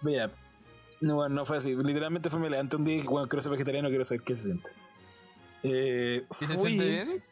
Vea. 0.00 0.30
No, 1.00 1.16
bueno, 1.16 1.34
no 1.34 1.46
fue 1.46 1.56
así. 1.58 1.74
Literalmente 1.74 2.30
fue 2.30 2.40
me 2.40 2.50
levanté 2.50 2.76
un 2.76 2.84
día 2.84 2.94
y 2.94 2.96
dije, 2.98 3.08
bueno, 3.08 3.28
quiero 3.28 3.42
ser 3.42 3.52
vegetariano, 3.52 3.88
quiero 3.88 4.04
saber 4.04 4.22
qué 4.22 4.34
se 4.36 4.44
siente. 4.44 4.70
Eh, 5.62 6.24
¿Y 6.40 6.44
se 6.44 6.56
siente 6.58 6.84
bien? 6.86 7.24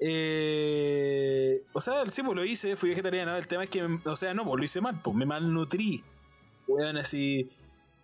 Eh, 0.00 1.62
o 1.72 1.80
sea, 1.80 2.04
sí, 2.10 2.22
pues 2.22 2.36
lo 2.36 2.44
hice, 2.44 2.76
fui 2.76 2.90
vegetariano. 2.90 3.36
El 3.36 3.46
tema 3.46 3.64
es 3.64 3.70
que, 3.70 3.82
o 3.82 4.16
sea, 4.16 4.34
no, 4.34 4.44
pues 4.44 4.56
lo 4.58 4.64
hice 4.64 4.80
mal, 4.80 5.00
pues 5.02 5.16
me 5.16 5.26
malnutrí. 5.26 6.02
Weón, 6.66 6.96
así. 6.96 7.50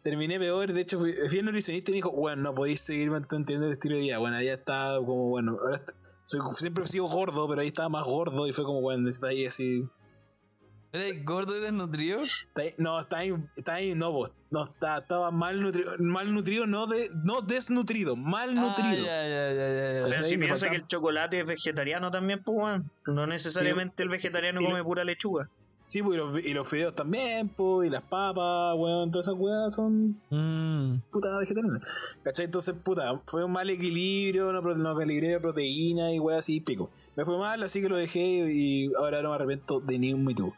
terminé 0.03 0.39
peor. 0.39 0.73
De 0.73 0.81
hecho, 0.81 0.99
fui, 0.99 1.13
fui 1.29 1.39
al 1.39 1.45
nutricionista 1.47 1.91
y 1.91 1.93
me 1.93 1.97
dijo, 1.97 2.11
bueno, 2.13 2.43
no 2.43 2.55
podéis 2.55 2.81
seguir 2.81 3.11
manteniendo 3.11 3.67
el 3.67 3.73
estilo 3.73 3.97
de 3.97 4.03
vida. 4.03 4.19
Bueno, 4.19 4.41
ya 4.43 4.55
está 4.55 4.97
como, 4.99 5.29
bueno, 5.29 5.59
ahora 5.61 5.77
est- 5.77 5.91
soy, 6.25 6.41
siempre 6.55 6.85
he 6.85 6.87
sido 6.89 7.07
gordo, 7.07 7.49
pero 7.49 7.61
ahí 7.61 7.69
estaba 7.69 7.89
más 7.89 8.05
gordo 8.05 8.47
y 8.47 8.53
fue 8.53 8.65
como, 8.65 8.81
bueno, 8.81 9.09
está 9.09 9.29
ahí 9.29 9.47
así. 9.47 9.85
¿Eres 10.97 11.25
gordo 11.25 11.57
y 11.57 11.61
desnutrido? 11.61 12.21
está 12.23 12.63
ahí- 12.63 12.75
no, 12.79 13.01
está 13.01 13.19
ahí, 13.19 13.35
está 13.57 13.75
ahí, 13.75 13.95
no, 13.95 14.13
vos. 14.13 14.31
No, 14.51 14.65
está, 14.65 14.99
estaba 14.99 15.31
mal 15.31 15.61
nutrido, 15.61 15.93
mal 15.99 16.33
nutrido, 16.33 16.67
no, 16.67 16.87
de, 16.87 17.11
no 17.25 17.43
desnutrido, 17.43 18.17
mal 18.17 18.55
nutrido. 18.55 19.05
Ah, 19.05 19.07
ya, 19.07 19.29
ya, 19.29 19.53
ya, 19.53 19.69
ya, 19.69 20.01
ya. 20.01 20.07
Pero 20.09 20.25
si 20.25 20.39
piensa 20.39 20.69
que 20.71 20.77
el 20.77 20.87
chocolate 20.87 21.41
es 21.41 21.47
vegetariano 21.49 22.11
también, 22.11 22.43
pues, 22.43 22.57
weón. 22.57 22.91
No 23.07 23.27
necesariamente 23.27 24.03
el 24.03 24.09
vegetariano 24.09 24.61
sí, 24.61 24.67
come 24.67 24.83
pura 24.85 25.05
lechuga. 25.05 25.49
Sí, 25.89 26.03
pues, 26.03 26.17
y 26.17 26.19
los, 26.19 26.45
y 26.45 26.53
los 26.55 26.69
fideos 26.69 26.95
también, 26.97 27.49
pues, 27.49 27.87
y 27.87 27.91
las 27.91 28.03
papas, 28.03 28.75
weón, 28.77 29.11
todas 29.13 29.27
esas 29.29 29.39
weas 29.39 29.73
son 29.75 30.21
Mm. 30.31 30.99
puta 31.13 31.39
vegetariana. 31.39 31.81
¿Cachai? 32.25 32.47
Entonces, 32.47 32.75
puta, 32.83 33.21
fue 33.27 33.45
un 33.45 33.53
mal 33.53 33.69
equilibrio, 33.71 34.53
no, 34.53 34.61
no 34.63 35.01
equilibré 35.01 35.29
de 35.29 35.41
proteína 35.41 36.13
y 36.13 36.19
weas 36.19 36.41
así, 36.41 36.61
pico. 36.61 36.91
Me 37.15 37.25
fue 37.25 37.39
mal, 37.39 37.63
así 37.63 37.81
que 37.81 37.89
lo 37.89 37.97
dejé 37.97 38.21
y 38.53 38.93
ahora 38.99 39.23
no 39.23 39.29
me 39.31 39.35
arrepiento 39.37 39.81
de 39.81 39.99
ni 39.99 40.13
un 40.13 40.25
minuto. 40.25 40.53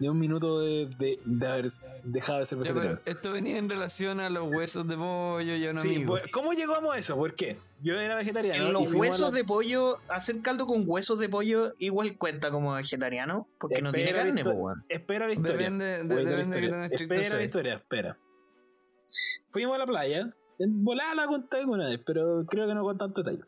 Ni 0.00 0.08
un 0.08 0.18
minuto 0.18 0.58
de, 0.58 0.86
de, 0.98 1.20
de 1.24 1.46
haber 1.46 1.66
dejado 2.02 2.40
de 2.40 2.46
ser 2.46 2.58
Ya, 2.58 2.62
vegetariano. 2.64 3.00
esto 3.04 3.30
venía 3.30 3.58
en 3.58 3.70
relación 3.70 4.18
a 4.18 4.28
los 4.28 4.48
huesos 4.52 4.88
de 4.88 4.96
pollo 4.96 5.54
y 5.54 5.66
a 5.66 5.70
un 5.70 5.76
Sí, 5.76 5.94
amigo. 5.94 6.08
pues, 6.14 6.24
¿cómo 6.32 6.52
llegamos 6.52 6.92
a 6.92 6.98
eso? 6.98 7.16
¿Por 7.16 7.34
qué? 7.36 7.58
Yo 7.80 7.94
era 7.94 8.16
vegetariano. 8.16 8.72
Los 8.72 8.92
huesos 8.92 9.30
la- 9.32 9.36
de 9.36 9.44
pollo, 9.44 9.98
hacer 10.08 10.42
caldo 10.42 10.66
con 10.66 10.82
huesos 10.84 11.20
de 11.20 11.28
pollo 11.28 11.72
igual 11.78 12.18
cuenta 12.18 12.50
como 12.50 12.72
vegetariano, 12.74 13.46
porque 13.60 13.82
no 13.82 13.92
tiene 13.92 14.12
la 14.12 14.18
carne, 14.24 14.42
pues, 14.42 14.56
weón. 14.58 14.84
Espera 14.88 15.28
la 15.28 15.32
historia. 15.34 15.56
Depende, 15.58 15.84
de, 15.84 15.98
la 15.98 16.02
depende 16.02 16.34
de 16.34 16.42
historia. 16.42 16.84
estricto 16.86 17.14
Espera 17.14 17.36
la 17.38 17.44
historia, 17.44 17.74
espera. 17.74 18.18
Fuimos 19.52 19.76
a 19.76 19.78
la 19.78 19.86
playa. 19.86 20.28
Volada 20.58 21.14
la 21.14 21.26
conté 21.28 21.58
alguna 21.58 21.86
vez, 21.88 22.00
pero 22.04 22.44
creo 22.46 22.66
que 22.66 22.74
no 22.74 22.82
con 22.82 22.98
tanto 22.98 23.22
detalle. 23.22 23.44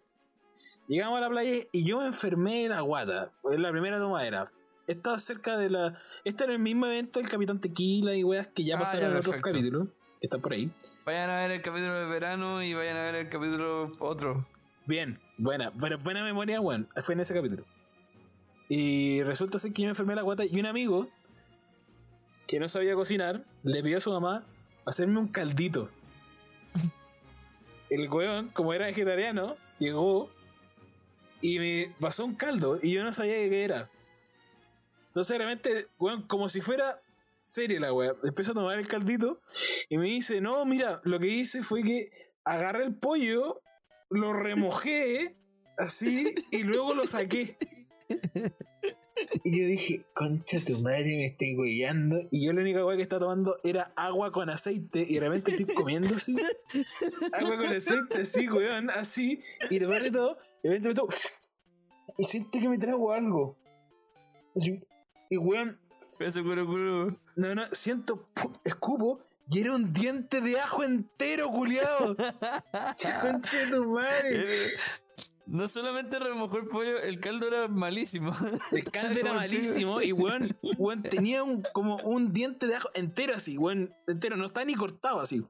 Llegamos 0.88 1.18
a 1.18 1.20
la 1.22 1.28
playa 1.28 1.52
y 1.72 1.84
yo 1.84 1.98
me 1.98 2.06
enfermé 2.06 2.62
de 2.64 2.68
la 2.68 2.80
guata. 2.82 3.32
En 3.50 3.62
la 3.62 3.72
primera 3.72 3.98
tomadera. 3.98 4.52
Estaba 4.86 5.18
cerca 5.18 5.56
de 5.56 5.70
la. 5.70 6.00
Este 6.24 6.44
era 6.44 6.52
el 6.52 6.58
mismo 6.58 6.86
evento 6.86 7.18
del 7.18 7.28
Capitán 7.28 7.60
Tequila 7.60 8.14
y 8.14 8.22
weas 8.24 8.46
que 8.48 8.64
ya 8.64 8.76
Ah, 8.76 8.80
pasaron 8.80 9.02
ya, 9.02 9.10
en 9.10 9.16
otros 9.16 9.36
capítulos. 9.42 9.88
Que 10.20 10.26
están 10.26 10.40
por 10.40 10.52
ahí. 10.52 10.70
Vayan 11.04 11.30
a 11.30 11.36
ver 11.38 11.50
el 11.52 11.62
capítulo 11.62 12.00
de 12.00 12.06
verano 12.06 12.62
y 12.62 12.74
vayan 12.74 12.96
a 12.96 13.02
ver 13.02 13.14
el 13.16 13.28
capítulo 13.28 13.92
otro. 13.98 14.46
Bien, 14.86 15.18
buena, 15.38 15.70
buena, 15.70 15.96
buena 15.96 16.22
memoria, 16.22 16.60
weón. 16.60 16.88
Fue 17.02 17.14
en 17.14 17.20
ese 17.20 17.34
capítulo. 17.34 17.64
Y 18.68 19.22
resulta 19.22 19.58
ser 19.58 19.72
que 19.72 19.82
yo 19.82 19.86
me 19.86 19.90
enfermé 19.90 20.14
la 20.14 20.22
guata 20.22 20.44
y 20.44 20.58
un 20.58 20.66
amigo 20.66 21.08
que 22.46 22.60
no 22.60 22.68
sabía 22.68 22.94
cocinar 22.94 23.44
le 23.62 23.82
pidió 23.82 23.98
a 23.98 24.00
su 24.00 24.10
mamá 24.12 24.46
hacerme 24.84 25.18
un 25.18 25.28
caldito. 25.28 25.90
El 27.90 28.08
weón, 28.08 28.48
como 28.48 28.72
era 28.72 28.86
vegetariano, 28.86 29.56
llegó 29.78 30.30
y 31.40 31.58
me 31.58 31.94
pasó 32.00 32.24
un 32.24 32.34
caldo 32.34 32.78
y 32.82 32.92
yo 32.92 33.04
no 33.04 33.12
sabía 33.12 33.34
de 33.34 33.48
qué 33.48 33.64
era. 33.64 33.90
Entonces 35.16 35.38
realmente, 35.38 35.88
weón, 35.98 36.26
como 36.26 36.50
si 36.50 36.60
fuera 36.60 37.00
seria 37.38 37.80
la 37.80 37.90
weá, 37.90 38.12
empezó 38.22 38.52
a 38.52 38.54
tomar 38.54 38.78
el 38.78 38.86
caldito 38.86 39.40
y 39.88 39.96
me 39.96 40.08
dice, 40.08 40.42
no, 40.42 40.62
mira, 40.66 41.00
lo 41.04 41.18
que 41.18 41.28
hice 41.28 41.62
fue 41.62 41.82
que 41.82 42.10
agarré 42.44 42.84
el 42.84 42.94
pollo, 42.94 43.62
lo 44.10 44.34
remojé 44.34 45.34
así 45.78 46.34
y 46.50 46.64
luego 46.64 46.92
lo 46.92 47.06
saqué. 47.06 47.56
Y 49.42 49.58
yo 49.58 49.66
dije, 49.66 50.04
concha 50.12 50.60
tu 50.62 50.82
madre, 50.82 51.16
me 51.16 51.26
estoy 51.28 51.56
guiando. 51.56 52.28
Y 52.30 52.44
yo 52.44 52.52
la 52.52 52.60
única 52.60 52.84
weá 52.84 52.96
que 52.98 53.02
estaba 53.02 53.20
tomando 53.20 53.56
era 53.64 53.94
agua 53.96 54.30
con 54.32 54.50
aceite. 54.50 55.02
Y 55.08 55.14
de 55.14 55.20
repente 55.20 55.52
estoy 55.52 55.74
comiendo 55.74 56.14
así. 56.14 56.36
Agua 57.32 57.56
con 57.56 57.64
aceite, 57.64 58.18
así, 58.20 58.50
weón, 58.50 58.90
así. 58.90 59.40
Y 59.70 59.78
de 59.78 59.86
repente 59.86 60.10
todo, 60.10 60.36
de 60.62 60.68
repente 60.68 60.88
me 60.88 60.94
tomo. 60.94 61.08
Y 62.18 62.24
siento 62.26 62.60
que 62.60 62.68
me 62.68 62.76
trago 62.76 63.10
algo. 63.10 63.56
Así, 64.54 64.78
Y 65.30 65.36
weón, 65.36 65.78
Peso 66.18 66.42
curo 66.42 66.66
curo. 66.66 67.20
no, 67.36 67.54
no, 67.54 67.66
siento, 67.72 68.28
escupo. 68.64 69.20
Y 69.48 69.60
era 69.60 69.74
un 69.74 69.92
diente 69.92 70.40
de 70.40 70.58
ajo 70.58 70.82
entero, 70.82 71.48
culiado. 71.50 72.16
Concha 73.20 73.58
de 73.58 73.66
tu 73.70 73.84
madre. 73.84 74.46
No 75.46 75.68
solamente 75.68 76.18
remojó 76.18 76.58
el 76.58 76.66
pollo, 76.66 76.98
el 76.98 77.20
caldo 77.20 77.46
era 77.46 77.68
malísimo. 77.68 78.32
El 78.72 78.84
caldo 78.90 79.20
era 79.20 79.32
malísimo 79.34 80.02
y 80.02 80.12
weón, 80.12 80.56
weón 80.76 81.02
tenía 81.02 81.44
un, 81.44 81.62
como 81.72 81.96
un 81.98 82.32
diente 82.32 82.66
de 82.66 82.74
ajo 82.74 82.90
entero 82.94 83.34
así, 83.36 83.56
weón, 83.56 83.94
entero, 84.08 84.36
no 84.36 84.46
está 84.46 84.64
ni 84.64 84.74
cortado 84.74 85.20
así. 85.20 85.46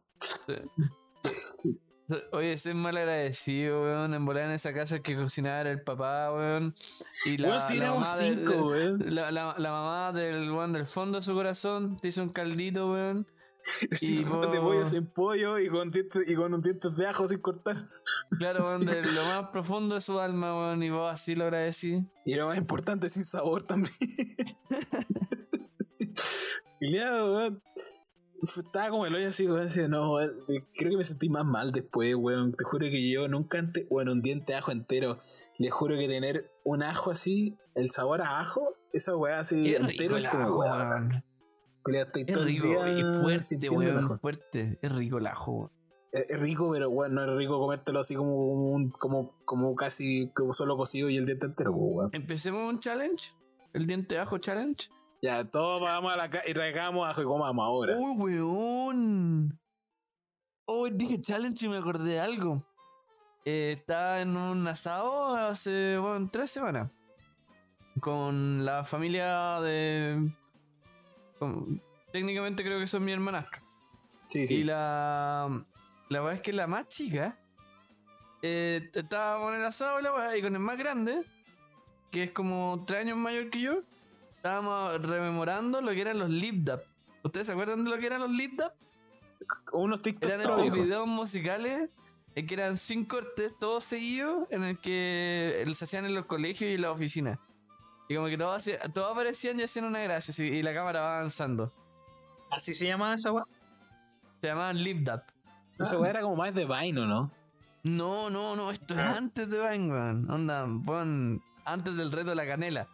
Oye, 2.32 2.56
soy 2.56 2.74
mal 2.74 2.96
agradecido, 2.96 3.82
weón. 3.82 4.14
En 4.14 4.24
volar 4.24 4.44
en 4.44 4.52
esa 4.52 4.72
casa 4.72 5.00
que 5.00 5.16
cocinaba 5.16 5.62
el 5.62 5.82
papá, 5.82 6.32
weón. 6.32 6.72
Y 7.24 7.36
la, 7.38 7.60
si 7.60 7.76
la 7.78 7.92
mamá 7.94 8.16
del- 8.16 8.48
weón. 8.48 9.02
la, 9.14 9.30
la, 9.32 9.54
la 9.58 9.70
mamá 9.70 10.12
del 10.12 10.50
weón 10.50 10.72
del 10.72 10.86
fondo 10.86 11.18
de 11.18 11.22
su 11.24 11.34
corazón 11.34 11.96
te 11.96 12.08
hizo 12.08 12.22
un 12.22 12.28
caldito, 12.30 12.92
weón. 12.92 13.26
Sí, 13.96 14.20
y 14.20 14.22
con 14.24 14.52
de 14.52 14.60
pollo 14.60 14.86
sin 14.86 15.06
pollo 15.06 15.58
y 15.58 15.68
con, 15.68 15.90
dientes, 15.90 16.22
y 16.28 16.36
con 16.36 16.54
un 16.54 16.62
diente 16.62 16.88
de 16.88 17.04
ajo 17.08 17.26
sin 17.26 17.40
cortar. 17.40 17.88
Claro, 18.38 18.60
weón, 18.60 18.82
Sí. 18.82 18.86
de 18.86 19.02
lo 19.02 19.24
más 19.24 19.48
profundo 19.50 19.96
de 19.96 20.00
su 20.00 20.20
alma, 20.20 20.54
weón. 20.54 20.82
Y 20.84 20.90
vos 20.90 21.12
así 21.12 21.34
lo 21.34 21.44
agradecí. 21.44 22.06
Y 22.24 22.36
lo 22.36 22.46
más 22.46 22.56
importante, 22.58 23.08
sin 23.08 23.24
sabor 23.24 23.66
también. 23.66 23.92
sí. 25.80 26.14
Weón. 26.80 27.60
Estaba 28.56 28.90
como 28.90 29.06
el 29.06 29.14
hoyo 29.14 29.28
así, 29.28 29.46
weón. 29.46 29.66
Así, 29.66 29.86
no, 29.88 30.14
weón, 30.14 30.32
creo 30.74 30.90
que 30.90 30.96
me 30.96 31.04
sentí 31.04 31.28
más 31.28 31.44
mal 31.44 31.72
después, 31.72 32.14
weón. 32.14 32.52
Te 32.52 32.64
juro 32.64 32.86
que 32.86 33.10
yo 33.10 33.28
nunca 33.28 33.58
antes, 33.58 33.88
bueno, 33.88 34.12
un 34.12 34.22
diente 34.22 34.52
de 34.52 34.58
ajo 34.58 34.72
entero. 34.72 35.20
Le 35.58 35.70
juro 35.70 35.96
que 35.96 36.08
tener 36.08 36.50
un 36.64 36.82
ajo 36.82 37.10
así, 37.10 37.58
el 37.74 37.90
sabor 37.90 38.22
a 38.22 38.40
ajo, 38.40 38.76
esa 38.92 39.16
weá 39.16 39.40
así 39.40 39.62
Qué 39.62 39.76
entero 39.76 40.16
es 40.16 40.28
como, 40.28 40.58
weón. 40.58 40.88
weón. 40.88 41.24
Es 41.86 42.44
rico 42.44 42.66
y 42.88 43.02
fuerte, 43.22 43.68
weón. 43.68 44.20
Fuerte. 44.20 44.78
Es 44.80 44.94
rico 44.94 45.18
el 45.18 45.26
ajo, 45.26 45.52
weón. 45.52 45.70
Es, 46.12 46.30
es 46.30 46.40
rico, 46.40 46.70
pero 46.70 46.90
bueno, 46.90 47.14
no 47.14 47.32
es 47.32 47.38
rico 47.38 47.58
comértelo 47.58 48.00
así 48.00 48.14
como 48.14 48.34
un, 48.72 48.90
como, 48.90 49.36
como 49.44 49.74
casi 49.74 50.30
como 50.34 50.52
solo 50.52 50.76
cocido 50.76 51.10
y 51.10 51.16
el 51.16 51.26
diente 51.26 51.46
entero, 51.46 51.72
weón. 51.72 52.10
Empecemos 52.12 52.72
un 52.72 52.78
challenge. 52.78 53.32
El 53.72 53.86
diente 53.86 54.14
de 54.14 54.20
ajo 54.22 54.38
challenge. 54.38 54.88
Ya, 55.22 55.44
todos 55.44 55.80
vamos 55.80 56.12
a 56.12 56.16
la 56.16 56.30
casa 56.30 56.48
y 56.48 56.54
traigamos 56.54 57.08
ajo 57.08 57.22
y 57.22 57.24
comamos 57.24 57.64
ahora. 57.64 57.96
¡Uy, 57.96 58.38
weón! 58.38 59.58
Oh, 60.66 60.88
dije 60.88 61.20
challenge 61.20 61.66
y 61.66 61.68
me 61.68 61.78
acordé 61.78 62.10
de 62.14 62.20
algo. 62.20 62.62
Eh, 63.44 63.74
estaba 63.78 64.20
en 64.20 64.36
un 64.36 64.66
asado 64.68 65.34
hace, 65.36 65.96
bueno, 65.98 66.28
tres 66.30 66.50
semanas. 66.50 66.90
Con 68.00 68.64
la 68.64 68.84
familia 68.84 69.60
de... 69.60 70.30
con- 71.38 71.80
técnicamente 72.12 72.62
creo 72.62 72.78
que 72.78 72.86
son 72.86 73.04
mi 73.04 73.12
hermanastro. 73.12 73.60
sí, 74.28 74.40
Y 74.42 74.46
sí. 74.46 74.64
la... 74.64 75.48
La 76.08 76.20
verdad 76.20 76.34
es 76.34 76.40
que 76.42 76.52
la 76.52 76.66
más 76.66 76.88
chica... 76.88 77.38
Eh, 78.42 78.90
estábamos 78.94 79.52
en 79.54 79.60
el 79.60 79.66
asado 79.66 79.98
y 79.98 80.02
la 80.02 80.12
weá, 80.14 80.36
y 80.36 80.42
con 80.42 80.52
el 80.54 80.60
más 80.60 80.76
grande, 80.76 81.24
que 82.12 82.24
es 82.24 82.30
como 82.32 82.84
tres 82.86 83.00
años 83.00 83.16
mayor 83.16 83.50
que 83.50 83.60
yo, 83.60 83.80
estábamos 84.46 85.02
rememorando 85.02 85.80
lo 85.80 85.90
que 85.90 86.00
eran 86.00 86.20
los 86.20 86.30
lip 86.30 86.64
dub. 86.64 86.80
¿Ustedes 87.24 87.48
se 87.48 87.52
acuerdan 87.52 87.82
de 87.82 87.90
lo 87.90 87.98
que 87.98 88.06
eran 88.06 88.20
los 88.20 88.30
lip 88.30 88.52
dub? 88.52 88.70
Unos 89.72 90.02
TikTok 90.02 90.30
Eran 90.30 90.40
estos 90.42 90.72
videos 90.72 91.08
musicales 91.08 91.90
en 92.36 92.46
que 92.46 92.54
eran 92.54 92.76
sin 92.76 93.04
cortes, 93.04 93.52
todos 93.58 93.84
seguidos, 93.84 94.46
en 94.52 94.62
el 94.62 94.78
que 94.78 95.66
se 95.74 95.84
hacían 95.84 96.04
en 96.04 96.14
los 96.14 96.26
colegios 96.26 96.70
y 96.70 96.74
en 96.74 96.82
las 96.82 96.92
oficinas. 96.92 97.38
Y 98.08 98.14
como 98.14 98.28
que 98.28 98.38
todos, 98.38 98.70
todos 98.94 99.12
aparecían 99.12 99.58
y 99.58 99.64
hacían 99.64 99.84
una 99.84 99.98
gracia, 100.00 100.44
y 100.44 100.62
la 100.62 100.72
cámara 100.72 101.00
va 101.00 101.18
avanzando. 101.18 101.72
Así 102.50 102.72
se 102.72 102.86
llama 102.86 103.14
esa 103.14 103.32
weá. 103.32 103.44
Se 104.40 104.46
llamaban 104.46 104.80
lip 104.82 104.98
dub. 104.98 105.22
Esa 105.80 105.98
weá 105.98 106.10
era 106.10 106.20
como 106.20 106.36
más 106.36 106.54
de 106.54 106.66
Vine, 106.66 107.00
¿o 107.00 107.06
no? 107.06 107.32
No, 107.82 108.30
no, 108.30 108.54
no, 108.54 108.70
esto 108.70 108.94
es 108.94 109.00
Ah. 109.00 109.16
antes 109.16 109.50
de 109.50 109.58
Vine, 109.58 109.92
weón. 109.92 110.30
Onda, 110.30 110.66
pon 110.84 111.42
antes 111.64 111.96
del 111.96 112.12
reto 112.12 112.30
de 112.30 112.36
la 112.36 112.46
canela. 112.46 112.86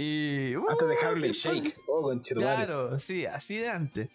Y. 0.00 0.54
Antes 0.54 0.88
de 0.88 0.94
uh, 0.94 1.06
Harley 1.06 1.32
Shake. 1.32 1.74
Oh. 1.88 2.16
Claro, 2.34 3.00
sí, 3.00 3.26
así 3.26 3.56
de 3.56 3.68
antes. 3.68 4.08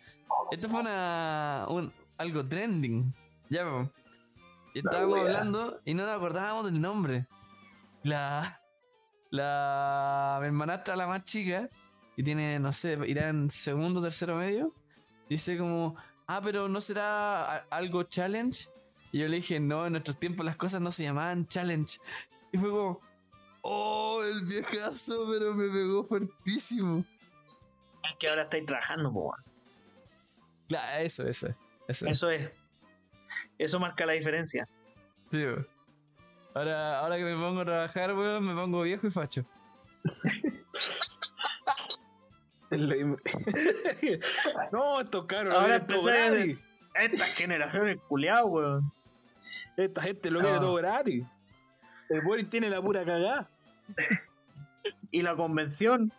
Esto 0.49 0.69
fue 0.69 0.79
una, 0.79 1.65
un, 1.67 1.91
algo 2.17 2.45
trending. 2.45 3.13
Ya, 3.49 3.65
po. 3.65 3.91
Y 4.73 4.79
estábamos 4.79 5.19
hablando 5.19 5.81
y 5.83 5.93
no 5.93 6.05
nos 6.05 6.15
acordábamos 6.15 6.65
del 6.71 6.79
nombre. 6.79 7.27
La. 8.03 8.61
La. 9.29 10.37
Mi 10.39 10.47
hermanastra, 10.47 10.95
la 10.95 11.05
más 11.05 11.25
chica, 11.25 11.69
y 12.15 12.23
tiene, 12.23 12.59
no 12.59 12.71
sé, 12.71 12.97
irá 13.05 13.27
en 13.27 13.49
segundo, 13.49 14.01
tercero 14.01 14.37
medio. 14.37 14.73
Dice 15.27 15.57
como, 15.57 15.97
ah, 16.27 16.39
pero 16.41 16.69
¿no 16.69 16.79
será 16.79 17.57
algo 17.69 18.03
challenge? 18.03 18.69
Y 19.11 19.19
yo 19.19 19.27
le 19.27 19.35
dije, 19.35 19.59
no, 19.59 19.85
en 19.85 19.91
nuestros 19.91 20.17
tiempos 20.17 20.45
las 20.45 20.55
cosas 20.55 20.79
no 20.79 20.91
se 20.91 21.03
llamaban 21.03 21.45
challenge. 21.45 21.99
Y 22.53 22.57
fue 22.57 22.69
como, 22.71 23.01
oh, 23.63 24.21
el 24.23 24.45
viejazo, 24.45 25.27
pero 25.29 25.53
me 25.53 25.67
pegó 25.69 26.03
fuertísimo. 26.03 27.03
Es 28.03 28.15
que 28.19 28.29
ahora 28.29 28.43
estáis 28.43 28.65
trabajando, 28.65 29.11
po, 29.11 29.21
weón. 29.29 29.43
Claro, 30.67 31.01
eso, 31.03 31.27
eso. 31.27 31.47
Eso. 31.87 32.07
Eso 32.07 32.29
es. 32.29 32.49
Eso 33.57 33.79
marca 33.79 34.05
la 34.05 34.13
diferencia. 34.13 34.67
Sí, 35.27 35.37
weón. 35.43 35.67
Ahora, 36.53 36.99
ahora 36.99 37.17
que 37.17 37.23
me 37.23 37.35
pongo 37.35 37.61
a 37.61 37.65
trabajar, 37.65 38.13
weón, 38.15 38.45
me 38.45 38.53
pongo 38.53 38.81
viejo 38.83 39.07
y 39.07 39.11
facho. 39.11 39.45
No, 44.71 45.01
esto 45.01 45.27
caro, 45.27 45.51
Ahora 45.51 45.77
lo 45.77 45.85
quiere 45.85 45.99
todo 46.01 46.09
empecé 46.09 46.21
a 46.27 46.31
gratis. 46.31 46.59
Esta 46.95 47.25
generación 47.27 47.89
es 47.89 48.01
culiado, 48.01 48.45
weón. 48.47 48.91
Esta 49.77 50.01
gente 50.01 50.31
lo 50.31 50.39
quiere 50.39 50.55
Ah. 50.55 50.59
todo 50.59 50.73
gratis. 50.75 51.25
El 52.09 52.21
Boris 52.21 52.49
tiene 52.49 52.69
la 52.69 52.81
pura 52.81 53.05
cagada. 53.05 53.49
Y 55.11 55.21
la 55.21 55.35
convención. 55.35 56.11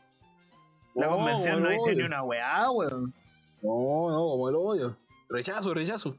La 0.95 1.07
No, 1.07 1.17
convención 1.17 1.63
no 1.63 1.71
dice 1.71 1.95
ni 1.95 2.03
una 2.03 2.23
weá, 2.23 2.71
weón. 2.71 3.13
No, 3.63 4.11
no, 4.11 4.19
como 4.31 4.49
el 4.49 4.55
hoyo. 4.57 4.97
Rechazo, 5.29 5.75
rechazo. 5.75 6.17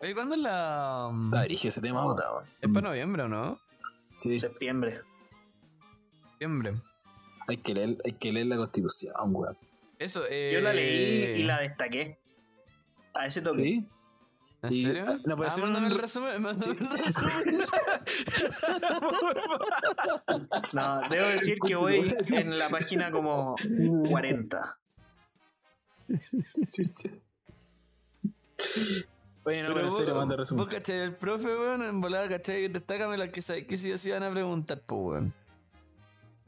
Oye, 0.00 0.14
¿cuándo 0.14 0.34
es 0.34 0.40
la. 0.40 1.10
mm, 1.12 1.30
Da, 1.30 1.42
dirige 1.42 1.68
ese 1.68 1.80
tema. 1.82 2.06
weón. 2.06 2.18
Es 2.60 2.68
para 2.70 2.88
noviembre, 2.88 3.22
¿o 3.24 3.28
no? 3.28 3.58
Sí, 4.16 4.38
Septiembre. 4.38 5.00
Noviembre. 6.34 6.74
hay 7.48 7.56
que 7.58 7.74
leer, 7.74 7.98
hay 8.04 8.12
que 8.12 8.32
leer 8.32 8.46
la 8.46 8.56
constitución, 8.56 9.12
weón. 9.26 9.58
Eso, 9.98 10.22
eh. 10.30 10.50
Yo 10.54 10.60
la 10.60 10.72
leí 10.72 11.40
y 11.40 11.42
la 11.42 11.58
destaqué. 11.60 12.18
A 13.12 13.26
ese 13.26 13.42
toque. 13.42 13.62
Sí. 13.62 13.86
¿En 14.62 14.72
y- 14.72 14.82
serio? 14.82 15.18
no, 15.24 15.36
puede 15.36 15.48
ah, 15.48 15.52
ser 15.52 15.64
mándame 15.64 15.86
un- 15.86 15.92
el 15.92 15.98
resumen. 15.98 16.42
Mándame 16.42 16.74
Sí. 16.74 16.78
el 16.80 17.04
resumen. 17.04 17.60
No, 20.72 21.00
debo 21.08 21.26
decir 21.28 21.58
que 21.66 21.74
voy 21.76 22.14
en 22.30 22.58
la 22.58 22.68
página 22.68 23.10
como 23.10 23.56
40. 24.10 24.78
Chucha. 26.08 27.10
Oye, 29.44 29.62
no, 29.62 29.68
pero 29.68 29.80
en 29.80 29.86
vos- 29.86 29.96
serio, 29.96 30.14
manda 30.14 30.36
resumen. 30.36 30.64
Vos, 30.64 30.74
cachai, 30.74 30.98
el 31.00 31.16
profe, 31.16 31.46
weón, 31.46 31.82
en 31.82 32.00
volada, 32.00 32.28
cachai, 32.28 32.68
destácame 32.68 33.16
la 33.16 33.30
que 33.32 33.40
sabes 33.40 33.66
que 33.66 33.76
si 33.76 33.96
se 33.96 34.08
iban 34.10 34.22
a 34.22 34.30
preguntar, 34.30 34.82
pues, 34.86 35.00
weón. 35.00 35.34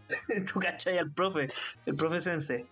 Tú 0.53 0.61
cachai 0.61 0.99
al 0.99 1.11
profe. 1.11 1.47
El 1.87 1.97
profe 1.97 2.21
Sense. 2.21 2.67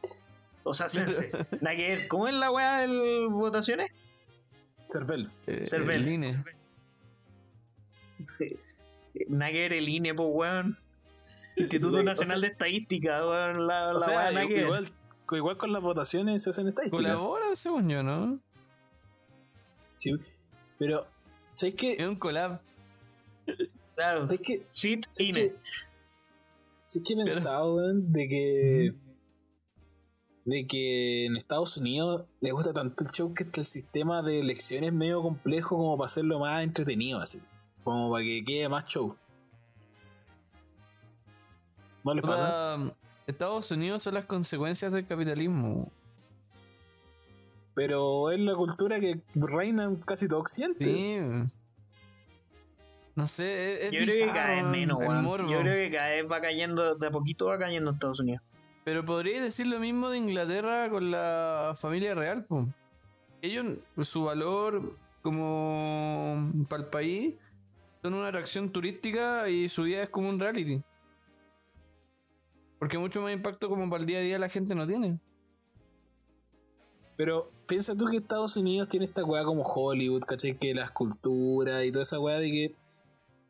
O 0.63 0.75
sea, 0.75 0.89
Sense. 0.89 1.31
¿Cómo 2.09 2.29
es 2.29 2.35
la 2.35 2.51
weá 2.51 2.81
de 2.87 3.27
votaciones? 3.31 3.91
Cervel. 4.91 5.31
Eh, 5.47 5.65
Cervel. 5.65 6.03
el 6.07 6.09
INE. 6.13 6.45
Ver 9.29 9.73
el 9.73 9.89
INE, 9.89 10.15
pues 10.15 10.29
weón. 10.33 10.77
Instituto 11.57 11.99
O 11.99 12.03
Nacional 12.03 12.41
sea- 12.41 12.49
de 12.49 12.53
Estadística, 12.53 13.27
weón. 13.27 13.67
La, 13.67 13.91
O 13.91 13.95
la 13.95 14.01
sea, 14.01 14.33
igual, 14.45 14.89
igual 15.33 15.57
con 15.57 15.73
las 15.73 15.83
votaciones 15.83 16.43
se 16.43 16.51
hacen 16.51 16.69
estadísticas. 16.69 17.01
Colaboran, 17.05 17.57
según 17.57 17.89
yo, 17.89 18.03
¿no? 18.03 18.39
Sí, 19.97 20.13
pero, 20.79 21.07
¿sabes 21.55 21.75
qué? 21.75 21.93
Es 21.93 22.07
un 22.09 22.17
collab. 22.17 22.61
Claro. 23.95 24.23
¿Sabes 24.23 24.41
qué? 24.43 24.67
Fit 24.71 25.07
Sí 25.11 25.25
INE. 25.29 25.49
que, 25.49 25.57
sí 26.87 27.03
que 27.03 27.13
he 27.13 27.17
pensado, 27.25 27.75
weón, 27.77 28.13
de 28.13 28.29
que. 28.29 28.95
De 30.51 30.67
que 30.67 31.27
en 31.27 31.37
Estados 31.37 31.77
Unidos 31.77 32.25
les 32.41 32.53
gusta 32.53 32.73
tanto 32.73 33.05
el 33.05 33.13
show 33.13 33.33
que 33.33 33.47
el 33.55 33.65
sistema 33.65 34.21
de 34.21 34.41
elecciones 34.41 34.89
es 34.89 34.93
medio 34.93 35.23
complejo 35.23 35.77
como 35.77 35.97
para 35.97 36.07
hacerlo 36.07 36.41
más 36.41 36.65
entretenido, 36.65 37.21
así. 37.21 37.41
Como 37.85 38.11
para 38.11 38.25
que 38.25 38.45
quede 38.45 38.69
más 38.69 38.85
show. 38.87 39.15
¿No 42.03 42.15
les 42.15 42.25
pasa? 42.25 42.79
Puta, 42.79 42.97
Estados 43.29 43.71
Unidos 43.71 44.03
son 44.03 44.15
las 44.15 44.25
consecuencias 44.25 44.93
del 44.93 45.07
capitalismo. 45.07 45.93
Pero 47.75 48.33
es 48.33 48.41
la 48.41 48.57
cultura 48.57 48.99
que 48.99 49.21
reina 49.37 49.85
en 49.85 49.99
casi 49.99 50.27
todo 50.27 50.41
Occidente. 50.41 50.85
Sí. 50.85 51.19
No 53.15 53.29
sé, 53.29 53.87
es, 53.87 53.95
es 53.95 54.01
Yo 54.01 54.01
creo 54.01 54.27
que 54.27 54.35
cada 54.35 54.51
vez 54.57 54.65
menos. 54.65 54.99
Yo 55.49 55.61
creo 55.61 55.77
que 55.77 55.91
cada 55.93 56.09
vez 56.09 56.27
va 56.29 56.41
cayendo, 56.41 56.97
de 56.97 57.07
a 57.07 57.11
poquito 57.13 57.47
va 57.47 57.57
cayendo 57.57 57.91
en 57.91 57.95
Estados 57.95 58.19
Unidos. 58.19 58.43
Pero 58.85 59.05
podría 59.05 59.43
decir 59.43 59.67
lo 59.67 59.79
mismo 59.79 60.09
de 60.09 60.19
Inglaterra 60.19 60.89
con 60.89 61.11
la 61.11 61.75
familia 61.77 62.15
real, 62.15 62.45
po. 62.45 62.67
Ellos, 63.43 63.79
su 64.03 64.25
valor 64.25 64.97
como 65.23 66.51
para 66.69 66.85
el 66.85 66.89
país, 66.89 67.35
son 68.03 68.15
una 68.15 68.29
atracción 68.29 68.71
turística 68.71 69.49
y 69.49 69.69
su 69.69 69.83
vida 69.83 70.03
es 70.03 70.09
como 70.09 70.29
un 70.29 70.41
reality. 70.41 70.83
Porque 72.79 72.97
mucho 72.97 73.21
más 73.21 73.33
impacto 73.35 73.69
como 73.69 73.89
para 73.91 74.01
el 74.01 74.07
día 74.07 74.19
a 74.19 74.23
día 74.23 74.39
la 74.39 74.49
gente 74.49 74.75
no 74.75 74.87
tiene. 74.87 75.21
Pero 77.17 77.51
piensa 77.67 77.95
tú 77.95 78.07
que 78.07 78.17
Estados 78.17 78.57
Unidos 78.57 78.89
tiene 78.89 79.05
esta 79.05 79.23
weá 79.23 79.45
como 79.45 79.63
Hollywood, 79.63 80.23
¿cachai? 80.23 80.57
Que 80.57 80.73
las 80.73 80.91
culturas 80.91 81.85
y 81.85 81.93
toda 81.93 82.05
esa 82.05 82.19
weá 82.19 82.39
de 82.39 82.51
que, 82.51 82.77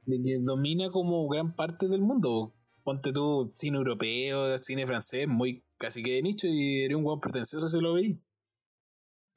de 0.06 0.20
que 0.20 0.38
domina 0.40 0.90
como 0.90 1.28
gran 1.28 1.54
parte 1.54 1.86
del 1.86 2.00
mundo. 2.00 2.52
Ponte 2.90 3.12
tú 3.12 3.52
cine 3.54 3.76
europeo, 3.78 4.58
cine 4.60 4.84
francés, 4.84 5.28
muy 5.28 5.62
casi 5.78 6.02
que 6.02 6.14
de 6.14 6.22
nicho 6.22 6.48
y 6.48 6.82
eres 6.82 6.96
un 6.96 7.04
weón 7.04 7.20
pretencioso 7.20 7.68
si 7.68 7.78
lo 7.80 7.94
veis. 7.94 8.16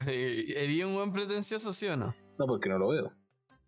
¿Sería 0.00 0.88
un 0.88 0.94
buen 0.94 1.12
pretencioso, 1.12 1.72
sí 1.72 1.86
o 1.86 1.96
no? 1.96 2.12
No, 2.36 2.46
porque 2.48 2.68
no 2.68 2.78
lo 2.78 2.88
veo, 2.88 3.12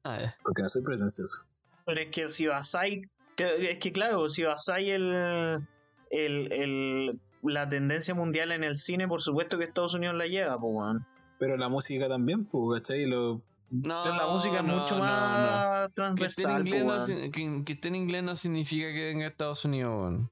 Ah, 0.02 0.34
porque 0.42 0.62
no 0.62 0.68
soy 0.68 0.82
pretencioso. 0.82 1.46
Pero 1.84 2.00
es 2.00 2.08
que 2.10 2.28
si 2.28 2.46
basáis. 2.48 3.06
que- 3.36 3.70
Es 3.70 3.78
que 3.78 3.92
claro, 3.92 4.28
si 4.28 4.42
basáis 4.42 4.88
el, 4.90 5.64
el, 6.10 6.52
el, 6.52 7.20
la 7.44 7.68
tendencia 7.68 8.12
mundial 8.12 8.50
en 8.50 8.64
el 8.64 8.78
cine, 8.78 9.06
por 9.06 9.20
supuesto 9.22 9.56
que 9.56 9.64
Estados 9.66 9.94
Unidos 9.94 10.16
la 10.16 10.26
lleva, 10.26 10.58
pues, 10.58 10.72
weón. 10.74 11.06
Pero 11.38 11.56
la 11.56 11.68
música 11.68 12.08
también, 12.08 12.44
pues, 12.44 12.80
¿cachai? 12.80 13.06
Lo, 13.06 13.40
No, 13.68 14.02
Pero 14.04 14.16
la 14.16 14.26
música 14.28 14.58
es 14.58 14.64
no, 14.64 14.76
mucho 14.78 14.96
no, 14.96 15.04
no. 15.04 15.10
más 15.10 15.80
Que 15.80 15.84
esté, 15.86 15.86
en 15.86 15.92
transversal, 15.94 16.66
inglés 16.66 16.82
po, 16.82 16.88
no, 16.92 17.00
sin- 17.00 17.32
que, 17.32 17.64
que 17.64 17.72
esté 17.72 17.88
en 17.88 17.94
inglés 17.96 18.22
no 18.22 18.36
significa 18.36 18.92
que 18.92 19.04
venga 19.06 19.24
a 19.26 19.28
Estados 19.28 19.64
Unidos, 19.64 19.92
weón. 20.00 20.30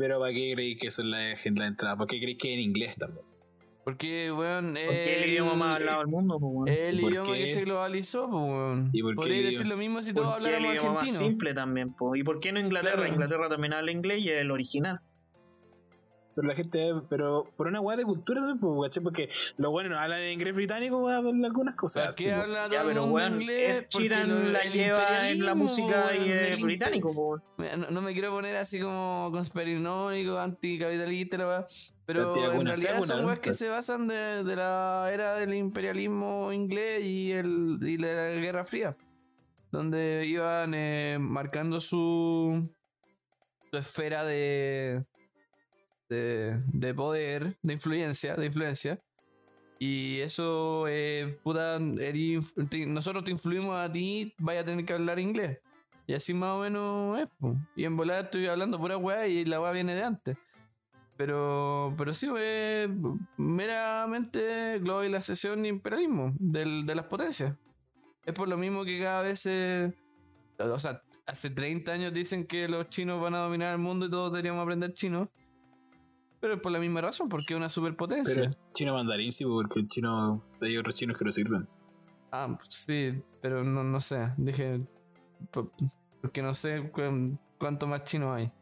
pero 0.00 0.18
¿para 0.18 0.32
qué 0.32 0.52
creéis 0.54 0.78
que 0.80 0.88
eso 0.88 1.02
es 1.02 1.08
la, 1.08 1.18
la 1.18 1.66
entrada? 1.66 1.96
¿Por 1.96 2.06
qué 2.08 2.18
creéis 2.18 2.38
que 2.38 2.52
en 2.52 2.60
inglés 2.60 2.96
también? 2.96 3.24
Porque, 3.84 4.32
weón, 4.32 4.70
Porque 4.74 5.16
es 5.18 5.22
el 5.22 5.30
idioma 5.30 5.54
más 5.54 5.76
hablado 5.76 5.98
del 6.00 6.08
mundo, 6.08 6.38
pues, 6.40 6.52
weón. 6.52 6.68
El 6.68 6.98
¿Y 6.98 7.02
por 7.02 7.10
idioma 7.12 7.32
qué? 7.32 7.38
que 7.38 7.48
se 7.48 7.60
globalizó, 7.64 8.28
pues, 8.28 8.42
weón. 8.42 8.90
¿Y 8.92 9.02
por 9.02 9.10
qué 9.12 9.16
Podría 9.16 9.42
decir 9.42 9.66
lo 9.68 9.76
mismo 9.76 10.02
si 10.02 10.12
todos 10.12 10.34
habláramos 10.34 10.72
idioma 10.72 10.88
más 10.94 11.02
argentino. 11.04 11.18
simple 11.30 11.54
también, 11.54 11.94
pues. 11.94 12.20
¿Y 12.20 12.24
por 12.24 12.40
qué 12.40 12.50
no 12.50 12.58
Inglaterra? 12.58 12.96
Claro. 12.96 13.12
Inglaterra 13.12 13.48
también 13.48 13.72
habla 13.74 13.92
inglés 13.92 14.18
y 14.22 14.30
es 14.30 14.40
el 14.40 14.50
original. 14.50 14.98
Pero 16.36 16.48
la 16.48 16.54
gente, 16.54 16.92
pero 17.08 17.50
por 17.56 17.66
una 17.66 17.80
weá 17.80 17.96
de 17.96 18.04
cultura 18.04 18.42
también, 18.42 18.58
pues, 18.60 18.90
¿cachai? 18.90 19.02
Porque 19.02 19.30
los 19.56 19.72
buenos 19.72 19.92
no 19.92 19.98
hablan 19.98 20.20
en 20.20 20.32
inglés 20.32 20.54
británico, 20.54 20.98
weá, 20.98 21.16
algunas 21.16 21.74
cosas. 21.74 22.08
¿Por 22.08 22.16
qué 22.16 22.24
pues. 22.24 22.34
habla 22.34 22.68
Ya, 22.68 22.82
todo 22.82 22.90
el 22.90 23.00
mundo 23.00 23.26
inglés? 23.26 23.88
La 23.94 24.64
lleva 24.64 25.30
en 25.30 25.46
la 25.46 25.54
música 25.54 26.14
y 26.14 26.28
weón, 26.28 26.30
es 26.30 26.50
el 26.50 26.62
británico, 26.62 27.14
pues. 27.14 27.42
Mira, 27.56 27.78
No, 27.78 27.90
no 27.90 28.02
me 28.02 28.12
quiero 28.12 28.32
poner 28.32 28.54
así 28.56 28.78
como 28.78 29.30
conspiranoico, 29.32 30.38
anticapitalista, 30.38 31.38
la 31.38 31.46
weá, 31.46 31.66
pero 32.04 32.52
en 32.52 32.66
realidad 32.66 33.00
son 33.00 33.24
weas 33.24 33.38
que 33.38 33.54
se 33.54 33.70
basan 33.70 34.06
de, 34.06 34.44
de 34.44 34.56
la 34.56 35.08
era 35.10 35.36
del 35.36 35.54
imperialismo 35.54 36.52
inglés 36.52 37.02
y, 37.02 37.32
el, 37.32 37.78
y 37.80 37.96
la 37.96 38.08
Guerra 38.32 38.66
Fría, 38.66 38.94
donde 39.70 40.26
iban 40.26 40.74
eh, 40.74 41.16
marcando 41.18 41.80
su, 41.80 42.70
su 43.70 43.78
esfera 43.78 44.26
de, 44.26 45.06
de, 46.08 46.60
de 46.72 46.94
poder, 46.94 47.56
de 47.62 47.72
influencia, 47.72 48.36
de 48.36 48.46
influencia. 48.46 49.00
Y 49.78 50.20
eso, 50.20 50.86
eh, 50.88 51.38
puta, 51.42 51.78
te- 51.78 52.86
nosotros 52.86 53.24
te 53.24 53.30
influimos 53.30 53.76
a 53.76 53.90
ti, 53.92 54.32
vaya 54.38 54.60
a 54.60 54.64
tener 54.64 54.84
que 54.86 54.92
hablar 54.94 55.18
inglés. 55.18 55.58
Y 56.06 56.14
así 56.14 56.32
más 56.32 56.50
o 56.56 56.60
menos 56.60 57.18
es. 57.20 57.28
Y 57.74 57.84
en 57.84 57.96
volada 57.96 58.20
estoy 58.20 58.46
hablando 58.46 58.78
pura 58.78 58.96
weá 58.96 59.26
y 59.26 59.44
la 59.44 59.60
weá 59.60 59.72
viene 59.72 59.94
de 59.94 60.02
antes. 60.04 60.36
Pero, 61.16 61.94
pero 61.96 62.12
sí, 62.14 62.28
es 62.38 62.88
meramente 63.38 64.78
globalización 64.80 65.64
y 65.64 65.68
imperialismo 65.68 66.34
del- 66.38 66.84
de 66.86 66.94
las 66.94 67.06
potencias. 67.06 67.54
Es 68.24 68.34
por 68.34 68.48
lo 68.48 68.56
mismo 68.56 68.84
que 68.84 69.00
cada 69.00 69.22
vez. 69.22 69.46
O 70.58 70.78
sea, 70.78 71.02
hace 71.26 71.50
30 71.50 71.92
años 71.92 72.12
dicen 72.12 72.44
que 72.44 72.68
los 72.68 72.88
chinos 72.88 73.20
van 73.20 73.34
a 73.34 73.38
dominar 73.38 73.72
el 73.72 73.78
mundo 73.78 74.06
y 74.06 74.10
todos 74.10 74.32
deberíamos 74.32 74.62
aprender 74.62 74.92
chino. 74.94 75.30
Pero 76.46 76.54
es 76.54 76.60
por 76.62 76.70
la 76.70 76.78
misma 76.78 77.00
razón, 77.00 77.28
porque 77.28 77.54
es 77.54 77.56
una 77.56 77.68
superpotencia. 77.68 78.34
Pero 78.50 78.56
chino 78.72 78.94
mandarín, 78.94 79.32
sí, 79.32 79.44
porque 79.44 79.80
el 79.80 79.88
chino, 79.88 80.40
hay 80.60 80.76
otros 80.78 80.94
chinos 80.94 81.18
que 81.18 81.24
no 81.24 81.32
sirven. 81.32 81.66
Ah, 82.30 82.56
sí, 82.68 83.20
pero 83.42 83.64
no, 83.64 83.82
no 83.82 83.98
sé. 83.98 84.32
Dije. 84.36 84.78
po- 85.50 85.72
Porque 86.22 86.42
no 86.42 86.54
sé 86.54 86.88
cu- 86.92 87.32
cuánto 87.58 87.88
más 87.88 88.04
chino 88.04 88.32
hay. 88.32 88.52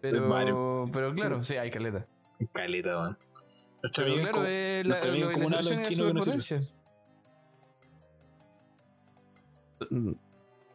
Pero, 0.00 0.28
varios. 0.28 0.90
pero 0.92 1.14
claro, 1.14 1.44
sí, 1.44 1.54
hay 1.56 1.70
caleta. 1.70 2.04
Caleta, 2.52 2.98
weón. 2.98 3.18
Nuestro 3.80 4.04
Pero 4.04 4.06
amigo 4.16 4.28
claro, 4.32 4.46
es 4.48 4.86
la 4.86 4.94
la 4.96 5.00
chino 5.02 5.28
que 5.28 5.38
no 5.38 5.60
sirve. 5.62 5.94
superpotencia. 5.94 6.60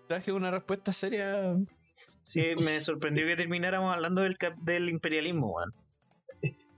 Traje 0.08 0.32
una 0.32 0.52
respuesta 0.52 0.94
seria. 0.94 1.58
Sí, 2.24 2.46
me 2.64 2.80
sorprendió 2.80 3.26
que 3.26 3.36
termináramos 3.36 3.94
hablando 3.94 4.22
del, 4.22 4.38
cap- 4.38 4.58
del 4.60 4.88
imperialismo, 4.88 5.48
weón. 5.52 5.74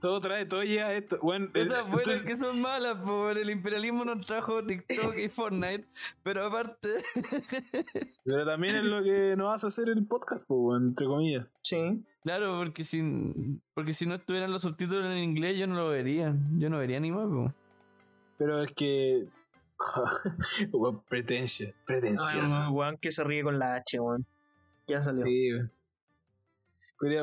Todo 0.00 0.20
trae, 0.20 0.46
todo 0.46 0.62
lleva 0.62 0.94
esto. 0.94 1.18
Bueno, 1.22 1.48
Esas 1.52 1.82
buenas 1.90 2.08
entonces- 2.08 2.24
que 2.24 2.38
son 2.38 2.60
malas, 2.60 2.96
por 3.04 3.36
el 3.36 3.50
imperialismo 3.50 4.04
nos 4.04 4.24
trajo 4.24 4.64
TikTok 4.64 5.14
y 5.18 5.28
Fortnite, 5.28 5.86
pero 6.22 6.46
aparte, 6.46 6.88
pero 8.24 8.46
también 8.46 8.76
es 8.76 8.84
lo 8.84 9.02
que 9.02 9.34
nos 9.36 9.54
hace 9.54 9.66
hacer 9.66 9.90
el 9.90 10.06
podcast, 10.06 10.44
weón, 10.48 10.88
entre 10.88 11.06
comillas. 11.06 11.46
Sí. 11.62 12.02
claro, 12.22 12.56
porque 12.58 12.84
si, 12.84 13.60
porque 13.74 13.92
si 13.92 14.06
no 14.06 14.14
estuvieran 14.14 14.50
los 14.52 14.62
subtítulos 14.62 15.04
en 15.06 15.18
inglés 15.18 15.58
yo 15.58 15.66
no 15.66 15.74
lo 15.74 15.88
vería, 15.90 16.34
yo 16.56 16.70
no 16.70 16.78
vería 16.78 16.98
ni 17.00 17.10
más. 17.12 17.28
po. 17.28 17.52
Pero 18.38 18.62
es 18.62 18.72
que. 18.72 19.26
weón, 20.72 21.02
pretencia, 21.08 21.74
pretencioso. 21.86 22.70
weón 22.72 22.96
que 22.98 23.10
se 23.10 23.22
ríe 23.24 23.42
con 23.42 23.58
la 23.58 23.74
H, 23.76 24.00
weón. 24.00 24.26
Ya 24.86 25.02
salió. 25.02 25.22
Sí, 25.22 25.52
weón. 25.52 25.72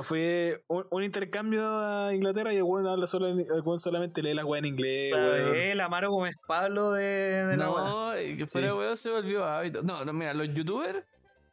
Fue 0.04 0.64
un, 0.68 0.86
un 0.90 1.04
intercambio 1.04 1.62
a 1.64 2.12
Inglaterra 2.14 2.52
y 2.52 2.58
el 2.58 2.64
weón 2.64 2.88
habla 2.88 3.06
solo, 3.06 3.28
en- 3.28 3.40
el 3.42 3.62
weón 3.64 3.78
solamente 3.80 4.24
lee 4.24 4.34
las 4.34 4.44
weas 4.46 4.64
en 4.64 4.70
inglés, 4.70 5.14
weón. 5.14 5.56
El 5.56 5.82
Amaro 5.82 6.12
Gómez 6.12 6.34
Pablo 6.48 6.94
de, 6.94 7.04
de 7.46 7.58
la 7.58 7.70
weá. 7.72 7.84
No, 7.84 8.12
que 8.38 8.48
fuera 8.48 8.70
Sí. 8.70 8.74
weón 8.74 8.98
se 8.98 9.12
volvió 9.12 9.46
hábito. 9.46 9.84
No, 9.84 10.04
no, 10.04 10.14
mira, 10.14 10.34
los 10.34 10.52
youtubers, 10.52 11.06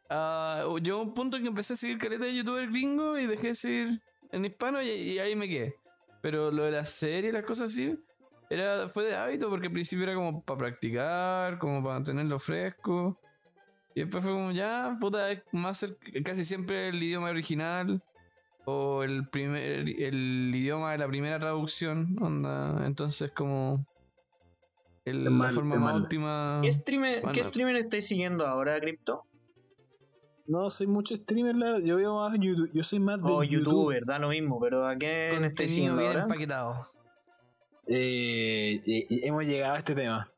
ah, 0.09 0.65
llegó 0.83 1.03
un 1.03 1.13
punto 1.13 1.37
en 1.37 1.43
que 1.43 1.49
empecé 1.51 1.75
a 1.75 1.77
seguir 1.77 1.99
caleta 1.99 2.25
de 2.25 2.35
youtubers 2.35 2.71
gringo 2.71 3.19
y 3.19 3.27
dejé 3.27 3.49
de 3.49 3.55
seguir 3.55 3.89
en 4.33 4.45
hispano 4.47 4.81
y, 4.81 4.89
y 4.89 5.19
ahí 5.19 5.37
me 5.37 5.47
quedé. 5.49 5.75
Pero 6.23 6.51
lo 6.51 6.65
de 6.65 6.71
la 6.71 6.87
serie, 6.87 7.31
las 7.31 7.43
cosas 7.45 7.71
así, 7.73 7.99
era, 8.49 8.89
fue 8.89 9.05
de 9.05 9.17
hábito 9.17 9.51
porque 9.51 9.67
al 9.67 9.73
principio 9.75 10.05
era 10.05 10.15
como 10.15 10.43
para 10.43 10.59
practicar, 10.59 11.59
como 11.59 11.83
para 11.83 11.97
mantenerlo 11.97 12.39
fresco. 12.39 13.21
Y 13.95 14.01
después 14.01 14.25
fue 14.25 14.33
como 14.33 14.51
ya, 14.51 14.97
puta, 14.99 15.31
es 15.31 15.43
más 15.53 15.87
casi 16.25 16.45
siempre 16.47 16.89
el 16.89 17.03
idioma 17.03 17.29
original 17.29 18.03
o 18.67 19.03
el 19.03 19.29
primer 19.29 19.63
el 19.89 20.53
idioma 20.55 20.93
de 20.93 20.99
la 20.99 21.07
primera 21.09 21.39
traducción, 21.39 22.17
onda, 22.21 22.85
entonces 22.87 23.31
como 23.33 23.87
el- 25.05 25.29
mal, 25.31 25.49
la 25.49 25.55
forma 25.55 25.77
más 25.77 26.03
óptima. 26.03 26.61
¿Qué 26.63 26.73
streamer, 26.73 27.21
Bueno. 27.23 27.35
¿Qué 27.35 27.45
streamer 27.45 27.77
estáis 27.77 28.07
siguiendo 28.07 28.47
ahora, 28.47 28.81
Crypto? 28.81 29.25
No 30.47 30.69
soy 30.71 30.87
mucho 30.87 31.17
streamer, 31.17 31.57
la 31.57 31.67
verdad. 31.73 31.85
yo 31.85 31.97
veo 31.97 32.17
más 32.17 32.35
YouTube. 32.39 32.71
Yo 32.75 32.83
soy 32.83 33.01
más 33.01 33.17
de 33.23 33.31
O 33.31 33.43
YouTube. 33.43 33.65
youtuber, 33.65 34.05
da 34.05 34.19
lo 34.19 34.29
mismo, 34.29 34.61
pero 34.61 34.87
¿a 34.87 34.95
quién 34.97 35.45
estáis 35.45 35.73
siguiendo 35.73 35.99
bien 35.99 36.11
ahora? 36.11 36.23
empaquetado. 36.25 36.75
Eh, 37.87 38.83
hemos 39.23 39.45
llegado 39.45 39.75
a 39.75 39.79
este 39.79 39.95
tema. 39.95 40.31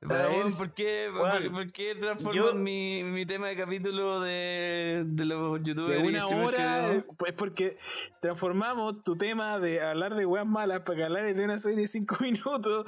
Pero, 0.00 0.50
¿por 0.56 0.72
qué, 0.74 1.08
Bueno, 1.12 1.50
por, 1.52 1.72
qué 1.72 1.94
transforman 1.94 2.34
yo- 2.36 2.54
mi, 2.54 3.02
mi 3.04 3.26
tema 3.26 3.48
de 3.48 3.56
capítulo 3.56 4.20
de, 4.20 5.04
de 5.06 5.24
los 5.24 5.62
youtubers? 5.62 6.02
De 6.02 6.08
una 6.08 6.26
que 6.28 6.34
hora, 6.34 6.92
eh, 6.94 7.04
pues 7.18 7.32
porque 7.32 7.76
transformamos 8.20 9.02
tu 9.02 9.16
tema 9.16 9.58
de 9.58 9.82
hablar 9.82 10.14
de 10.14 10.26
weas 10.26 10.46
malas 10.46 10.80
para 10.80 10.96
que 10.96 11.04
hablar 11.04 11.34
de 11.34 11.44
una 11.44 11.58
serie 11.58 11.82
de 11.82 11.86
5 11.88 12.16
minutos. 12.20 12.86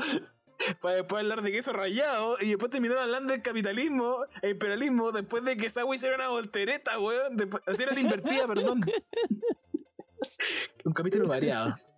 Para 0.81 0.95
después 0.97 1.23
hablar 1.23 1.43
de 1.43 1.51
queso 1.51 1.73
rayado 1.73 2.37
y 2.41 2.51
después 2.51 2.71
terminar 2.71 2.99
hablando 2.99 3.33
del 3.33 3.43
capitalismo, 3.43 4.19
el 4.43 4.51
imperialismo, 4.53 5.11
después 5.11 5.43
de 5.45 5.57
que 5.57 5.67
esa 5.67 5.85
wea 5.85 5.97
hiciera 5.97 6.15
una 6.15 6.29
voltereta, 6.29 7.01
weón. 7.01 7.37
Después, 7.37 7.63
era 7.81 7.93
la 7.93 8.01
invertida, 8.01 8.47
perdón. 8.47 8.81
Un 10.85 10.93
capítulo 10.93 11.27
variado. 11.27 11.73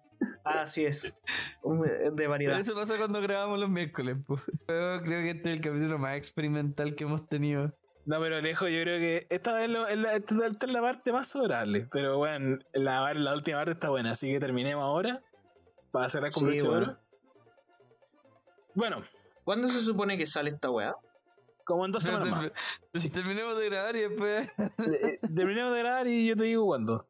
Así 0.44 0.84
es. 0.84 1.20
Un- 1.62 1.82
De 2.14 2.26
variedad. 2.26 2.58
eso 2.60 2.74
pasa 2.74 2.96
cuando 2.98 3.20
grabamos 3.20 3.58
los 3.58 3.68
miércoles. 3.68 4.16
pues. 4.26 4.42
Yo 4.68 5.00
creo 5.02 5.22
que 5.22 5.30
este 5.30 5.50
es 5.50 5.56
el 5.56 5.60
capítulo 5.60 5.98
más 5.98 6.16
experimental 6.16 6.94
que 6.94 7.04
hemos 7.04 7.28
tenido. 7.28 7.72
No, 8.06 8.20
pero 8.20 8.40
lejos, 8.40 8.68
yo 8.70 8.80
creo 8.82 8.98
que 8.98 9.26
esta 9.30 9.54
vez 9.54 9.70
lo- 9.70 9.86
es 9.86 9.96
la, 9.96 10.14
esta, 10.16 10.46
esta 10.46 10.66
es 10.66 10.72
la 10.72 10.80
parte 10.82 11.12
más 11.12 11.26
sobrable. 11.26 11.88
Pero 11.90 12.18
bueno, 12.18 12.58
la, 12.74 13.14
la 13.14 13.34
última 13.34 13.58
parte 13.58 13.72
está 13.72 13.88
buena, 13.88 14.10
así 14.12 14.30
que 14.30 14.38
terminemos 14.40 14.84
ahora. 14.84 15.22
Para 15.90 16.10
cerrar 16.10 16.30
con 16.32 16.50
Sí, 16.50 16.66
bueno. 16.66 16.76
oro. 16.82 16.98
Bueno, 18.74 19.02
¿Cuándo 19.44 19.68
se 19.68 19.80
supone 19.82 20.16
que 20.18 20.26
sale 20.26 20.50
esta 20.50 20.70
weá? 20.70 20.94
como 21.64 21.86
en 21.86 21.92
dos 21.92 22.02
semanas 22.04 22.28
más. 22.30 22.50
Ter- 22.92 23.10
Terminemos 23.12 23.58
de 23.58 23.66
grabar 23.70 23.96
y 23.96 24.00
después. 24.00 24.48
Eh, 24.58 24.70
eh, 25.22 25.28
Terminemos 25.34 25.72
de 25.72 25.78
grabar 25.78 26.06
y 26.06 26.26
yo 26.26 26.36
te 26.36 26.42
digo 26.44 26.66
cuándo. 26.66 27.06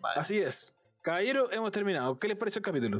Vale. 0.00 0.20
Así 0.20 0.38
es. 0.38 0.73
Caballero, 1.04 1.52
hemos 1.52 1.70
terminado. 1.70 2.18
¿Qué 2.18 2.28
les 2.28 2.36
pareció 2.36 2.60
el 2.60 2.64
capítulo? 2.64 2.98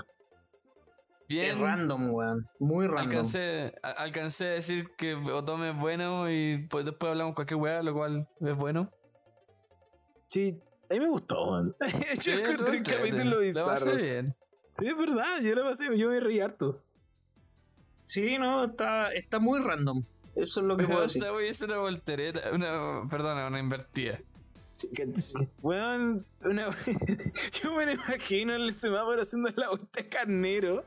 Qué 1.26 1.36
Bien. 1.36 1.60
random, 1.60 2.10
weón. 2.10 2.46
Muy 2.58 2.86
random. 2.86 3.06
Alcancé, 3.08 3.74
a- 3.82 3.90
alcancé 4.02 4.46
a 4.48 4.50
decir 4.50 4.90
que 4.98 5.14
Otome 5.14 5.70
es 5.70 5.76
bueno 5.78 6.30
y 6.30 6.66
pues 6.68 6.84
después 6.84 7.10
hablamos 7.10 7.34
cualquier 7.34 7.58
weá, 7.58 7.82
lo 7.82 7.94
cual 7.94 8.28
es 8.40 8.54
bueno. 8.56 8.90
Sí, 10.26 10.60
a 10.90 10.94
mí 10.94 11.00
me 11.00 11.08
gustó. 11.08 11.74
Sí, 12.20 12.30
yo 12.30 12.38
encontré 12.38 12.76
un 12.78 12.84
capítulo 12.84 13.42
entrete. 13.42 13.52
La 13.54 13.64
pasé 13.64 13.84
bizarro. 13.86 14.02
bien. 14.02 14.36
Sí, 14.70 14.86
es 14.86 14.98
verdad, 14.98 15.40
yo 15.42 15.54
lo 15.54 15.62
pasé, 15.64 15.96
yo 15.96 16.10
me 16.10 16.20
reí 16.20 16.40
harto. 16.40 16.82
Sí, 18.04 18.36
no, 18.36 18.64
está, 18.64 19.12
está 19.14 19.38
muy 19.38 19.60
random. 19.60 20.04
Eso 20.36 20.60
es 20.60 20.66
lo 20.66 20.76
que 20.76 20.84
puedo 20.86 20.98
O 21.00 21.02
decir. 21.04 21.22
sea, 21.22 21.30
voy 21.30 21.48
a 21.48 21.50
hacer 21.52 21.70
una 21.70 21.78
voltereta, 21.78 22.40
una, 22.52 23.08
perdona, 23.08 23.46
una 23.46 23.58
invertida. 23.60 24.18
Weón, 25.62 26.26
una- 26.42 26.76
yo 27.62 27.72
me 27.74 27.92
imagino 27.92 28.54
el 28.54 28.72
semáforo 28.74 29.22
haciendo 29.22 29.50
la 29.56 29.68
vuelta 29.70 30.02
de 30.02 30.08
carnero. 30.08 30.84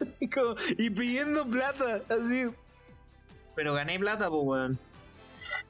Así 0.00 0.28
como, 0.28 0.54
y 0.78 0.90
pidiendo 0.90 1.46
plata, 1.46 2.02
así. 2.08 2.48
Pero 3.54 3.74
gané 3.74 3.98
plata, 3.98 4.28
pues, 4.30 4.42
weón. 4.44 4.78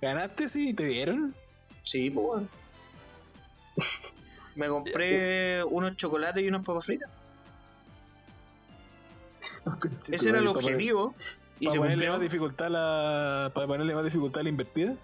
¿Ganaste 0.00 0.48
sí? 0.48 0.74
¿Te 0.74 0.86
dieron? 0.86 1.34
Sí, 1.82 2.10
pues, 2.10 2.26
weón. 2.26 2.48
Me 4.56 4.68
compré 4.68 5.62
unos 5.70 5.96
chocolates 5.96 6.42
y 6.44 6.48
unas 6.48 6.64
papas 6.64 6.86
fritas. 6.86 7.10
Ese 10.10 10.28
era 10.30 10.38
el 10.38 10.46
objetivo. 10.48 11.14
Y 11.58 11.66
Para 11.66 11.72
se 11.72 11.78
ponerle 11.78 11.94
cumplió. 12.06 12.12
más 12.12 12.20
dificultad 12.20 12.66
a 12.66 12.70
la. 12.70 13.50
Para 13.54 13.66
ponerle 13.66 13.94
más 13.94 14.04
dificultad 14.04 14.40
a 14.40 14.42
la 14.44 14.48
invertida. 14.48 14.94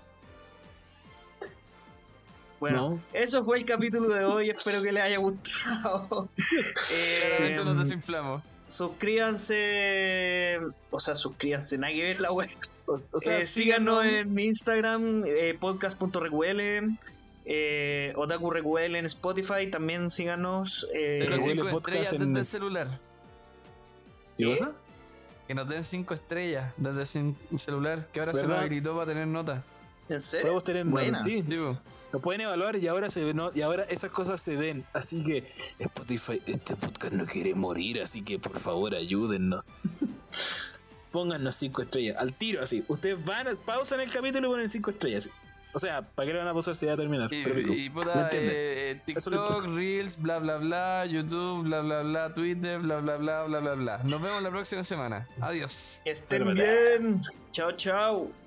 Bueno, 2.61 2.91
No. 2.91 3.01
eso 3.13 3.45
fue 3.45 3.59
el 3.59 3.65
capítulo 3.65 4.09
de 4.09 4.25
hoy. 4.25 4.49
Espero 4.51 4.83
que 4.83 4.91
les 4.93 5.03
haya 5.03 5.19
gustado. 5.19 6.29
Eh, 6.93 7.29
esto 7.41 7.65
nos 7.65 7.79
desinflamos. 7.79 8.43
suscríbanse. 8.67 10.59
O 10.91 10.99
sea, 11.01 11.15
suscríbanse, 11.15 11.79
nada 11.79 11.93
que 11.93 12.03
ver 12.03 12.21
la 12.21 12.33
web. 12.33 12.49
O, 12.87 12.95
o 12.95 13.21
sea, 13.21 13.39
Eh, 13.39 13.47
síganos 13.47 14.05
en 14.05 14.33
mi 14.33 14.45
Instagram, 14.45 15.25
eh, 15.27 15.57
podcast.recuele. 15.59 16.97
Eh, 17.45 18.13
Otaku 18.17 18.51
Recuele 18.51 18.99
en 18.99 19.07
Spotify. 19.07 19.69
También 19.71 20.11
síganos. 20.11 20.89
eh, 20.95 21.21
cinco 21.43 21.69
Podcast 21.71 21.89
estrellas 21.89 22.13
en- 22.15 22.19
desde 22.33 22.39
el 22.41 22.45
celular. 22.47 22.89
¿Qué 24.39 24.45
cosa? 24.47 24.75
Que 25.47 25.55
nos 25.55 25.69
den 25.69 25.85
cinco 25.85 26.13
estrellas 26.15 26.73
desde 26.77 27.21
el 27.21 27.59
celular, 27.59 28.09
que 28.13 28.19
ahora 28.21 28.33
se 28.35 28.41
nos 28.43 28.49
¿Verdad? 28.49 28.65
habilitó 28.65 28.95
para 28.95 29.07
tener 29.07 29.27
nota. 29.29 29.63
¿En 30.09 30.21
serio? 30.21 30.43
Podemos 30.47 30.65
tener 30.65 30.85
Buena. 30.85 31.19
sí, 31.21 31.43
Digo, 31.43 31.79
lo 32.13 32.21
pueden 32.21 32.43
evaluar 32.43 32.77
y 32.77 32.87
ahora 32.89 33.11
se 33.11 33.35
no, 33.35 33.51
y 33.55 33.63
ahora 33.63 33.85
esas 33.85 34.11
cosas 34.11 34.41
se 34.41 34.57
ven. 34.57 34.85
Así 34.93 35.23
que 35.23 35.51
Spotify, 35.79 36.41
este 36.47 36.77
podcast 36.77 37.13
no 37.13 37.27
quiere 37.27 37.55
morir, 37.55 38.01
así 38.01 38.23
que 38.23 38.39
por 38.39 38.59
favor 38.59 38.95
ayúdennos. 38.95 39.77
Pónganos 41.13 41.55
cinco 41.57 41.83
estrellas, 41.83 42.17
al 42.19 42.35
tiro 42.35 42.63
así. 42.63 42.85
Ustedes 42.89 43.25
van, 43.25 43.57
pausan 43.65 44.01
el 44.01 44.11
capítulo 44.11 44.49
y 44.49 44.51
ponen 44.51 44.69
cinco 44.69 44.91
estrellas. 44.91 45.31
O 45.77 45.79
sea, 45.79 46.01
¿para 46.01 46.27
qué 46.27 46.33
le 46.33 46.39
van 46.39 46.49
a 46.49 46.53
pausar 46.53 46.75
si 46.75 46.87
va 46.87 46.95
a 46.95 46.97
terminar? 46.97 47.31
y, 47.31 47.45
Pero 47.45 47.55
pico. 47.55 47.73
y 47.75 47.91
¿Me 47.91 47.91
puta, 47.91 48.31
eh, 48.33 48.93
eh, 48.93 49.01
TikTok, 49.05 49.67
Reels, 49.75 50.17
bla 50.17 50.39
bla 50.39 50.57
bla, 50.57 51.05
YouTube, 51.05 51.65
bla 51.65 51.83
bla 51.83 52.03
bla, 52.03 52.33
Twitter, 52.33 52.81
bla 52.81 53.01
bla 53.01 53.19
bla, 53.19 53.43
bla 53.45 53.61
bla 53.61 53.75
bla. 53.75 53.99
Nos 53.99 54.23
vemos 54.23 54.41
la 54.43 54.51
próxima 54.51 54.85
semana. 54.85 55.29
Adiós. 55.39 56.01
Que 56.03 56.13
estén 56.13 56.55
bien. 56.55 57.21
Chao, 57.53 57.73
chao. 57.73 58.46